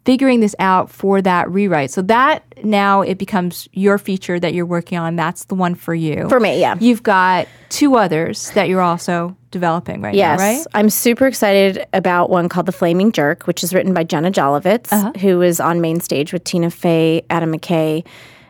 figuring 0.05 0.39
this 0.41 0.55
out 0.59 0.89
for 0.89 1.21
that 1.21 1.49
rewrite. 1.49 1.91
So 1.91 2.01
that 2.03 2.43
now 2.63 3.01
it 3.01 3.17
becomes 3.17 3.67
your 3.73 3.97
feature 3.97 4.39
that 4.39 4.53
you're 4.53 4.65
working 4.65 4.97
on. 4.97 5.15
That's 5.15 5.45
the 5.45 5.55
one 5.55 5.75
for 5.75 5.93
you. 5.95 6.27
For 6.29 6.39
me, 6.39 6.59
yeah. 6.59 6.75
You've 6.79 7.03
got 7.03 7.47
two 7.69 7.95
others 7.95 8.51
that 8.51 8.67
you're 8.69 8.81
also 8.81 9.35
developing 9.51 10.01
right 10.01 10.13
Yes, 10.15 10.39
now, 10.39 10.45
right? 10.45 10.65
I'm 10.73 10.89
super 10.89 11.25
excited 11.27 11.85
about 11.93 12.29
one 12.29 12.49
called 12.49 12.65
The 12.65 12.71
Flaming 12.71 13.11
Jerk, 13.11 13.47
which 13.47 13.63
is 13.63 13.73
written 13.73 13.93
by 13.93 14.03
Jenna 14.03 14.31
Jolovitz, 14.31 14.91
Uh-huh. 14.91 15.11
who 15.19 15.41
is 15.41 15.59
on 15.59 15.81
main 15.81 15.99
stage 15.99 16.33
with 16.33 16.43
Tina 16.43 16.69
Fey, 16.69 17.23
Adam 17.29 17.53
McKay 17.53 18.05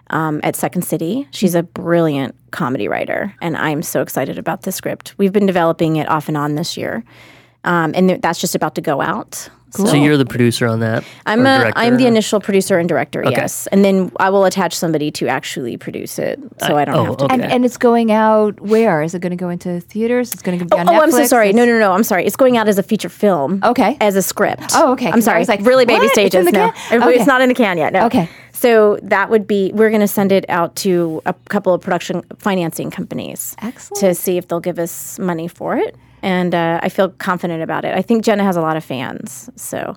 um, 0.09 0.39
at 0.43 0.55
Second 0.55 0.83
City. 0.83 1.27
She's 1.31 1.53
a 1.55 1.63
brilliant 1.63 2.33
comedy 2.51 2.87
writer, 2.87 3.33
and 3.41 3.55
I'm 3.57 3.81
so 3.83 4.01
excited 4.01 4.37
about 4.37 4.63
this 4.63 4.75
script. 4.75 5.13
We've 5.17 5.33
been 5.33 5.45
developing 5.45 5.97
it 5.97 6.07
off 6.09 6.27
and 6.29 6.37
on 6.37 6.55
this 6.55 6.77
year, 6.77 7.03
um, 7.63 7.91
and 7.95 8.09
th- 8.09 8.21
that's 8.21 8.39
just 8.39 8.55
about 8.55 8.75
to 8.75 8.81
go 8.81 9.01
out. 9.01 9.49
So 9.71 9.93
you're 9.93 10.17
the 10.17 10.25
producer 10.25 10.65
on 10.65 10.79
that. 10.79 11.03
I'm 11.25 11.39
or 11.39 11.43
a, 11.43 11.57
director? 11.59 11.73
I'm 11.75 11.97
the 11.97 12.07
initial 12.07 12.39
producer 12.39 12.79
and 12.79 12.87
director, 12.87 13.23
yes, 13.29 13.67
and 13.67 13.83
then 13.83 14.11
I 14.19 14.29
will 14.29 14.45
attach 14.45 14.73
somebody 14.75 15.11
to 15.11 15.27
actually 15.27 15.77
produce 15.77 16.17
it, 16.19 16.39
so 16.59 16.77
I, 16.77 16.85
don't 16.85 16.95
oh, 16.95 17.05
have 17.05 17.17
to 17.17 17.25
okay. 17.25 17.33
And, 17.33 17.43
and 17.43 17.65
it's 17.65 17.77
going 17.77 18.11
out 18.11 18.59
where? 18.61 19.01
Is 19.03 19.13
it 19.13 19.19
going 19.19 19.31
to 19.31 19.37
go 19.37 19.49
into 19.49 19.79
theaters? 19.81 20.33
It's 20.33 20.41
going 20.41 20.57
to 20.57 20.65
be 20.65 20.71
oh, 20.71 20.79
on 20.79 20.87
Oh, 20.89 20.91
Netflix? 20.93 21.03
I'm 21.03 21.11
so 21.11 21.25
sorry. 21.25 21.53
No, 21.53 21.63
It's- 21.63 21.73
no, 21.73 21.79
no. 21.79 21.91
I'm 21.91 22.03
sorry. 22.03 22.25
It's 22.25 22.35
going 22.35 22.57
out 22.57 22.67
as 22.67 22.77
a 22.77 22.83
feature 22.83 23.09
film. 23.09 23.59
Okay. 23.63 23.97
As 23.99 24.15
a 24.15 24.21
script. 24.21 24.71
Oh, 24.73 24.93
okay. 24.93 25.11
I'm 25.11 25.21
sorry. 25.21 25.41
It's 25.41 25.49
like, 25.49 25.61
really 25.61 25.85
baby 25.85 25.99
what? 25.99 26.17
It's 26.17 26.17
in 26.17 26.29
stages. 26.29 26.45
the 26.45 26.51
no, 26.51 26.71
can? 26.71 26.93
It- 27.01 27.05
Okay. 27.05 27.15
it's 27.17 27.27
not 27.27 27.41
in 27.41 27.49
the 27.49 27.55
can 27.55 27.77
yet. 27.77 27.93
No. 27.93 28.05
Okay. 28.05 28.29
So 28.53 28.97
that 29.03 29.29
would 29.29 29.45
be. 29.45 29.71
We're 29.73 29.89
going 29.89 30.01
to 30.01 30.07
send 30.07 30.31
it 30.31 30.45
out 30.49 30.75
to 30.77 31.21
a 31.25 31.33
couple 31.49 31.73
of 31.73 31.81
production 31.81 32.23
financing 32.37 32.89
companies. 32.89 33.55
Excellent. 33.59 33.99
To 33.99 34.15
see 34.15 34.37
if 34.37 34.47
they'll 34.47 34.59
give 34.59 34.79
us 34.79 35.19
money 35.19 35.47
for 35.47 35.77
it, 35.77 35.95
and 36.21 36.53
uh, 36.53 36.79
I 36.81 36.89
feel 36.89 37.09
confident 37.09 37.63
about 37.63 37.85
it. 37.85 37.93
I 37.93 38.01
think 38.01 38.23
Jenna 38.23 38.43
has 38.43 38.55
a 38.55 38.61
lot 38.61 38.77
of 38.77 38.83
fans. 38.83 39.49
So. 39.55 39.95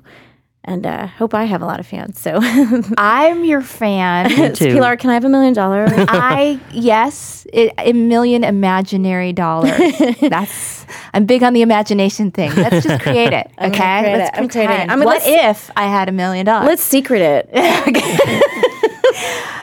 And 0.63 0.85
uh, 0.85 1.07
hope 1.07 1.33
I 1.33 1.45
have 1.45 1.63
a 1.63 1.65
lot 1.65 1.81
of 1.81 1.87
fans. 1.87 2.21
So, 2.21 2.39
I'm 2.99 3.47
your 3.47 3.63
fan. 3.63 4.55
too. 4.55 4.75
Pilar, 4.75 4.99
can 4.99 5.09
I 5.09 5.15
have 5.15 5.25
a 5.25 5.29
million 5.31 5.55
dollars? 5.55 5.91
I 5.97 6.61
yes, 6.71 7.47
it, 7.51 7.73
a 7.79 7.95
million 7.95 8.45
imaginary 8.45 9.33
dollars. 9.33 9.81
That's 10.21 10.85
I'm 11.15 11.25
big 11.25 11.43
on 11.43 11.55
the 11.55 11.63
imagination 11.63 12.31
thing. 12.31 12.55
Let's 12.57 12.85
just 12.85 13.03
create 13.03 13.33
it, 13.33 13.51
okay? 13.59 14.01
create 14.01 14.19
Let's 14.19 14.37
it. 14.37 14.41
I'm 14.43 14.49
creating 14.51 14.77
it. 14.77 14.91
I 14.91 14.97
mean, 14.97 15.07
what 15.07 15.23
if 15.25 15.71
I 15.79 15.85
had 15.85 16.11
a 16.11 16.13
million 16.13 16.45
dollars? 16.45 16.67
Let's 16.67 16.83
secret 16.83 17.23
it. 17.23 17.49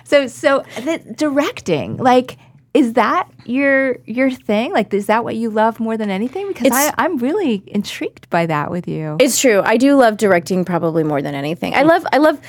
So 0.08 0.28
so 0.28 0.63
the 0.78 1.00
directing, 1.17 1.98
like, 1.98 2.38
is 2.73 2.93
that 2.93 3.30
your 3.45 3.97
your 4.06 4.30
thing? 4.30 4.71
Like, 4.71 4.93
is 4.93 5.08
that 5.08 5.23
what 5.23 5.36
you 5.36 5.49
love 5.49 5.80
more 5.80 5.97
than 5.97 6.10
anything? 6.10 6.47
Because 6.47 6.71
I, 6.71 6.93
I'm 6.97 7.17
really 7.17 7.63
intrigued 7.67 8.30
by 8.30 8.45
that 8.45 8.69
with 8.71 8.88
you. 8.88 9.17
It's 9.19 9.39
true. 9.39 9.62
I 9.63 9.77
do 9.77 9.95
love 9.95 10.17
directing 10.17 10.63
probably 10.65 11.03
more 11.03 11.21
than 11.21 11.34
anything. 11.34 11.73
I 11.73 11.84
love. 11.84 12.06
I 12.12 12.17
love. 12.17 12.39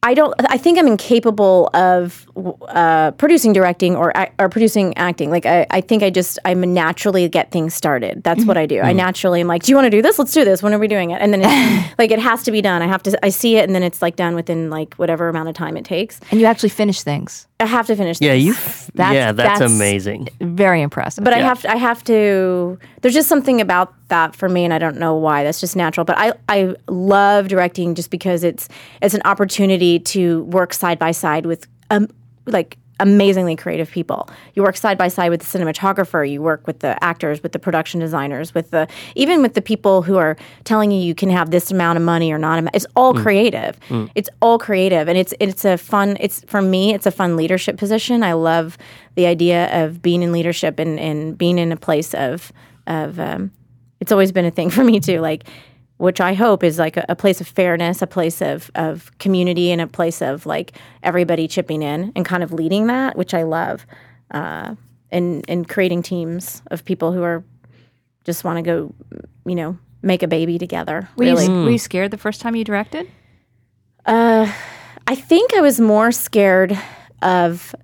I 0.00 0.14
don't. 0.14 0.32
I 0.48 0.58
think 0.58 0.78
I'm 0.78 0.86
incapable 0.86 1.70
of 1.74 2.24
uh, 2.68 3.10
producing, 3.12 3.52
directing, 3.52 3.96
or 3.96 4.12
or 4.38 4.48
producing 4.48 4.96
acting. 4.96 5.30
Like 5.30 5.44
I, 5.44 5.66
I 5.70 5.80
think 5.80 6.02
I 6.04 6.10
just 6.10 6.38
I'm 6.44 6.60
naturally 6.72 7.28
get 7.28 7.50
things 7.50 7.74
started. 7.74 8.22
That's 8.22 8.44
what 8.44 8.56
I 8.56 8.64
do. 8.66 8.80
I 8.80 8.92
naturally 8.92 9.40
am 9.40 9.48
like, 9.48 9.64
do 9.64 9.72
you 9.72 9.76
want 9.76 9.86
to 9.86 9.90
do 9.90 10.00
this? 10.00 10.18
Let's 10.18 10.32
do 10.32 10.44
this. 10.44 10.62
When 10.62 10.72
are 10.72 10.78
we 10.78 10.86
doing 10.86 11.10
it? 11.10 11.20
And 11.20 11.32
then 11.32 11.40
it's, 11.44 11.98
like 11.98 12.12
it 12.12 12.20
has 12.20 12.44
to 12.44 12.52
be 12.52 12.62
done. 12.62 12.80
I 12.80 12.86
have 12.86 13.02
to. 13.04 13.18
I 13.24 13.30
see 13.30 13.56
it, 13.56 13.64
and 13.64 13.74
then 13.74 13.82
it's 13.82 14.00
like 14.00 14.14
done 14.14 14.36
within 14.36 14.70
like 14.70 14.94
whatever 14.94 15.28
amount 15.28 15.48
of 15.48 15.56
time 15.56 15.76
it 15.76 15.84
takes. 15.84 16.20
and 16.30 16.38
you 16.38 16.46
actually 16.46 16.68
finish 16.68 17.02
things. 17.02 17.47
I 17.60 17.66
have 17.66 17.86
to 17.88 17.96
finish. 17.96 18.18
This. 18.18 18.26
Yeah, 18.26 18.34
you. 18.34 18.54
That's- 18.94 19.14
yeah, 19.14 19.32
that's, 19.32 19.58
that's- 19.58 19.72
amazing. 19.72 20.28
Very 20.40 20.80
impressive. 20.80 21.24
but 21.24 21.32
I 21.32 21.38
have 21.38 21.64
I 21.66 21.76
have 21.76 22.04
to. 22.04 22.78
There's 23.00 23.14
just 23.14 23.28
something 23.28 23.60
about 23.60 23.94
that 24.08 24.36
for 24.36 24.48
me, 24.48 24.64
and 24.64 24.72
I 24.72 24.78
don't 24.78 24.96
know 24.98 25.14
why. 25.16 25.42
That's 25.44 25.60
just 25.60 25.74
natural. 25.74 26.04
But 26.04 26.18
I 26.18 26.32
I 26.48 26.74
love 26.88 27.48
directing 27.48 27.94
just 27.96 28.10
because 28.10 28.44
it's 28.44 28.68
it's 29.02 29.14
an 29.14 29.22
opportunity 29.24 29.98
to 30.00 30.44
work 30.44 30.72
side 30.72 30.98
by 30.98 31.10
side 31.10 31.46
with 31.46 31.66
um 31.90 32.08
like 32.46 32.78
amazingly 33.00 33.56
creative 33.56 33.90
people. 33.90 34.28
You 34.54 34.62
work 34.62 34.76
side 34.76 34.98
by 34.98 35.08
side 35.08 35.30
with 35.30 35.40
the 35.40 35.58
cinematographer. 35.58 36.28
You 36.28 36.42
work 36.42 36.66
with 36.66 36.80
the 36.80 37.02
actors, 37.02 37.42
with 37.42 37.52
the 37.52 37.58
production 37.58 38.00
designers, 38.00 38.54
with 38.54 38.70
the 38.70 38.88
even 39.14 39.42
with 39.42 39.54
the 39.54 39.62
people 39.62 40.02
who 40.02 40.16
are 40.16 40.36
telling 40.64 40.90
you 40.90 41.00
you 41.00 41.14
can 41.14 41.30
have 41.30 41.50
this 41.50 41.70
amount 41.70 41.96
of 41.96 42.04
money 42.04 42.32
or 42.32 42.38
not. 42.38 42.62
It's 42.74 42.86
all 42.96 43.14
creative. 43.14 43.78
It's 44.14 44.28
all 44.40 44.58
creative, 44.58 45.08
and 45.08 45.16
it's 45.16 45.34
it's 45.40 45.64
a 45.64 45.78
fun. 45.78 46.16
It's 46.20 46.42
for 46.46 46.62
me. 46.62 46.94
It's 46.94 47.06
a 47.06 47.10
fun 47.10 47.36
leadership 47.36 47.76
position. 47.76 48.22
I 48.22 48.32
love 48.32 48.76
the 49.14 49.26
idea 49.26 49.84
of 49.84 50.02
being 50.02 50.22
in 50.22 50.32
leadership 50.32 50.78
and, 50.78 50.98
and 50.98 51.36
being 51.36 51.58
in 51.58 51.72
a 51.72 51.76
place 51.76 52.14
of 52.14 52.52
of. 52.86 53.18
Um, 53.20 53.52
it's 54.00 54.12
always 54.12 54.30
been 54.30 54.44
a 54.44 54.50
thing 54.50 54.70
for 54.76 54.84
me 54.84 55.00
too. 55.00 55.20
Like 55.20 55.44
which 55.98 56.20
I 56.20 56.34
hope 56.34 56.64
is 56.64 56.78
like 56.78 56.96
a, 56.96 57.04
a 57.08 57.16
place 57.16 57.40
of 57.40 57.46
fairness, 57.46 58.02
a 58.02 58.06
place 58.06 58.40
of, 58.40 58.70
of 58.74 59.16
community, 59.18 59.70
and 59.70 59.80
a 59.80 59.86
place 59.86 60.22
of 60.22 60.46
like 60.46 60.72
everybody 61.02 61.46
chipping 61.46 61.82
in 61.82 62.12
and 62.16 62.24
kind 62.24 62.42
of 62.42 62.52
leading 62.52 62.86
that, 62.86 63.16
which 63.16 63.34
I 63.34 63.42
love, 63.42 63.86
uh, 64.30 64.74
and 65.10 65.44
and 65.48 65.68
creating 65.68 66.02
teams 66.02 66.62
of 66.70 66.84
people 66.84 67.12
who 67.12 67.22
are 67.22 67.44
just 68.24 68.44
want 68.44 68.56
to 68.58 68.62
go, 68.62 68.94
you 69.44 69.54
know, 69.54 69.78
make 70.02 70.22
a 70.22 70.28
baby 70.28 70.58
together. 70.58 71.08
were, 71.16 71.24
really, 71.24 71.46
you, 71.46 71.64
were 71.64 71.70
you 71.70 71.78
scared 71.78 72.10
the 72.10 72.18
first 72.18 72.40
time 72.40 72.54
you 72.56 72.64
directed? 72.64 73.10
I 75.06 75.14
think 75.14 75.54
I 75.54 75.60
was 75.60 75.80
more 75.80 76.12
scared 76.12 76.78
of 77.22 77.74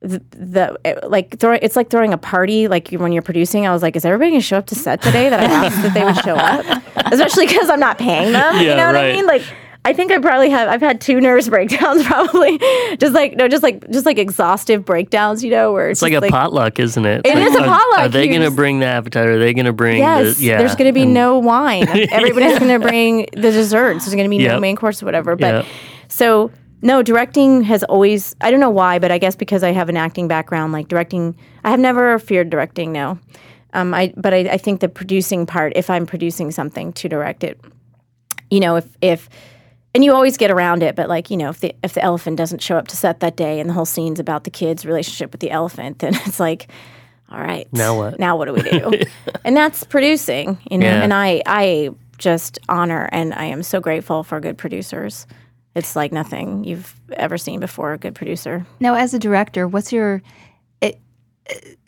the, 0.00 0.22
the 0.30 0.78
like 1.08 1.38
throw, 1.40 1.54
it's 1.54 1.74
like 1.76 1.90
throwing 1.90 2.12
a 2.12 2.18
party 2.18 2.68
like 2.68 2.88
when 2.92 3.10
you're 3.10 3.20
producing 3.22 3.66
i 3.66 3.72
was 3.72 3.82
like 3.82 3.96
is 3.96 4.04
everybody 4.04 4.30
going 4.30 4.40
to 4.40 4.46
show 4.46 4.56
up 4.58 4.66
to 4.66 4.76
set 4.76 5.02
today 5.02 5.28
that 5.28 5.40
i 5.40 5.44
asked 5.66 5.82
that 5.82 5.92
they 5.92 6.04
would 6.04 6.16
show 6.18 6.36
up 6.36 6.64
especially 7.12 7.46
because 7.46 7.68
i'm 7.68 7.80
not 7.80 7.98
paying 7.98 8.32
them 8.32 8.56
you 8.58 8.66
Yeah, 8.66 8.76
know 8.76 8.86
what 8.86 8.96
i 8.96 9.12
mean 9.12 9.26
like 9.26 9.42
i 9.84 9.92
think 9.92 10.12
i 10.12 10.18
probably 10.20 10.50
have 10.50 10.68
i've 10.68 10.80
had 10.80 11.00
two 11.00 11.20
nervous 11.20 11.48
breakdowns 11.54 12.04
probably 12.04 12.58
just 12.98 13.12
like 13.12 13.34
no 13.34 13.48
just 13.48 13.64
like 13.64 13.90
just 13.90 14.06
like 14.06 14.18
exhaustive 14.18 14.84
breakdowns 14.84 15.42
you 15.42 15.50
know 15.50 15.72
where 15.72 15.90
it's, 15.90 16.00
It's 16.00 16.12
like 16.12 16.22
a 16.22 16.30
potluck, 16.30 16.78
isn't 16.78 17.04
it? 17.04 17.26
It 17.26 17.34
Like, 17.34 17.48
is 17.48 17.56
a 17.56 17.58
potluck. 17.58 17.98
Are 17.98 18.08
they 18.08 18.22
You 18.22 18.28
going 18.28 18.40
to 18.42 18.46
just- 18.46 18.56
bring 18.56 18.78
the 18.78 18.86
appetizer? 18.86 19.32
Are 19.32 19.38
they 19.38 19.52
going 19.52 19.66
to 19.66 19.72
bring 19.72 19.98
Yes, 19.98 20.36
the 20.38 20.44
yeah? 20.44 20.58
there's 20.58 20.76
going 20.76 20.88
to 20.88 20.92
be 20.92 21.02
and- 21.02 21.14
no 21.14 21.38
wine. 21.40 21.88
Everybody's 22.12 22.58
going 22.60 22.80
to 22.80 22.86
bring 22.86 23.26
the 23.32 23.50
desserts. 23.50 24.04
There's 24.04 24.14
going 24.14 24.26
to 24.26 24.36
be 24.36 24.46
no 24.46 24.60
main 24.60 24.76
course 24.76 25.02
or 25.02 25.06
whatever. 25.06 25.34
But 25.36 25.54
Yep. 25.64 25.66
so 26.08 26.50
no, 26.80 27.02
directing 27.02 27.62
has 27.62 27.82
always. 27.84 28.36
I 28.40 28.50
don't 28.50 28.60
know 28.60 28.70
why, 28.70 28.98
but 28.98 29.10
I 29.10 29.18
guess 29.18 29.34
because 29.34 29.62
I 29.62 29.72
have 29.72 29.88
an 29.88 29.96
acting 29.96 30.28
background, 30.28 30.72
like 30.72 30.88
directing, 30.88 31.36
I 31.64 31.70
have 31.70 31.80
never 31.80 32.18
feared 32.18 32.50
directing. 32.50 32.92
No, 32.92 33.18
um, 33.72 33.94
I 33.94 34.12
but 34.16 34.32
I, 34.32 34.38
I 34.38 34.58
think 34.58 34.80
the 34.80 34.88
producing 34.88 35.44
part, 35.46 35.72
if 35.76 35.90
I'm 35.90 36.06
producing 36.06 36.50
something 36.50 36.92
to 36.94 37.08
direct 37.08 37.42
it, 37.42 37.60
you 38.50 38.60
know, 38.60 38.76
if 38.76 38.86
if 39.00 39.28
and 39.94 40.04
you 40.04 40.12
always 40.12 40.36
get 40.36 40.50
around 40.50 40.82
it, 40.82 40.94
but 40.94 41.08
like 41.08 41.30
you 41.30 41.36
know, 41.36 41.50
if 41.50 41.60
the 41.60 41.74
if 41.82 41.94
the 41.94 42.02
elephant 42.02 42.36
doesn't 42.36 42.62
show 42.62 42.76
up 42.76 42.88
to 42.88 42.96
set 42.96 43.20
that 43.20 43.36
day, 43.36 43.58
and 43.58 43.68
the 43.68 43.74
whole 43.74 43.86
scene's 43.86 44.20
about 44.20 44.44
the 44.44 44.50
kid's 44.50 44.86
relationship 44.86 45.32
with 45.32 45.40
the 45.40 45.50
elephant, 45.50 45.98
then 46.00 46.14
it's 46.14 46.38
like, 46.38 46.68
all 47.30 47.40
right, 47.40 47.66
Now 47.72 47.96
what? 47.96 48.18
Now 48.18 48.36
what 48.36 48.46
do 48.46 48.54
we 48.54 48.62
do? 48.62 49.04
and 49.44 49.56
that's 49.56 49.84
producing, 49.84 50.58
you 50.70 50.78
know. 50.78 50.86
Yeah. 50.86 51.02
And 51.02 51.12
I 51.12 51.42
I 51.44 51.90
just 52.18 52.58
honor 52.68 53.08
and 53.12 53.32
I 53.34 53.44
am 53.46 53.62
so 53.62 53.80
grateful 53.80 54.24
for 54.24 54.40
good 54.40 54.58
producers. 54.58 55.26
It's 55.78 55.96
like 55.96 56.12
nothing 56.12 56.64
you've 56.64 56.94
ever 57.12 57.38
seen 57.38 57.60
before. 57.60 57.92
A 57.94 57.98
good 57.98 58.14
producer. 58.14 58.66
Now, 58.80 58.94
as 58.94 59.14
a 59.14 59.18
director, 59.18 59.66
what's 59.66 59.92
your 59.92 60.22
it, 60.80 61.00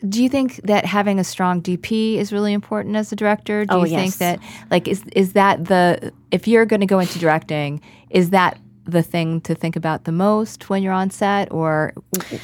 do 0.09 0.23
you 0.23 0.29
think 0.29 0.55
that 0.63 0.85
having 0.85 1.19
a 1.19 1.23
strong 1.23 1.61
DP 1.61 2.15
is 2.15 2.33
really 2.33 2.53
important 2.53 2.95
as 2.95 3.11
a 3.11 3.15
director? 3.15 3.65
Do 3.65 3.75
Oh, 3.75 3.83
you 3.83 3.95
think 3.95 4.15
that 4.17 4.39
like 4.71 4.87
is 4.87 5.03
is 5.13 5.33
that 5.33 5.65
the 5.65 6.11
if 6.31 6.47
you're 6.47 6.65
going 6.65 6.79
to 6.79 6.85
go 6.87 6.99
into 6.99 7.19
directing, 7.19 7.81
is 8.09 8.31
that 8.31 8.57
the 8.91 9.03
thing 9.03 9.41
to 9.41 9.55
think 9.55 9.75
about 9.75 10.03
the 10.03 10.11
most 10.11 10.69
when 10.69 10.83
you're 10.83 10.93
on 10.93 11.09
set 11.09 11.51
or 11.51 11.93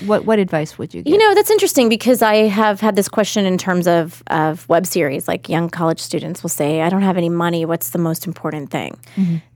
what 0.05 0.25
what 0.25 0.39
advice 0.39 0.77
would 0.77 0.93
you 0.93 1.01
give? 1.03 1.11
You 1.11 1.19
know, 1.19 1.35
that's 1.35 1.51
interesting 1.51 1.89
because 1.89 2.21
I 2.21 2.47
have 2.47 2.81
had 2.81 2.95
this 2.95 3.07
question 3.07 3.45
in 3.45 3.57
terms 3.57 3.87
of, 3.87 4.23
of 4.27 4.67
web 4.69 4.85
series. 4.85 5.27
Like 5.27 5.49
young 5.49 5.69
college 5.69 5.99
students 5.99 6.43
will 6.43 6.49
say, 6.49 6.81
I 6.81 6.89
don't 6.89 7.03
have 7.03 7.17
any 7.17 7.29
money. 7.29 7.65
What's 7.65 7.91
the 7.91 7.99
most 7.99 8.25
important 8.25 8.71
thing? 8.71 8.97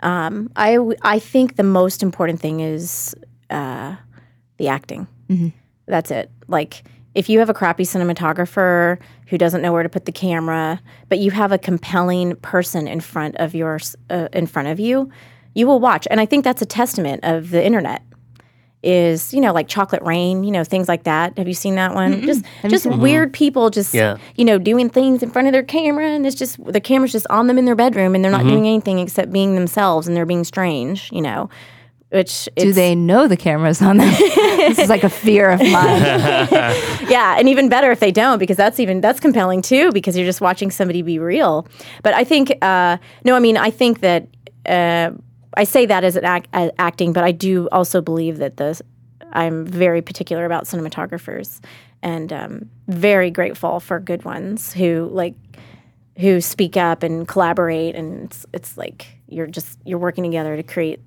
Um, 0.01 0.51
I, 0.56 0.77
I 1.01 1.19
think 1.19 1.56
the 1.56 1.63
most 1.63 2.04
important 2.04 2.39
thing 2.39 2.60
is 2.60 3.15
uh, 3.49 3.95
the 4.58 4.67
acting. 4.67 5.08
That's 5.88 6.12
it. 6.12 6.30
Like, 6.47 6.84
if 7.13 7.27
you 7.27 7.39
have 7.39 7.49
a 7.49 7.54
crappy 7.54 7.84
cinematographer 7.84 8.97
who 9.27 9.38
doesn't 9.38 9.62
know 9.62 9.73
where 9.73 9.84
to 9.84 9.89
put 9.89 10.06
the 10.06 10.12
camera, 10.13 10.80
but 11.10 11.19
you 11.19 11.32
have 11.32 11.51
a 11.51 11.58
compelling 11.58 12.38
person 12.38 12.88
in 12.88 13.01
front 13.01 13.36
of 13.36 13.54
yours, 13.54 13.95
uh, 14.10 14.30
in 14.32 14.47
front 14.47 14.69
of 14.69 14.80
you, 14.80 15.12
you 15.53 15.67
will 15.67 15.79
watch. 15.79 16.07
And 16.09 16.19
I 16.19 16.25
think 16.25 16.43
that's 16.43 16.61
a 16.61 16.65
testament 16.65 17.23
of 17.23 17.49
the 17.51 17.63
internet 17.65 18.03
is 18.83 19.31
you 19.31 19.39
know 19.39 19.53
like 19.53 19.67
chocolate 19.67 20.01
rain 20.01 20.43
you 20.43 20.49
know 20.49 20.63
things 20.63 20.87
like 20.87 21.03
that 21.03 21.37
have 21.37 21.47
you 21.47 21.53
seen 21.53 21.75
that 21.75 21.93
one 21.93 22.23
just 22.23 22.43
just 22.67 22.87
weird 22.87 23.31
people 23.31 23.69
just 23.69 23.93
Yeah. 23.93 24.17
you 24.35 24.43
know 24.43 24.57
doing 24.57 24.89
things 24.89 25.21
in 25.21 25.29
front 25.29 25.47
of 25.47 25.51
their 25.51 25.61
camera 25.61 26.07
and 26.07 26.25
it's 26.25 26.35
just 26.35 26.57
the 26.65 26.81
camera's 26.81 27.11
just 27.11 27.27
on 27.29 27.45
them 27.45 27.59
in 27.59 27.65
their 27.65 27.75
bedroom 27.75 28.15
and 28.15 28.23
they're 28.23 28.31
not 28.31 28.41
doing 28.43 28.65
anything 28.65 28.97
except 28.97 29.31
being 29.31 29.53
themselves 29.53 30.07
and 30.07 30.17
they're 30.17 30.25
being 30.25 30.43
strange 30.43 31.11
you 31.11 31.21
know 31.21 31.47
which 32.09 32.49
do 32.55 32.73
they 32.73 32.95
know 32.95 33.27
the 33.27 33.37
cameras 33.37 33.81
on 33.83 33.97
them? 33.97 34.09
this 34.19 34.79
is 34.79 34.89
like 34.89 35.03
a 35.03 35.09
fear 35.09 35.49
of 35.51 35.59
mine. 35.59 35.69
yeah 37.07 37.35
and 37.37 37.47
even 37.47 37.69
better 37.69 37.91
if 37.91 37.99
they 37.99 38.11
don't 38.11 38.39
because 38.39 38.57
that's 38.57 38.79
even 38.79 38.99
that's 38.99 39.19
compelling 39.19 39.61
too 39.61 39.91
because 39.91 40.17
you're 40.17 40.25
just 40.25 40.41
watching 40.41 40.71
somebody 40.71 41.03
be 41.03 41.19
real 41.19 41.67
but 42.01 42.15
i 42.15 42.23
think 42.23 42.51
uh, 42.63 42.97
no 43.25 43.35
i 43.35 43.39
mean 43.39 43.57
i 43.57 43.69
think 43.69 43.99
that 43.99 44.27
uh, 44.65 45.11
i 45.55 45.63
say 45.63 45.85
that 45.85 46.03
as 46.03 46.15
an 46.15 46.25
act, 46.25 46.47
uh, 46.53 46.69
acting 46.77 47.13
but 47.13 47.23
i 47.23 47.31
do 47.31 47.67
also 47.71 48.01
believe 48.01 48.37
that 48.37 48.57
the 48.57 48.79
i'm 49.33 49.65
very 49.65 50.01
particular 50.01 50.45
about 50.45 50.65
cinematographers 50.65 51.59
and 52.03 52.33
um, 52.33 52.69
very 52.87 53.29
grateful 53.29 53.79
for 53.79 53.99
good 53.99 54.25
ones 54.25 54.73
who 54.73 55.07
like 55.11 55.35
who 56.17 56.41
speak 56.41 56.77
up 56.77 57.03
and 57.03 57.27
collaborate. 57.27 57.95
And 57.95 58.25
it's, 58.25 58.45
it's 58.53 58.77
like 58.77 59.07
you're 59.27 59.47
just 59.47 59.79
you're 59.85 59.99
working 59.99 60.23
together 60.23 60.55
to 60.55 60.63
create 60.63 60.99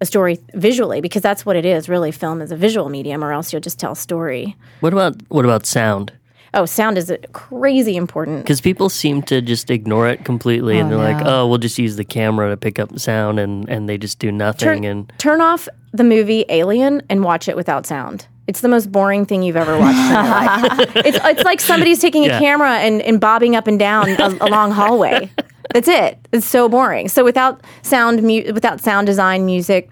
a 0.00 0.06
story 0.06 0.38
visually 0.54 1.00
because 1.00 1.22
that's 1.22 1.44
what 1.44 1.56
it 1.56 1.64
is 1.64 1.88
really. 1.88 2.12
Film 2.12 2.40
is 2.40 2.52
a 2.52 2.56
visual 2.56 2.88
medium 2.88 3.22
or 3.22 3.32
else 3.32 3.52
you'll 3.52 3.60
just 3.60 3.78
tell 3.78 3.92
a 3.92 3.96
story. 3.96 4.56
What 4.80 4.92
about 4.92 5.16
what 5.28 5.44
about 5.44 5.66
sound? 5.66 6.12
Oh, 6.54 6.64
sound 6.66 6.98
is 6.98 7.12
crazy 7.32 7.96
important. 7.96 8.42
Because 8.42 8.60
people 8.60 8.88
seem 8.88 9.22
to 9.22 9.40
just 9.40 9.70
ignore 9.70 10.08
it 10.08 10.24
completely, 10.24 10.78
and 10.78 10.92
oh, 10.92 10.98
they're 10.98 11.12
like, 11.14 11.24
"Oh, 11.26 11.46
we'll 11.46 11.58
just 11.58 11.78
use 11.78 11.96
the 11.96 12.04
camera 12.04 12.50
to 12.50 12.56
pick 12.56 12.78
up 12.78 12.98
sound," 12.98 13.38
and 13.38 13.68
and 13.68 13.88
they 13.88 13.98
just 13.98 14.18
do 14.18 14.30
nothing. 14.32 14.66
Turn, 14.66 14.84
and 14.84 15.12
turn 15.18 15.40
off 15.40 15.68
the 15.92 16.04
movie 16.04 16.44
Alien 16.48 17.02
and 17.08 17.24
watch 17.24 17.48
it 17.48 17.56
without 17.56 17.86
sound. 17.86 18.26
It's 18.46 18.60
the 18.62 18.68
most 18.68 18.90
boring 18.90 19.26
thing 19.26 19.42
you've 19.42 19.56
ever 19.56 19.78
watched 19.78 19.98
in 19.98 20.04
your 20.06 20.22
life. 20.22 20.96
It's, 21.06 21.18
it's 21.22 21.44
like 21.44 21.60
somebody's 21.60 22.00
taking 22.00 22.24
Yeah. 22.24 22.36
a 22.36 22.40
camera 22.40 22.78
and, 22.78 23.02
and 23.02 23.20
bobbing 23.20 23.54
up 23.56 23.66
and 23.66 23.78
down 23.78 24.08
a, 24.08 24.38
a 24.40 24.48
long 24.48 24.70
hallway. 24.70 25.30
That's 25.74 25.86
it. 25.88 26.18
It's 26.32 26.46
so 26.46 26.66
boring. 26.66 27.08
So 27.08 27.24
without 27.24 27.62
sound, 27.82 28.22
mu- 28.22 28.50
without 28.54 28.80
sound 28.80 29.06
design, 29.06 29.44
music, 29.44 29.90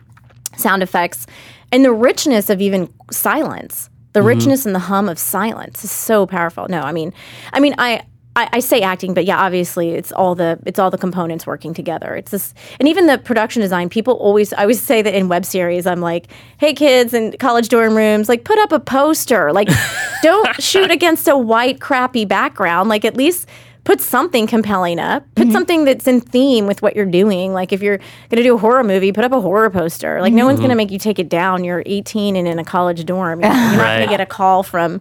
sound 0.56 0.82
effects, 0.82 1.26
and 1.70 1.84
the 1.84 1.92
richness 1.92 2.48
of 2.48 2.62
even 2.62 2.88
silence, 3.10 3.90
the 4.16 4.20
mm-hmm. 4.20 4.28
richness 4.28 4.64
and 4.64 4.74
the 4.74 4.78
hum 4.80 5.10
of 5.10 5.18
silence 5.18 5.84
is 5.84 5.90
so 5.90 6.24
powerful. 6.24 6.66
No, 6.70 6.80
I 6.80 6.92
mean, 6.92 7.12
I 7.52 7.60
mean, 7.60 7.74
I. 7.76 8.02
I, 8.38 8.50
I 8.52 8.60
say 8.60 8.82
acting, 8.82 9.14
but 9.14 9.24
yeah, 9.24 9.38
obviously 9.38 9.92
it's 9.92 10.12
all 10.12 10.34
the 10.34 10.58
it's 10.66 10.78
all 10.78 10.90
the 10.90 10.98
components 10.98 11.46
working 11.46 11.72
together. 11.72 12.14
It's 12.14 12.32
this, 12.32 12.52
and 12.78 12.86
even 12.86 13.06
the 13.06 13.16
production 13.16 13.62
design. 13.62 13.88
People 13.88 14.12
always, 14.16 14.52
I 14.52 14.60
always 14.60 14.78
say 14.78 15.00
that 15.00 15.14
in 15.14 15.28
web 15.28 15.46
series, 15.46 15.86
I'm 15.86 16.02
like, 16.02 16.26
hey 16.58 16.74
kids 16.74 17.14
in 17.14 17.32
college 17.38 17.70
dorm 17.70 17.96
rooms, 17.96 18.28
like 18.28 18.44
put 18.44 18.58
up 18.58 18.72
a 18.72 18.78
poster, 18.78 19.54
like 19.54 19.70
don't 20.22 20.54
shoot 20.62 20.90
against 20.90 21.26
a 21.28 21.38
white 21.38 21.80
crappy 21.80 22.26
background. 22.26 22.90
Like 22.90 23.06
at 23.06 23.16
least 23.16 23.48
put 23.86 24.00
something 24.00 24.48
compelling 24.48 24.98
up. 24.98 25.24
Put 25.36 25.44
mm-hmm. 25.44 25.52
something 25.52 25.84
that's 25.84 26.08
in 26.08 26.20
theme 26.20 26.66
with 26.66 26.82
what 26.82 26.96
you're 26.96 27.06
doing. 27.06 27.54
Like 27.54 27.72
if 27.72 27.80
you're 27.80 27.98
going 27.98 28.36
to 28.36 28.42
do 28.42 28.56
a 28.56 28.58
horror 28.58 28.82
movie, 28.82 29.12
put 29.12 29.24
up 29.24 29.30
a 29.32 29.40
horror 29.40 29.70
poster. 29.70 30.20
Like 30.20 30.32
no 30.32 30.44
one's 30.44 30.56
mm-hmm. 30.56 30.62
going 30.62 30.70
to 30.70 30.76
make 30.76 30.90
you 30.90 30.98
take 30.98 31.20
it 31.20 31.28
down. 31.28 31.62
You're 31.62 31.84
18 31.86 32.34
and 32.34 32.48
in 32.48 32.58
a 32.58 32.64
college 32.64 33.06
dorm. 33.06 33.40
You're, 33.40 33.52
you're 33.52 33.56
not 33.76 33.96
going 33.96 34.08
to 34.08 34.12
get 34.12 34.20
a 34.20 34.26
call 34.26 34.64
from 34.64 35.00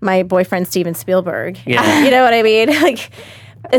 my 0.00 0.22
boyfriend 0.22 0.68
Steven 0.68 0.94
Spielberg. 0.94 1.58
Yeah. 1.66 2.04
you 2.04 2.10
know 2.10 2.22
what 2.22 2.32
I 2.32 2.42
mean? 2.42 2.70
Like 2.80 3.10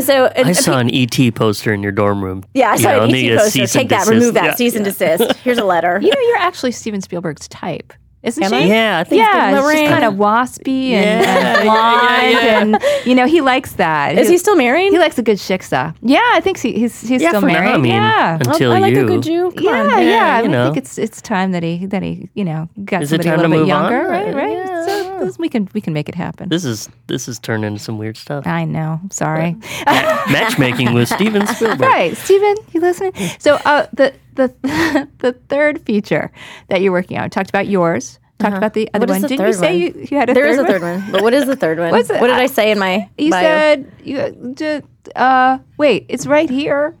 so 0.00 0.26
and- 0.26 0.48
I 0.48 0.52
saw 0.52 0.78
an 0.78 0.94
ET 0.94 1.34
poster 1.34 1.72
in 1.72 1.82
your 1.82 1.90
dorm 1.90 2.22
room. 2.22 2.44
yeah, 2.54 2.70
I 2.70 2.74
You 2.74 2.82
saw 2.82 2.92
know, 2.92 3.04
an 3.04 3.14
ET 3.14 3.36
poster. 3.38 3.50
cease 3.50 3.72
Take 3.72 3.88
that, 3.88 4.00
desist. 4.00 4.10
remove 4.10 4.34
that, 4.34 4.44
Yeah. 4.44 4.54
cease 4.54 4.76
and 4.76 4.84
desist. 4.84 5.32
Here's 5.38 5.58
a 5.58 5.64
letter. 5.64 5.98
You 6.00 6.08
know, 6.08 6.20
you're 6.20 6.36
actually 6.36 6.72
Steven 6.72 7.00
Spielberg's 7.00 7.48
type, 7.48 7.92
isn't 8.22 8.42
Am 8.42 8.50
she? 8.50 8.56
I? 8.56 8.60
Yeah, 8.66 8.98
I 9.00 9.04
think 9.04 9.20
Yeah, 9.20 9.50
the 9.50 9.56
it's 9.58 9.66
just 9.66 9.74
ring. 9.80 9.88
kind 9.90 10.04
of 10.04 10.14
waspy 10.14 10.90
and, 10.92 11.22
Yeah, 11.22 11.56
and 11.56 11.62
blonde, 11.64 12.32
yeah, 12.32 12.60
and 12.60 13.06
you 13.06 13.14
know 13.14 13.26
he 13.26 13.40
likes 13.40 13.72
that. 13.74 14.16
Is 14.16 14.28
he 14.28 14.38
still 14.38 14.56
married? 14.56 14.92
He 14.92 14.98
likes 14.98 15.18
a 15.18 15.22
good 15.22 15.38
shiksa. 15.38 15.94
Yeah, 16.02 16.20
I 16.34 16.40
think 16.40 16.58
he, 16.58 16.72
he's 16.72 17.00
he's 17.00 17.20
Yeah, 17.22 17.28
still 17.30 17.40
for 17.42 17.46
now, 17.48 17.54
married. 17.54 17.70
I 17.74 17.76
mean, 17.78 17.92
yeah. 17.92 18.38
Oh, 18.40 18.50
until 18.50 18.72
I 18.72 18.78
like 18.78 18.94
you. 18.94 19.04
a 19.04 19.06
good 19.06 19.22
Jew. 19.22 19.50
Come 19.52 19.64
yeah, 19.64 19.70
on. 19.82 19.90
yeah, 19.90 20.00
Yeah, 20.00 20.36
I, 20.36 20.42
you 20.42 20.48
mean, 20.48 20.56
I 20.56 20.64
think 20.66 20.76
it's 20.78 20.98
it's 20.98 21.20
time 21.20 21.52
that 21.52 21.62
he 21.62 21.86
that 21.86 22.02
he 22.02 22.28
you 22.34 22.44
know 22.44 22.68
got 22.84 23.02
Is 23.02 23.12
it 23.12 23.22
somebody 23.22 23.28
a 23.28 23.32
time 23.32 23.42
to 23.42 23.48
little 23.48 23.66
bit 23.66 23.66
move 23.66 23.74
on? 23.76 23.92
younger, 23.92 24.08
right? 24.08 24.34
Right. 24.34 24.71
Yeah. 24.86 25.18
So 25.18 25.24
this- 25.24 25.38
we 25.38 25.48
can 25.48 25.68
we 25.74 25.80
can 25.80 25.92
make 25.92 26.08
it 26.08 26.14
happen. 26.14 26.48
This 26.48 26.64
is 26.64 26.88
this 27.06 27.28
is 27.28 27.38
turned 27.38 27.64
into 27.64 27.78
some 27.80 27.98
weird 27.98 28.16
stuff. 28.16 28.46
I 28.46 28.64
know. 28.64 29.00
Sorry. 29.10 29.56
Matchmaking 29.86 30.92
with 30.94 31.08
Steven 31.08 31.46
Spielberg. 31.46 31.80
right, 31.94 32.16
Steven, 32.16 32.56
you 32.72 32.80
listening? 32.80 33.12
So 33.38 33.56
uh, 33.64 33.86
the 33.92 34.14
the 34.34 34.54
the 35.18 35.32
third 35.48 35.82
feature 35.82 36.30
that 36.68 36.80
you're 36.82 36.92
working 36.92 37.18
on. 37.18 37.24
We 37.24 37.28
talked 37.30 37.50
about 37.50 37.66
yours. 37.68 38.18
Talked 38.38 38.56
about 38.56 38.74
the 38.74 38.90
other 38.92 39.04
Uh-huh. 39.04 39.12
What 39.12 39.16
is 39.16 39.22
one. 39.22 39.22
the 39.22 39.28
Didn't 39.28 39.46
you 39.46 39.52
say 39.52 39.76
you, 39.76 40.06
you 40.10 40.16
had 40.18 40.28
a 40.30 40.34
There 40.34 40.44
third 40.46 40.50
is 40.52 40.58
a 40.58 40.62
one? 40.62 40.70
third 40.72 40.82
one. 40.82 41.12
But 41.12 41.22
what 41.22 41.32
is 41.32 41.46
the 41.46 41.54
third 41.54 41.78
one? 41.78 41.92
What's 41.92 42.10
it? 42.10 42.20
What 42.20 42.26
did 42.26 42.36
I 42.36 42.42
I- 42.42 42.46
say 42.46 42.72
in 42.72 42.78
my 42.78 43.08
You 43.16 43.30
bio? 43.30 43.40
said 43.40 43.92
you 44.02 44.82
uh 45.14 45.58
wait, 45.78 46.06
it's 46.08 46.26
right 46.26 46.50
here. 46.50 46.96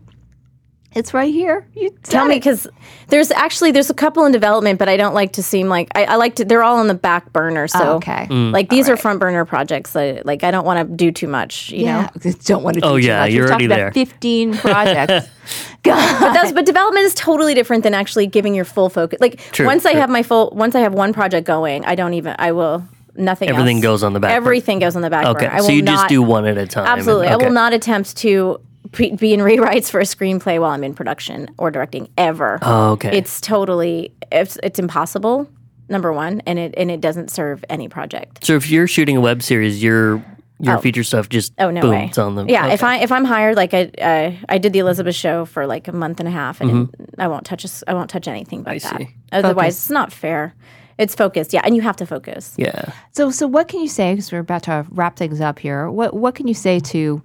It's 0.94 1.14
right 1.14 1.32
here. 1.32 1.66
You 1.74 1.90
Tell 2.02 2.26
me 2.26 2.36
because 2.36 2.66
there's 3.08 3.30
actually 3.30 3.70
there's 3.70 3.88
a 3.90 3.94
couple 3.94 4.24
in 4.26 4.32
development, 4.32 4.78
but 4.78 4.88
I 4.88 4.96
don't 4.96 5.14
like 5.14 5.32
to 5.34 5.42
seem 5.42 5.68
like 5.68 5.88
I, 5.94 6.04
I 6.04 6.14
like 6.16 6.36
to. 6.36 6.44
They're 6.44 6.62
all 6.62 6.78
on 6.78 6.86
the 6.86 6.94
back 6.94 7.32
burner. 7.32 7.66
So 7.68 7.78
Oh, 7.82 7.96
okay. 7.96 8.26
Mm. 8.30 8.52
like 8.52 8.68
these 8.68 8.88
are 8.88 8.96
front 8.96 9.18
burner 9.20 9.44
projects. 9.44 9.92
That, 9.92 10.26
like 10.26 10.44
I 10.44 10.50
don't 10.50 10.64
want 10.66 10.86
to 10.88 10.94
do 10.96 11.10
too 11.10 11.28
much. 11.28 11.70
You 11.70 11.86
yeah, 11.86 12.10
know. 12.24 12.32
don't 12.44 12.62
want 12.62 12.78
to. 12.78 12.84
Oh, 12.84 12.98
too 12.98 13.06
yeah, 13.06 13.20
much. 13.20 13.32
you're 13.32 13.44
We've 13.44 13.50
already 13.52 13.66
there. 13.68 13.92
Fifteen 13.92 14.54
projects. 14.56 15.28
But 15.84 16.32
that's 16.32 16.52
but 16.52 16.64
development 16.64 17.06
is 17.06 17.14
totally 17.14 17.54
different 17.54 17.82
than 17.82 17.92
actually 17.92 18.28
giving 18.28 18.54
your 18.54 18.64
full 18.64 18.88
focus. 18.88 19.18
Like 19.20 19.40
True, 19.50 19.66
once 19.66 19.84
I 19.84 19.94
have 19.94 20.08
my 20.08 20.22
full, 20.22 20.52
once 20.54 20.76
I 20.76 20.80
have 20.80 20.94
one 20.94 21.12
project 21.12 21.44
going, 21.44 21.84
I 21.84 21.96
don't 21.96 22.14
even. 22.14 22.36
I 22.38 22.52
will 22.52 22.84
nothing. 23.16 23.48
Everything 23.48 23.78
else. 23.78 23.82
goes 23.82 24.02
on 24.04 24.12
the 24.12 24.20
back 24.20 24.28
burner. 24.28 24.36
Everything 24.36 24.78
goes 24.78 24.94
on 24.94 25.02
the 25.02 25.10
back 25.10 25.26
Okay, 25.26 25.46
burner. 25.46 25.56
I 25.56 25.60
will 25.60 25.66
so 25.66 25.72
you 25.72 25.82
not, 25.82 25.92
just 25.94 26.08
do 26.08 26.22
one 26.22 26.46
at 26.46 26.56
a 26.56 26.68
time. 26.68 26.86
Absolutely. 26.86 27.26
Okay. 27.26 27.34
I 27.34 27.36
will 27.36 27.52
not 27.52 27.72
attempt 27.72 28.16
to 28.18 28.60
pre- 28.92 29.16
be 29.16 29.32
in 29.34 29.40
rewrites 29.40 29.90
for 29.90 30.00
a 30.00 30.04
screenplay 30.04 30.60
while 30.60 30.70
I'm 30.70 30.84
in 30.84 30.94
production 30.94 31.48
or 31.58 31.70
directing 31.70 32.08
ever. 32.16 32.58
Oh, 32.62 32.92
okay. 32.92 33.16
It's 33.16 33.40
totally 33.40 34.12
it's, 34.30 34.58
it's 34.62 34.78
impossible. 34.78 35.48
Number 35.88 36.12
one, 36.12 36.40
and 36.46 36.58
it 36.58 36.72
and 36.76 36.90
it 36.90 37.00
doesn't 37.00 37.30
serve 37.30 37.64
any 37.68 37.88
project. 37.88 38.44
So 38.46 38.54
if 38.56 38.70
you're 38.70 38.86
shooting 38.86 39.16
a 39.16 39.20
web 39.20 39.42
series, 39.42 39.82
your 39.82 40.24
your 40.58 40.76
Oh. 40.78 40.80
feature 40.80 41.02
stuff 41.02 41.28
just 41.28 41.52
Oh 41.58 41.70
no 41.70 41.80
boom, 41.82 41.90
way! 41.90 42.06
it's 42.06 42.18
on 42.18 42.34
the 42.36 42.46
yeah, 42.46 42.68
if. 42.68 42.82
I 42.84 42.98
if 42.98 43.10
I'm 43.12 43.24
hired, 43.24 43.56
like 43.56 43.74
I 43.74 43.90
uh, 44.00 44.32
I 44.48 44.58
did 44.58 44.72
the 44.72 44.78
Elizabeth 44.78 45.16
show 45.16 45.44
for 45.44 45.66
like 45.66 45.88
a 45.88 45.92
month 45.92 46.20
and 46.20 46.28
a 46.28 46.32
half, 46.32 46.60
and 46.62 46.88
I 47.18 47.26
won't 47.28 47.44
touch 47.44 47.64
a 47.64 47.68
s 47.68 47.82
I 47.88 47.94
won't 47.94 48.08
touch 48.08 48.26
anything 48.28 48.62
but 48.62 48.76
Mm-hmm. 48.76 48.94
I 48.94 48.98
that. 48.98 49.06
see. 49.08 49.14
Otherwise, 49.32 49.74
it's 49.74 49.90
not 49.90 50.12
fair. 50.12 50.54
It's 50.98 51.14
focused, 51.14 51.52
yeah, 51.52 51.62
and 51.64 51.74
you 51.74 51.82
have 51.82 51.96
to 51.96 52.06
focus. 52.06 52.54
yeah. 52.56 52.92
So, 53.10 53.30
so 53.30 53.46
what 53.48 53.66
can 53.68 53.80
you 53.80 53.88
say? 53.88 54.12
Because 54.12 54.30
we're 54.30 54.38
about 54.38 54.62
to 54.64 54.86
wrap 54.90 55.16
things 55.16 55.40
up 55.40 55.58
here. 55.58 55.90
What 55.90 56.14
what 56.14 56.34
can 56.36 56.46
you 56.46 56.54
say 56.54 56.78
to 56.94 57.20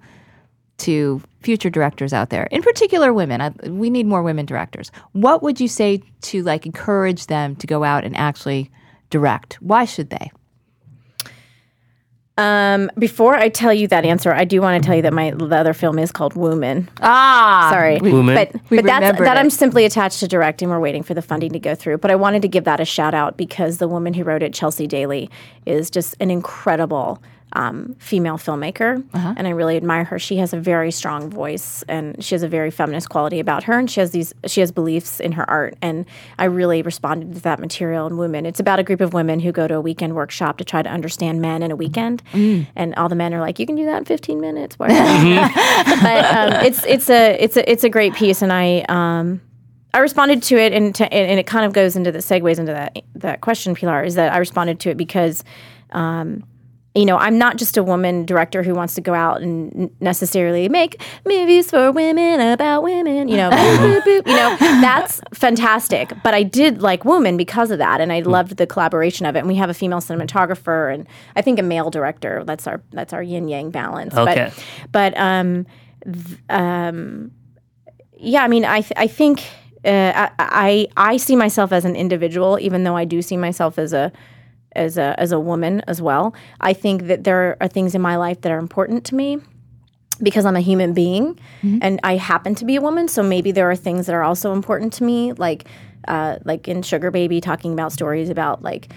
to 0.78 1.22
future 1.40 1.70
directors 1.70 2.12
out 2.12 2.30
there, 2.30 2.44
in 2.50 2.62
particular 2.62 3.12
women? 3.12 3.40
I, 3.40 3.50
we 3.68 3.90
need 3.90 4.06
more 4.06 4.22
women 4.22 4.46
directors. 4.46 4.90
What 5.12 5.42
would 5.42 5.60
you 5.60 5.68
say 5.68 6.02
to 6.22 6.42
like 6.42 6.66
encourage 6.66 7.26
them 7.26 7.56
to 7.56 7.66
go 7.66 7.84
out 7.84 8.04
and 8.04 8.16
actually 8.16 8.70
direct? 9.10 9.54
Why 9.60 9.84
should 9.84 10.10
they? 10.10 10.30
Um, 12.38 12.88
before 12.96 13.34
I 13.34 13.48
tell 13.48 13.74
you 13.74 13.88
that 13.88 14.04
answer, 14.04 14.32
I 14.32 14.44
do 14.44 14.60
want 14.62 14.80
to 14.80 14.86
tell 14.86 14.94
you 14.94 15.02
that 15.02 15.12
my 15.12 15.32
the 15.32 15.56
other 15.56 15.74
film 15.74 15.98
is 15.98 16.12
called 16.12 16.34
Woman. 16.34 16.88
Ah, 17.02 17.68
Sorry, 17.72 17.98
Woman. 17.98 18.36
but 18.36 18.52
but 18.70 18.84
that's 18.84 19.18
that 19.18 19.36
it. 19.36 19.40
I'm 19.40 19.50
simply 19.50 19.84
attached 19.84 20.20
to 20.20 20.28
directing. 20.28 20.68
we're 20.68 20.78
waiting 20.78 21.02
for 21.02 21.14
the 21.14 21.22
funding 21.22 21.52
to 21.52 21.58
go 21.58 21.74
through. 21.74 21.98
But 21.98 22.12
I 22.12 22.14
wanted 22.14 22.42
to 22.42 22.48
give 22.48 22.62
that 22.62 22.78
a 22.78 22.84
shout 22.84 23.12
out 23.12 23.36
because 23.36 23.78
the 23.78 23.88
woman 23.88 24.14
who 24.14 24.22
wrote 24.22 24.44
it, 24.44 24.54
Chelsea 24.54 24.86
Daly, 24.86 25.28
is 25.66 25.90
just 25.90 26.14
an 26.20 26.30
incredible 26.30 27.20
um, 27.54 27.96
female 27.98 28.36
filmmaker, 28.36 29.02
Uh-huh. 29.14 29.34
and 29.36 29.46
I 29.46 29.50
really 29.50 29.76
admire 29.76 30.04
her. 30.04 30.18
She 30.18 30.36
has 30.36 30.52
a 30.52 30.58
very 30.60 30.90
strong 30.90 31.30
voice, 31.30 31.82
and 31.88 32.22
she 32.22 32.34
has 32.34 32.42
a 32.42 32.48
very 32.48 32.70
feminist 32.70 33.08
quality 33.08 33.40
about 33.40 33.64
her, 33.64 33.78
and 33.78 33.90
she 33.90 34.00
has 34.00 34.10
these 34.10 34.34
she 34.46 34.60
has 34.60 34.70
beliefs 34.72 35.18
in 35.20 35.32
her 35.32 35.48
art, 35.48 35.74
and 35.80 36.04
I 36.38 36.44
really 36.44 36.82
responded 36.82 37.34
to 37.34 37.40
that 37.42 37.58
material 37.60 38.06
in 38.06 38.16
Women. 38.18 38.44
It's 38.46 38.60
about 38.60 38.78
a 38.78 38.82
group 38.82 39.00
of 39.00 39.14
women 39.14 39.40
who 39.40 39.50
go 39.52 39.66
to 39.66 39.74
a 39.76 39.80
weekend 39.80 40.14
workshop 40.14 40.58
to 40.58 40.64
try 40.64 40.82
to 40.82 40.90
understand 40.90 41.40
men 41.40 41.62
in 41.62 41.70
a 41.70 41.76
weekend, 41.76 42.22
Mm. 42.32 42.66
and 42.76 42.94
all 42.96 43.08
the 43.08 43.14
men 43.16 43.32
are 43.34 43.40
like, 43.40 43.58
"You 43.58 43.66
can 43.66 43.76
do 43.76 43.84
that 43.86 43.98
in 43.98 44.04
15 44.04 44.40
minutes." 44.40 44.76
But 44.78 44.90
um, 44.92 46.52
it's 46.64 46.84
it's 46.84 47.08
a 47.10 47.36
it's 47.42 47.56
a 47.56 47.70
it's 47.70 47.84
a 47.84 47.88
great 47.88 48.14
piece, 48.14 48.42
and 48.42 48.52
I 48.52 48.84
um, 48.88 49.40
I 49.94 49.98
responded 50.00 50.42
to 50.44 50.56
it, 50.58 50.72
and 50.72 50.94
to, 50.96 51.12
and 51.12 51.40
it 51.40 51.46
kind 51.46 51.64
of 51.64 51.72
goes 51.72 51.96
into 51.96 52.12
the 52.12 52.18
segues 52.18 52.58
into 52.58 52.72
that 52.72 52.98
that 53.16 53.40
question, 53.40 53.74
Pilar, 53.74 54.04
is 54.04 54.14
that 54.16 54.32
I 54.32 54.38
responded 54.38 54.80
to 54.80 54.90
it 54.90 54.96
because. 54.96 55.44
Um, 55.92 56.44
you 56.94 57.04
know, 57.04 57.16
I'm 57.16 57.38
not 57.38 57.58
just 57.58 57.76
a 57.76 57.82
woman 57.82 58.24
director 58.24 58.62
who 58.62 58.74
wants 58.74 58.94
to 58.94 59.00
go 59.00 59.14
out 59.14 59.42
and 59.42 59.90
necessarily 60.00 60.68
make 60.68 61.00
movies 61.24 61.70
for 61.70 61.92
women 61.92 62.40
about 62.40 62.82
women. 62.82 63.28
You 63.28 63.36
know, 63.36 63.50
boop, 63.52 63.78
boop, 63.78 64.02
boop. 64.02 64.26
you 64.26 64.32
know 64.32 64.56
that's 64.80 65.20
fantastic. 65.32 66.12
But 66.24 66.34
I 66.34 66.42
did 66.42 66.82
like 66.82 67.04
Woman 67.04 67.36
because 67.36 67.70
of 67.70 67.78
that, 67.78 68.00
and 68.00 68.12
I 68.12 68.20
loved 68.20 68.56
the 68.56 68.66
collaboration 68.66 69.26
of 69.26 69.36
it. 69.36 69.40
And 69.40 69.48
we 69.48 69.54
have 69.56 69.70
a 69.70 69.74
female 69.74 70.00
cinematographer, 70.00 70.92
and 70.92 71.06
I 71.36 71.42
think 71.42 71.58
a 71.58 71.62
male 71.62 71.90
director. 71.90 72.42
That's 72.44 72.66
our 72.66 72.82
that's 72.90 73.12
our 73.12 73.22
yin 73.22 73.48
yang 73.48 73.70
balance. 73.70 74.14
Okay. 74.16 74.50
But 74.90 75.14
but 75.14 75.20
um, 75.20 75.66
th- 76.04 76.38
um, 76.48 77.30
yeah, 78.16 78.42
I 78.42 78.48
mean, 78.48 78.64
I 78.64 78.80
th- 78.80 78.94
I 78.96 79.06
think 79.06 79.44
uh, 79.84 80.12
I, 80.14 80.30
I 80.38 80.88
I 80.96 81.16
see 81.18 81.36
myself 81.36 81.70
as 81.70 81.84
an 81.84 81.94
individual, 81.94 82.58
even 82.60 82.84
though 82.84 82.96
I 82.96 83.04
do 83.04 83.22
see 83.22 83.36
myself 83.36 83.78
as 83.78 83.92
a 83.92 84.10
as 84.78 84.96
a 84.96 85.14
as 85.18 85.32
a 85.32 85.40
woman 85.40 85.82
as 85.86 86.00
well. 86.00 86.34
I 86.60 86.72
think 86.72 87.02
that 87.08 87.24
there 87.24 87.56
are 87.60 87.68
things 87.68 87.94
in 87.94 88.00
my 88.00 88.16
life 88.16 88.40
that 88.42 88.52
are 88.52 88.58
important 88.58 89.04
to 89.06 89.14
me 89.14 89.38
because 90.22 90.44
I'm 90.44 90.56
a 90.56 90.60
human 90.60 90.94
being 90.94 91.38
and 91.82 92.00
I 92.02 92.16
happen 92.16 92.54
to 92.56 92.64
be 92.64 92.76
a 92.76 92.80
woman. 92.80 93.08
So 93.08 93.22
maybe 93.22 93.52
there 93.52 93.70
are 93.70 93.76
things 93.76 94.06
that 94.06 94.14
are 94.14 94.24
also 94.24 94.52
important 94.52 94.92
to 94.94 95.04
me, 95.04 95.32
like 95.32 95.66
uh, 96.08 96.38
like 96.44 96.68
in 96.68 96.82
Sugar 96.82 97.10
Baby, 97.10 97.40
talking 97.40 97.72
about 97.72 97.92
stories 97.92 98.30
about 98.30 98.62
like 98.62 98.88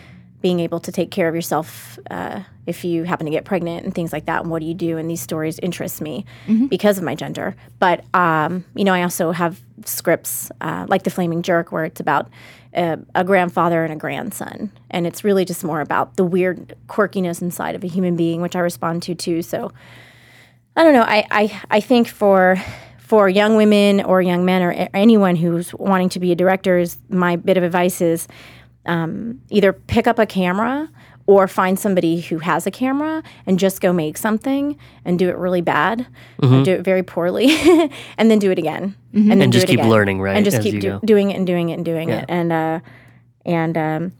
being 0.41 0.59
able 0.59 0.79
to 0.79 0.91
take 0.91 1.11
care 1.11 1.27
of 1.29 1.35
yourself 1.35 1.99
uh, 2.09 2.41
if 2.65 2.83
you 2.83 3.03
happen 3.03 3.25
to 3.25 3.31
get 3.31 3.45
pregnant 3.45 3.85
and 3.85 3.93
things 3.93 4.11
like 4.11 4.25
that. 4.25 4.41
And 4.41 4.49
what 4.49 4.59
do 4.59 4.65
you 4.65 4.73
do? 4.73 4.97
And 4.97 5.07
these 5.09 5.21
stories 5.21 5.59
interest 5.59 6.01
me 6.01 6.25
because 6.69 6.97
of 6.97 7.03
my 7.03 7.13
gender. 7.15 7.55
But 7.77 8.03
um, 8.15 8.65
you 8.73 8.83
know, 8.83 8.93
I 8.93 9.03
also 9.03 9.31
have 9.31 9.61
scripts 9.85 10.51
uh, 10.61 10.85
like 10.89 11.03
The 11.03 11.11
Flaming 11.11 11.43
Jerk, 11.43 11.71
where 11.71 11.85
it's 11.85 11.99
about 11.99 12.29
uh, 12.75 12.97
a 13.15 13.23
grandfather 13.23 13.83
and 13.83 13.93
a 13.93 13.95
grandson, 13.95 14.71
and 14.89 15.05
it's 15.05 15.23
really 15.23 15.45
just 15.45 15.63
more 15.63 15.81
about 15.81 16.15
the 16.15 16.23
weird 16.23 16.75
quirkiness 16.87 17.41
inside 17.41 17.75
of 17.75 17.83
a 17.83 17.87
human 17.87 18.15
being, 18.15 18.41
which 18.41 18.55
I 18.55 18.59
respond 18.59 19.03
to 19.03 19.15
too. 19.15 19.41
So. 19.41 19.71
I 20.73 20.85
don't 20.85 20.93
know. 20.93 21.01
I, 21.01 21.27
I, 21.29 21.61
I 21.69 21.79
think 21.81 22.07
for 22.07 22.55
for 22.97 23.27
young 23.27 23.57
women 23.57 24.01
or 24.01 24.21
young 24.21 24.45
men 24.45 24.63
or 24.63 24.71
anyone 24.93 25.35
who's 25.35 25.73
wanting 25.73 26.07
to 26.07 26.19
be 26.19 26.31
a 26.31 26.35
director, 26.35 26.77
is 26.77 26.97
my 27.09 27.35
bit 27.35 27.57
of 27.57 27.63
advice 27.63 27.99
is 27.99 28.25
um, 28.85 29.41
either 29.49 29.73
pick 29.73 30.07
up 30.07 30.17
a 30.17 30.25
camera 30.25 30.89
or 31.31 31.47
find 31.47 31.79
somebody 31.79 32.19
who 32.21 32.39
has 32.39 32.67
a 32.67 32.71
camera 32.71 33.23
and 33.45 33.57
just 33.57 33.79
go 33.79 33.93
make 33.93 34.17
something 34.17 34.77
and 35.05 35.17
do 35.17 35.29
it 35.29 35.37
really 35.37 35.61
bad, 35.61 36.05
or 36.43 36.63
do 36.63 36.71
it 36.73 36.81
very 36.83 37.03
poorly, 37.03 37.47
and 38.17 38.29
then 38.29 38.37
do 38.39 38.51
it 38.51 38.59
again, 38.59 38.83
and 39.13 39.29
then 39.29 39.39
Mm-hmm. 39.39 39.41
And 39.43 39.51
do 39.51 39.57
just 39.57 39.63
it 39.65 39.67
keep 39.71 39.79
again. 39.79 39.89
learning, 39.89 40.21
right, 40.21 40.35
And 40.35 40.43
just 40.45 40.57
as 40.57 40.63
keep 40.63 40.73
you 40.75 40.81
do- 40.81 40.99
doing 41.05 41.31
it 41.31 41.37
and 41.37 41.47
doing 41.47 41.69
it 41.69 41.75
and 41.75 41.85
doing 41.85 42.09
it, 42.09 42.25
and 42.27 42.51
uh, 42.51 42.79
and 43.45 43.77
um, 43.77 44.11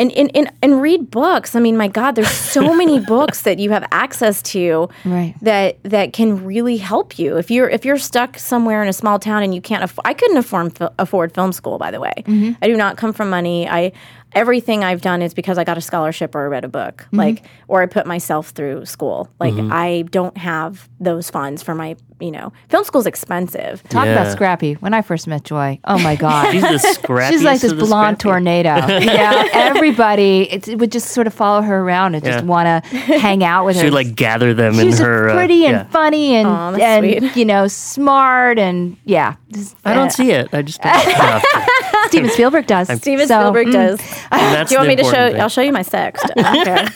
and, 0.00 0.12
and, 0.12 0.30
and, 0.36 0.48
and 0.62 0.80
read 0.80 1.10
books. 1.10 1.56
I 1.56 1.60
mean, 1.60 1.76
my 1.76 1.88
God, 1.88 2.14
there's 2.14 2.30
so 2.30 2.72
many 2.82 3.00
books 3.00 3.42
that 3.42 3.58
you 3.58 3.70
have 3.70 3.84
access 3.90 4.40
to 4.54 4.88
Right. 5.04 5.34
that 5.42 5.78
that 5.82 6.12
can 6.12 6.44
really 6.44 6.76
help 6.76 7.18
you. 7.18 7.36
If 7.36 7.50
you're 7.50 7.68
if 7.68 7.84
you're 7.84 7.98
stuck 7.98 8.38
somewhere 8.38 8.80
in 8.82 8.88
a 8.88 8.92
small 8.92 9.18
town 9.18 9.42
and 9.42 9.52
you 9.54 9.60
can't 9.60 9.82
afford, 9.82 10.06
I 10.06 10.14
couldn't 10.14 10.36
afford 10.36 10.78
afford 10.98 11.32
film 11.34 11.52
school. 11.52 11.78
By 11.78 11.90
the 11.90 12.00
way, 12.00 12.14
I 12.62 12.66
do 12.68 12.76
not 12.76 12.96
come 12.96 13.12
from 13.12 13.28
money. 13.30 13.68
I 13.68 13.90
everything 14.32 14.84
I've 14.84 15.00
done 15.00 15.22
is 15.22 15.34
because 15.34 15.58
I 15.58 15.64
got 15.64 15.78
a 15.78 15.80
scholarship 15.80 16.34
or 16.34 16.42
I 16.42 16.46
read 16.46 16.64
a 16.64 16.68
book, 16.68 17.06
like 17.12 17.44
or 17.68 17.82
I 17.82 17.86
put 17.86 18.06
myself 18.06 18.50
through 18.50 18.84
school. 18.86 19.28
Like 19.40 19.54
I 19.56 20.02
don't 20.10 20.36
have 20.36 20.88
those 21.00 21.30
funds 21.30 21.62
for 21.62 21.74
my 21.74 21.96
you 22.20 22.30
know 22.32 22.52
film 22.68 22.84
school's 22.84 23.06
expensive. 23.06 23.82
Talk 23.88 24.06
Yeah. 24.06 24.12
about 24.12 24.32
Scrappy. 24.32 24.74
When 24.74 24.92
I 24.92 25.02
first 25.02 25.26
met 25.28 25.44
Joy, 25.44 25.78
oh 25.84 25.98
my 25.98 26.16
God. 26.26 26.52
She's 26.52 26.62
the 26.62 26.68
scrappiest 26.78 27.28
She's 27.30 27.42
like 27.44 27.60
this 27.60 27.72
blonde 27.72 28.18
scrappy. 28.20 28.22
tornado. 28.62 28.70
yeah, 28.98 29.48
everybody 29.52 30.42
it, 30.50 30.68
it 30.68 30.78
would 30.78 30.92
just 30.92 31.10
sort 31.10 31.26
of 31.26 31.34
follow 31.34 31.62
her 31.62 31.78
around 31.80 32.14
and 32.14 32.24
just 32.24 32.44
want 32.44 32.66
to 32.84 32.96
hang 32.98 33.44
out 33.44 33.64
with 33.64 33.76
her. 33.76 33.80
She 33.82 33.86
would 33.86 33.94
like 33.94 34.14
gather 34.14 34.52
them 34.54 34.74
in 34.78 34.86
She's 34.86 34.98
her. 34.98 35.30
uh, 35.30 35.34
pretty 35.34 35.64
and 35.66 35.76
yeah. 35.76 35.84
funny 35.88 36.34
and 36.36 36.48
Aw, 36.48 36.70
that's 36.72 36.82
and 36.82 37.06
sweet. 37.22 37.36
you 37.36 37.44
know 37.44 37.68
smart 37.68 38.58
and 38.58 38.96
yeah. 39.04 39.36
Just, 39.50 39.76
I 39.84 39.92
uh, 39.92 39.94
don't 39.94 40.10
see 40.12 40.30
it. 40.32 40.48
I 40.52 40.62
just. 40.62 40.80
Don't 40.82 41.42
Steven 42.08 42.30
Spielberg 42.30 42.66
does. 42.66 42.88
Steven 43.00 43.26
So, 43.26 43.40
Spielberg 43.40 43.66
mm, 43.68 43.72
does. 43.72 44.00
that's 44.30 44.68
Do 44.70 44.74
you 44.74 44.78
want 44.78 44.88
me 44.88 44.96
to 44.96 45.02
show? 45.02 45.08
important 45.08 45.32
thing. 45.34 45.40
I'll 45.42 45.48
show 45.48 45.62
you 45.62 45.72
my 45.72 45.82
sext. 45.82 46.22
Okay. 46.60 46.86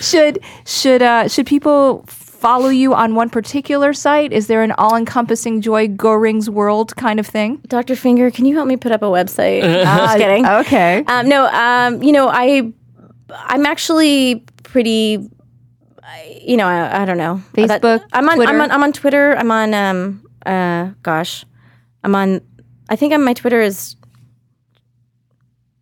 Should 0.00 0.40
should 0.66 1.02
uh, 1.02 1.28
should 1.28 1.46
people 1.46 2.04
follow 2.08 2.68
you 2.68 2.94
on 2.94 3.14
one 3.14 3.30
particular 3.30 3.92
site? 3.94 4.32
Is 4.32 4.46
there 4.48 4.62
an 4.62 4.72
all-encompassing 4.72 5.60
Joy 5.62 5.88
Gohring's 5.88 6.50
world 6.50 6.94
kind 6.96 7.18
of 7.18 7.26
thing? 7.26 7.56
Dr. 7.68 7.96
Finger, 7.96 8.30
can 8.30 8.44
you 8.44 8.54
help 8.54 8.68
me 8.68 8.76
put 8.76 8.92
up 8.92 9.02
a 9.02 9.06
website? 9.06 9.62
Uh, 9.84 10.06
just 10.06 10.18
kidding. 10.18 10.46
Okay. 10.46 11.04
Um, 11.06 11.28
no, 11.28 11.46
um, 11.46 12.02
you 12.02 12.12
know, 12.12 12.28
I, 12.28 12.70
I'm 13.30 13.64
actually 13.66 14.44
pretty. 14.62 15.28
You 16.42 16.56
know, 16.56 16.66
I, 16.66 17.02
I 17.02 17.04
don't 17.04 17.18
know. 17.18 17.42
That- 17.54 17.80
Facebook, 17.82 18.04
I'm 18.12 18.28
on. 18.28 18.36
Twitter? 18.36 18.52
I'm 18.52 18.60
on. 18.60 18.70
I'm 18.70 18.82
on 18.82 18.92
Twitter. 18.92 19.36
I'm 19.36 19.50
on. 19.50 19.74
Um. 19.74 20.26
Uh. 20.44 20.90
Gosh. 21.02 21.44
I'm 22.02 22.14
on. 22.14 22.40
I 22.90 22.96
think 22.96 23.12
I'm, 23.14 23.24
my 23.24 23.32
Twitter 23.34 23.60
is. 23.60 23.96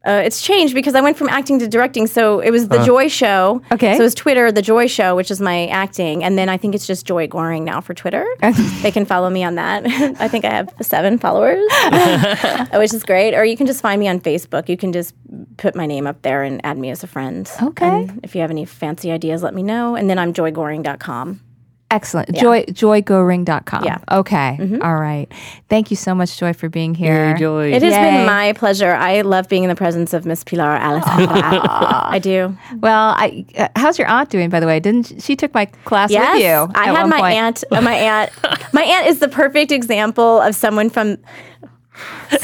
Uh, 0.05 0.23
it's 0.25 0.43
changed 0.43 0.75
because 0.75 0.95
I 0.95 1.01
went 1.01 1.17
from 1.17 1.29
acting 1.29 1.59
to 1.61 1.69
directing. 1.69 2.07
So 2.07 2.41
it 2.41 2.51
was 2.51 2.69
the 2.69 2.85
Joy 2.85 3.09
Show. 3.09 3.63
Okay. 3.71 3.95
So 3.95 4.01
it 4.01 4.05
was 4.05 4.15
Twitter, 4.15 4.51
the 4.51 4.63
Joy 4.63 4.87
Show, 4.87 5.15
which 5.15 5.31
is 5.31 5.41
my 5.41 5.67
acting, 5.69 6.25
and 6.25 6.37
then 6.37 6.49
I 6.49 6.57
think 6.57 6.75
it's 6.75 6.87
just 6.87 7.07
Joy 7.07 7.29
Gohring 7.29 7.63
now 7.63 7.81
for 7.81 7.95
Twitter. 7.95 8.27
they 8.83 8.91
can 8.91 9.05
follow 9.05 9.31
me 9.31 9.45
on 9.45 9.55
that. 9.57 9.87
I 10.21 10.29
think 10.29 10.45
I 10.45 10.51
have 10.51 10.75
seven 10.81 11.19
followers, 11.19 11.63
which 12.75 12.93
is 12.93 13.05
great. 13.05 13.35
Or 13.35 13.45
you 13.45 13.57
can 13.57 13.67
just 13.67 13.81
find 13.81 14.01
me 14.01 14.09
on 14.09 14.21
Facebook. 14.21 14.69
You 14.69 14.77
can 14.77 14.93
just 14.93 15.15
put 15.57 15.77
my 15.77 15.87
name 15.87 16.07
up 16.07 16.23
there 16.23 16.43
and 16.43 16.65
add 16.65 16.79
me 16.79 16.91
as 16.91 17.05
a 17.05 17.07
friend. 17.07 17.49
Okay. 17.63 17.87
And 17.87 18.21
if 18.25 18.35
you 18.35 18.41
have 18.41 18.51
any 18.51 18.65
fancy 18.65 19.11
ideas, 19.13 19.43
let 19.43 19.55
me 19.55 19.63
know. 19.63 19.95
And 19.95 20.11
then 20.11 20.19
I'm 20.19 20.33
joygohring.com. 20.33 21.41
Excellent. 21.93 22.35
Joy 22.35 22.65
joygohring.com. 22.65 23.85
Yeah. 23.85 23.99
Okay. 24.11 24.59
All 24.83 24.97
right. 24.97 25.27
Thank 25.69 25.91
you 25.91 25.97
so 25.97 26.15
much, 26.15 26.39
Joy, 26.39 26.55
for 26.55 26.69
being 26.71 26.95
here. 26.95 27.35
Hey, 27.35 27.39
Joy. 27.41 27.71
It 27.73 27.83
has 27.83 27.93
Yay. 27.93 28.03
been 28.03 28.27
my 28.27 28.55
pleasure. 28.55 28.93
I 28.93 29.21
love 29.21 29.47
being 29.49 29.63
in 29.63 29.69
the 29.69 29.75
presence 29.77 30.15
of 30.15 30.25
Miss 30.25 30.43
Pilar 30.43 30.65
Alice. 30.71 31.05
I 31.07 32.19
do. 32.19 32.57
Well, 32.81 33.11
I, 33.17 33.45
uh, 33.59 33.69
how's 33.77 33.99
your 33.99 34.09
aunt 34.09 34.31
doing, 34.31 34.49
by 34.49 34.59
the 34.59 34.67
way? 34.67 34.81
Didn't 34.81 35.09
she, 35.09 35.21
she 35.21 35.37
took 35.37 35.53
my 35.53 35.67
class 35.85 36.11
Yes, 36.11 36.35
with 36.37 36.43
you? 36.45 36.49
I 36.75 36.89
at 36.89 36.95
had 36.97 37.01
one 37.03 37.11
my 37.11 37.21
point. 37.21 37.35
aunt. 37.37 37.65
Uh, 37.71 37.81
my 37.83 37.95
aunt. 37.95 38.33
My 38.73 38.83
aunt 38.83 39.07
is 39.09 39.19
the 39.21 39.29
perfect 39.29 39.71
example 39.71 40.41
of 40.41 40.55
someone 40.55 40.89
from 40.89 41.19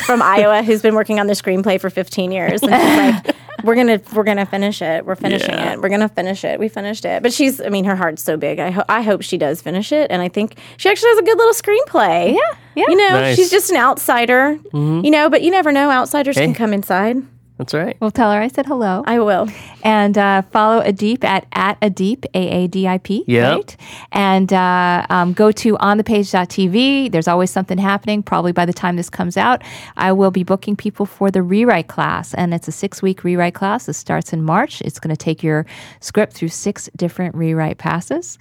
from 0.04 0.20
Iowa 0.20 0.62
who's 0.62 0.82
been 0.82 0.94
working 0.94 1.18
on 1.20 1.26
the 1.26 1.32
screenplay 1.32 1.80
for 1.80 1.88
15 1.88 2.30
years, 2.32 2.62
and 2.62 2.70
she's 2.70 3.24
like, 3.24 3.36
"We're 3.64 3.74
gonna, 3.74 4.00
we're 4.14 4.24
gonna 4.24 4.46
finish 4.46 4.80
it. 4.82 5.04
We're 5.04 5.14
finishing 5.16 5.50
Yeah. 5.54 5.72
it. 5.72 5.80
We're 5.82 5.88
gonna 5.88 6.08
finish 6.08 6.44
it. 6.44 6.58
We 6.60 6.68
finished 6.68 7.04
it." 7.04 7.22
But 7.22 7.32
she's, 7.32 7.60
I 7.60 7.68
mean, 7.68 7.84
her 7.84 7.96
heart's 7.96 8.22
so 8.22 8.36
big. 8.36 8.58
I, 8.58 8.70
ho- 8.70 8.84
I 8.88 9.02
hope 9.02 9.22
she 9.22 9.36
does 9.38 9.60
finish 9.62 9.92
it, 9.92 10.10
and 10.10 10.22
I 10.22 10.28
think 10.28 10.58
she 10.76 10.88
actually 10.88 11.10
has 11.10 11.18
a 11.18 11.22
good 11.22 11.38
little 11.38 11.52
screenplay. 11.54 12.32
Yeah, 12.34 12.56
yeah. 12.76 12.84
You 12.88 12.96
know, 12.96 13.08
Nice. 13.20 13.36
she's 13.36 13.50
just 13.50 13.70
an 13.70 13.76
outsider. 13.76 14.56
Mm-hmm. 14.72 15.04
You 15.04 15.10
know, 15.10 15.28
but 15.30 15.42
you 15.42 15.50
never 15.50 15.72
know. 15.72 15.90
Outsiders 15.90 16.36
Hey. 16.36 16.44
can 16.44 16.54
come 16.54 16.72
inside. 16.72 17.16
That's 17.58 17.74
right. 17.74 17.96
Well, 18.00 18.12
tell 18.12 18.32
her 18.32 18.40
I 18.40 18.46
said 18.46 18.66
hello. 18.66 19.02
I 19.04 19.18
will. 19.18 19.48
and 19.82 20.16
uh, 20.16 20.42
follow 20.42 20.80
Adip 20.80 21.24
at, 21.24 21.44
at 21.52 21.78
Adip, 21.80 22.24
A 22.32 22.64
A 22.64 22.66
D 22.68 22.86
I 22.86 22.98
P. 22.98 23.24
Yep. 23.26 23.56
Right? 23.56 23.76
And 24.12 24.52
uh, 24.52 25.04
um, 25.10 25.32
go 25.32 25.50
to 25.50 25.76
onthepage.tv. 25.78 27.10
There's 27.10 27.26
always 27.26 27.50
something 27.50 27.76
happening. 27.76 28.22
Probably 28.22 28.52
by 28.52 28.64
the 28.64 28.72
time 28.72 28.94
this 28.94 29.10
comes 29.10 29.36
out, 29.36 29.62
I 29.96 30.12
will 30.12 30.30
be 30.30 30.44
booking 30.44 30.76
people 30.76 31.04
for 31.04 31.32
the 31.32 31.42
rewrite 31.42 31.88
class. 31.88 32.32
And 32.34 32.54
it's 32.54 32.68
a 32.68 32.72
six 32.72 33.02
week 33.02 33.24
rewrite 33.24 33.54
class. 33.54 33.86
This 33.86 33.98
starts 33.98 34.32
in 34.32 34.44
March. 34.44 34.80
It's 34.82 35.00
going 35.00 35.14
to 35.14 35.16
take 35.16 35.42
your 35.42 35.66
script 36.00 36.34
through 36.34 36.48
six 36.48 36.88
different 36.96 37.34
rewrite 37.34 37.78
passes. 37.78 38.38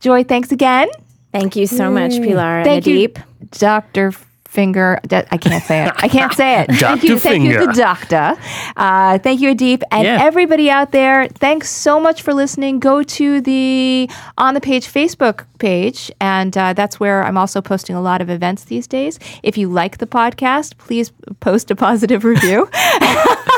Joy, 0.00 0.24
thanks 0.24 0.50
again. 0.50 0.88
Thank 1.30 1.54
you 1.54 1.68
so 1.68 1.90
much, 1.90 2.12
Pilar. 2.12 2.64
Thank 2.64 2.86
and 2.86 2.96
you, 2.96 3.12
Dr. 3.52 4.12
Finger. 4.56 4.98
d- 5.06 5.16
I 5.30 5.38
can't 5.46 5.62
say 5.70 5.84
it. 5.86 5.92
I 6.06 6.08
can't 6.08 6.32
say 6.40 6.50
it. 6.60 6.66
thank 6.80 7.02
you, 7.04 7.10
Dr. 7.16 7.18
thank 7.28 7.42
you, 7.44 7.52
Finger. 7.52 7.66
the 7.66 7.72
doctor. 7.72 8.26
Uh, 8.76 9.18
thank 9.18 9.40
you, 9.42 9.54
Adip, 9.54 9.82
and 9.92 10.04
Yeah. 10.04 10.18
everybody 10.30 10.70
out 10.78 10.90
there. 10.92 11.28
Thanks 11.28 11.68
so 11.70 12.00
much 12.00 12.22
for 12.22 12.32
listening. 12.34 12.80
Go 12.80 13.02
to 13.18 13.40
the 13.50 14.08
on 14.38 14.54
the 14.54 14.60
page 14.60 14.86
Facebook 14.98 15.44
page, 15.58 16.10
and 16.20 16.56
uh, 16.56 16.72
that's 16.72 16.98
where 16.98 17.22
I'm 17.26 17.36
also 17.36 17.60
posting 17.60 17.94
a 17.96 18.00
lot 18.10 18.20
of 18.20 18.28
events 18.30 18.64
these 18.64 18.86
days. 18.86 19.18
If 19.42 19.56
you 19.58 19.68
like 19.68 19.98
the 19.98 20.06
podcast, 20.06 20.76
please 20.78 21.12
post 21.40 21.70
a 21.70 21.76
positive 21.76 22.24
review. 22.24 22.68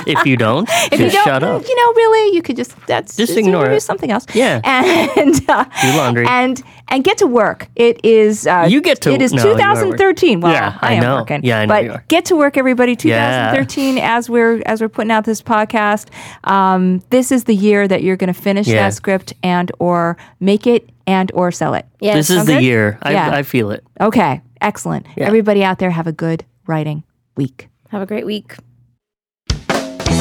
If 0.09 0.24
you 0.26 0.36
don't, 0.36 0.68
if 0.92 0.98
you 1.00 1.11
don't, 1.11 1.24
shut 1.24 1.42
up. 1.42 1.62
you 1.66 1.76
know, 1.76 1.92
really, 1.94 2.34
you 2.34 2.42
could 2.42 2.56
just 2.56 2.74
that's 2.86 3.16
Just 3.16 3.36
ignore 3.36 3.62
review 3.62 3.76
it. 3.76 3.80
something 3.82 4.11
else. 4.11 4.26
Yeah. 4.34 4.61
and 4.64 5.34
uh, 5.48 5.64
Do 5.82 5.96
laundry. 5.96 6.26
and 6.26 6.62
and 6.88 7.04
get 7.04 7.18
to 7.18 7.26
work. 7.26 7.68
It 7.76 8.04
is 8.04 8.46
uh, 8.46 8.66
You 8.68 8.80
get 8.80 9.00
to- 9.02 9.12
it 9.12 9.20
is 9.22 9.32
no, 9.32 9.42
you 9.42 9.48
are 9.50 9.52
working. 9.54 9.92
2013. 9.92 10.40
Well, 10.40 10.52
Yeah, 10.52 10.78
I, 10.80 10.88
I 10.88 10.92
am 10.94 11.02
know. 11.02 11.16
working. 11.16 11.40
Yeah, 11.44 11.61
I 11.61 11.66
know 11.66 11.74
but 11.74 11.84
you 11.84 11.92
are. 11.92 12.04
get 12.09 12.24
to 12.26 12.36
work, 12.36 12.56
everybody. 12.56 12.92
Yeah. 13.02 13.50
2013, 13.52 13.98
as 13.98 14.30
we're 14.30 14.62
as 14.66 14.80
we're 14.80 14.88
putting 14.88 15.11
out 15.11 15.24
this 15.24 15.42
podcast, 15.42 16.09
um, 16.44 17.02
this 17.11 17.30
is 17.30 17.44
the 17.44 17.54
year 17.54 17.86
that 17.88 18.02
you're 18.02 18.16
going 18.16 18.32
to 18.32 18.40
finish 18.40 18.66
Yeah. 18.66 18.84
that 18.88 18.94
script 18.94 19.34
and 19.42 19.70
or 19.78 20.16
make 20.40 20.66
it 20.66 20.88
and 21.06 21.30
or 21.34 21.50
sell 21.52 21.74
it. 21.74 21.86
Yes. 22.00 22.14
this 22.16 22.30
is 22.30 22.46
the 22.46 22.54
good? 22.54 22.62
year. 22.62 22.98
I, 23.02 23.12
Yeah. 23.12 23.30
I 23.34 23.42
feel 23.42 23.70
it. 23.70 23.84
Okay, 24.00 24.40
excellent. 24.61 25.06
Everybody 25.16 25.62
out 25.64 25.78
there, 25.78 25.90
have 25.90 26.06
a 26.06 26.12
good 26.12 26.44
writing 26.66 27.02
week. 27.36 27.68
Have 27.90 28.02
a 28.02 28.06
great 28.06 28.26
week. 28.26 28.56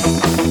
Thank 0.07 0.41
you. 0.41 0.46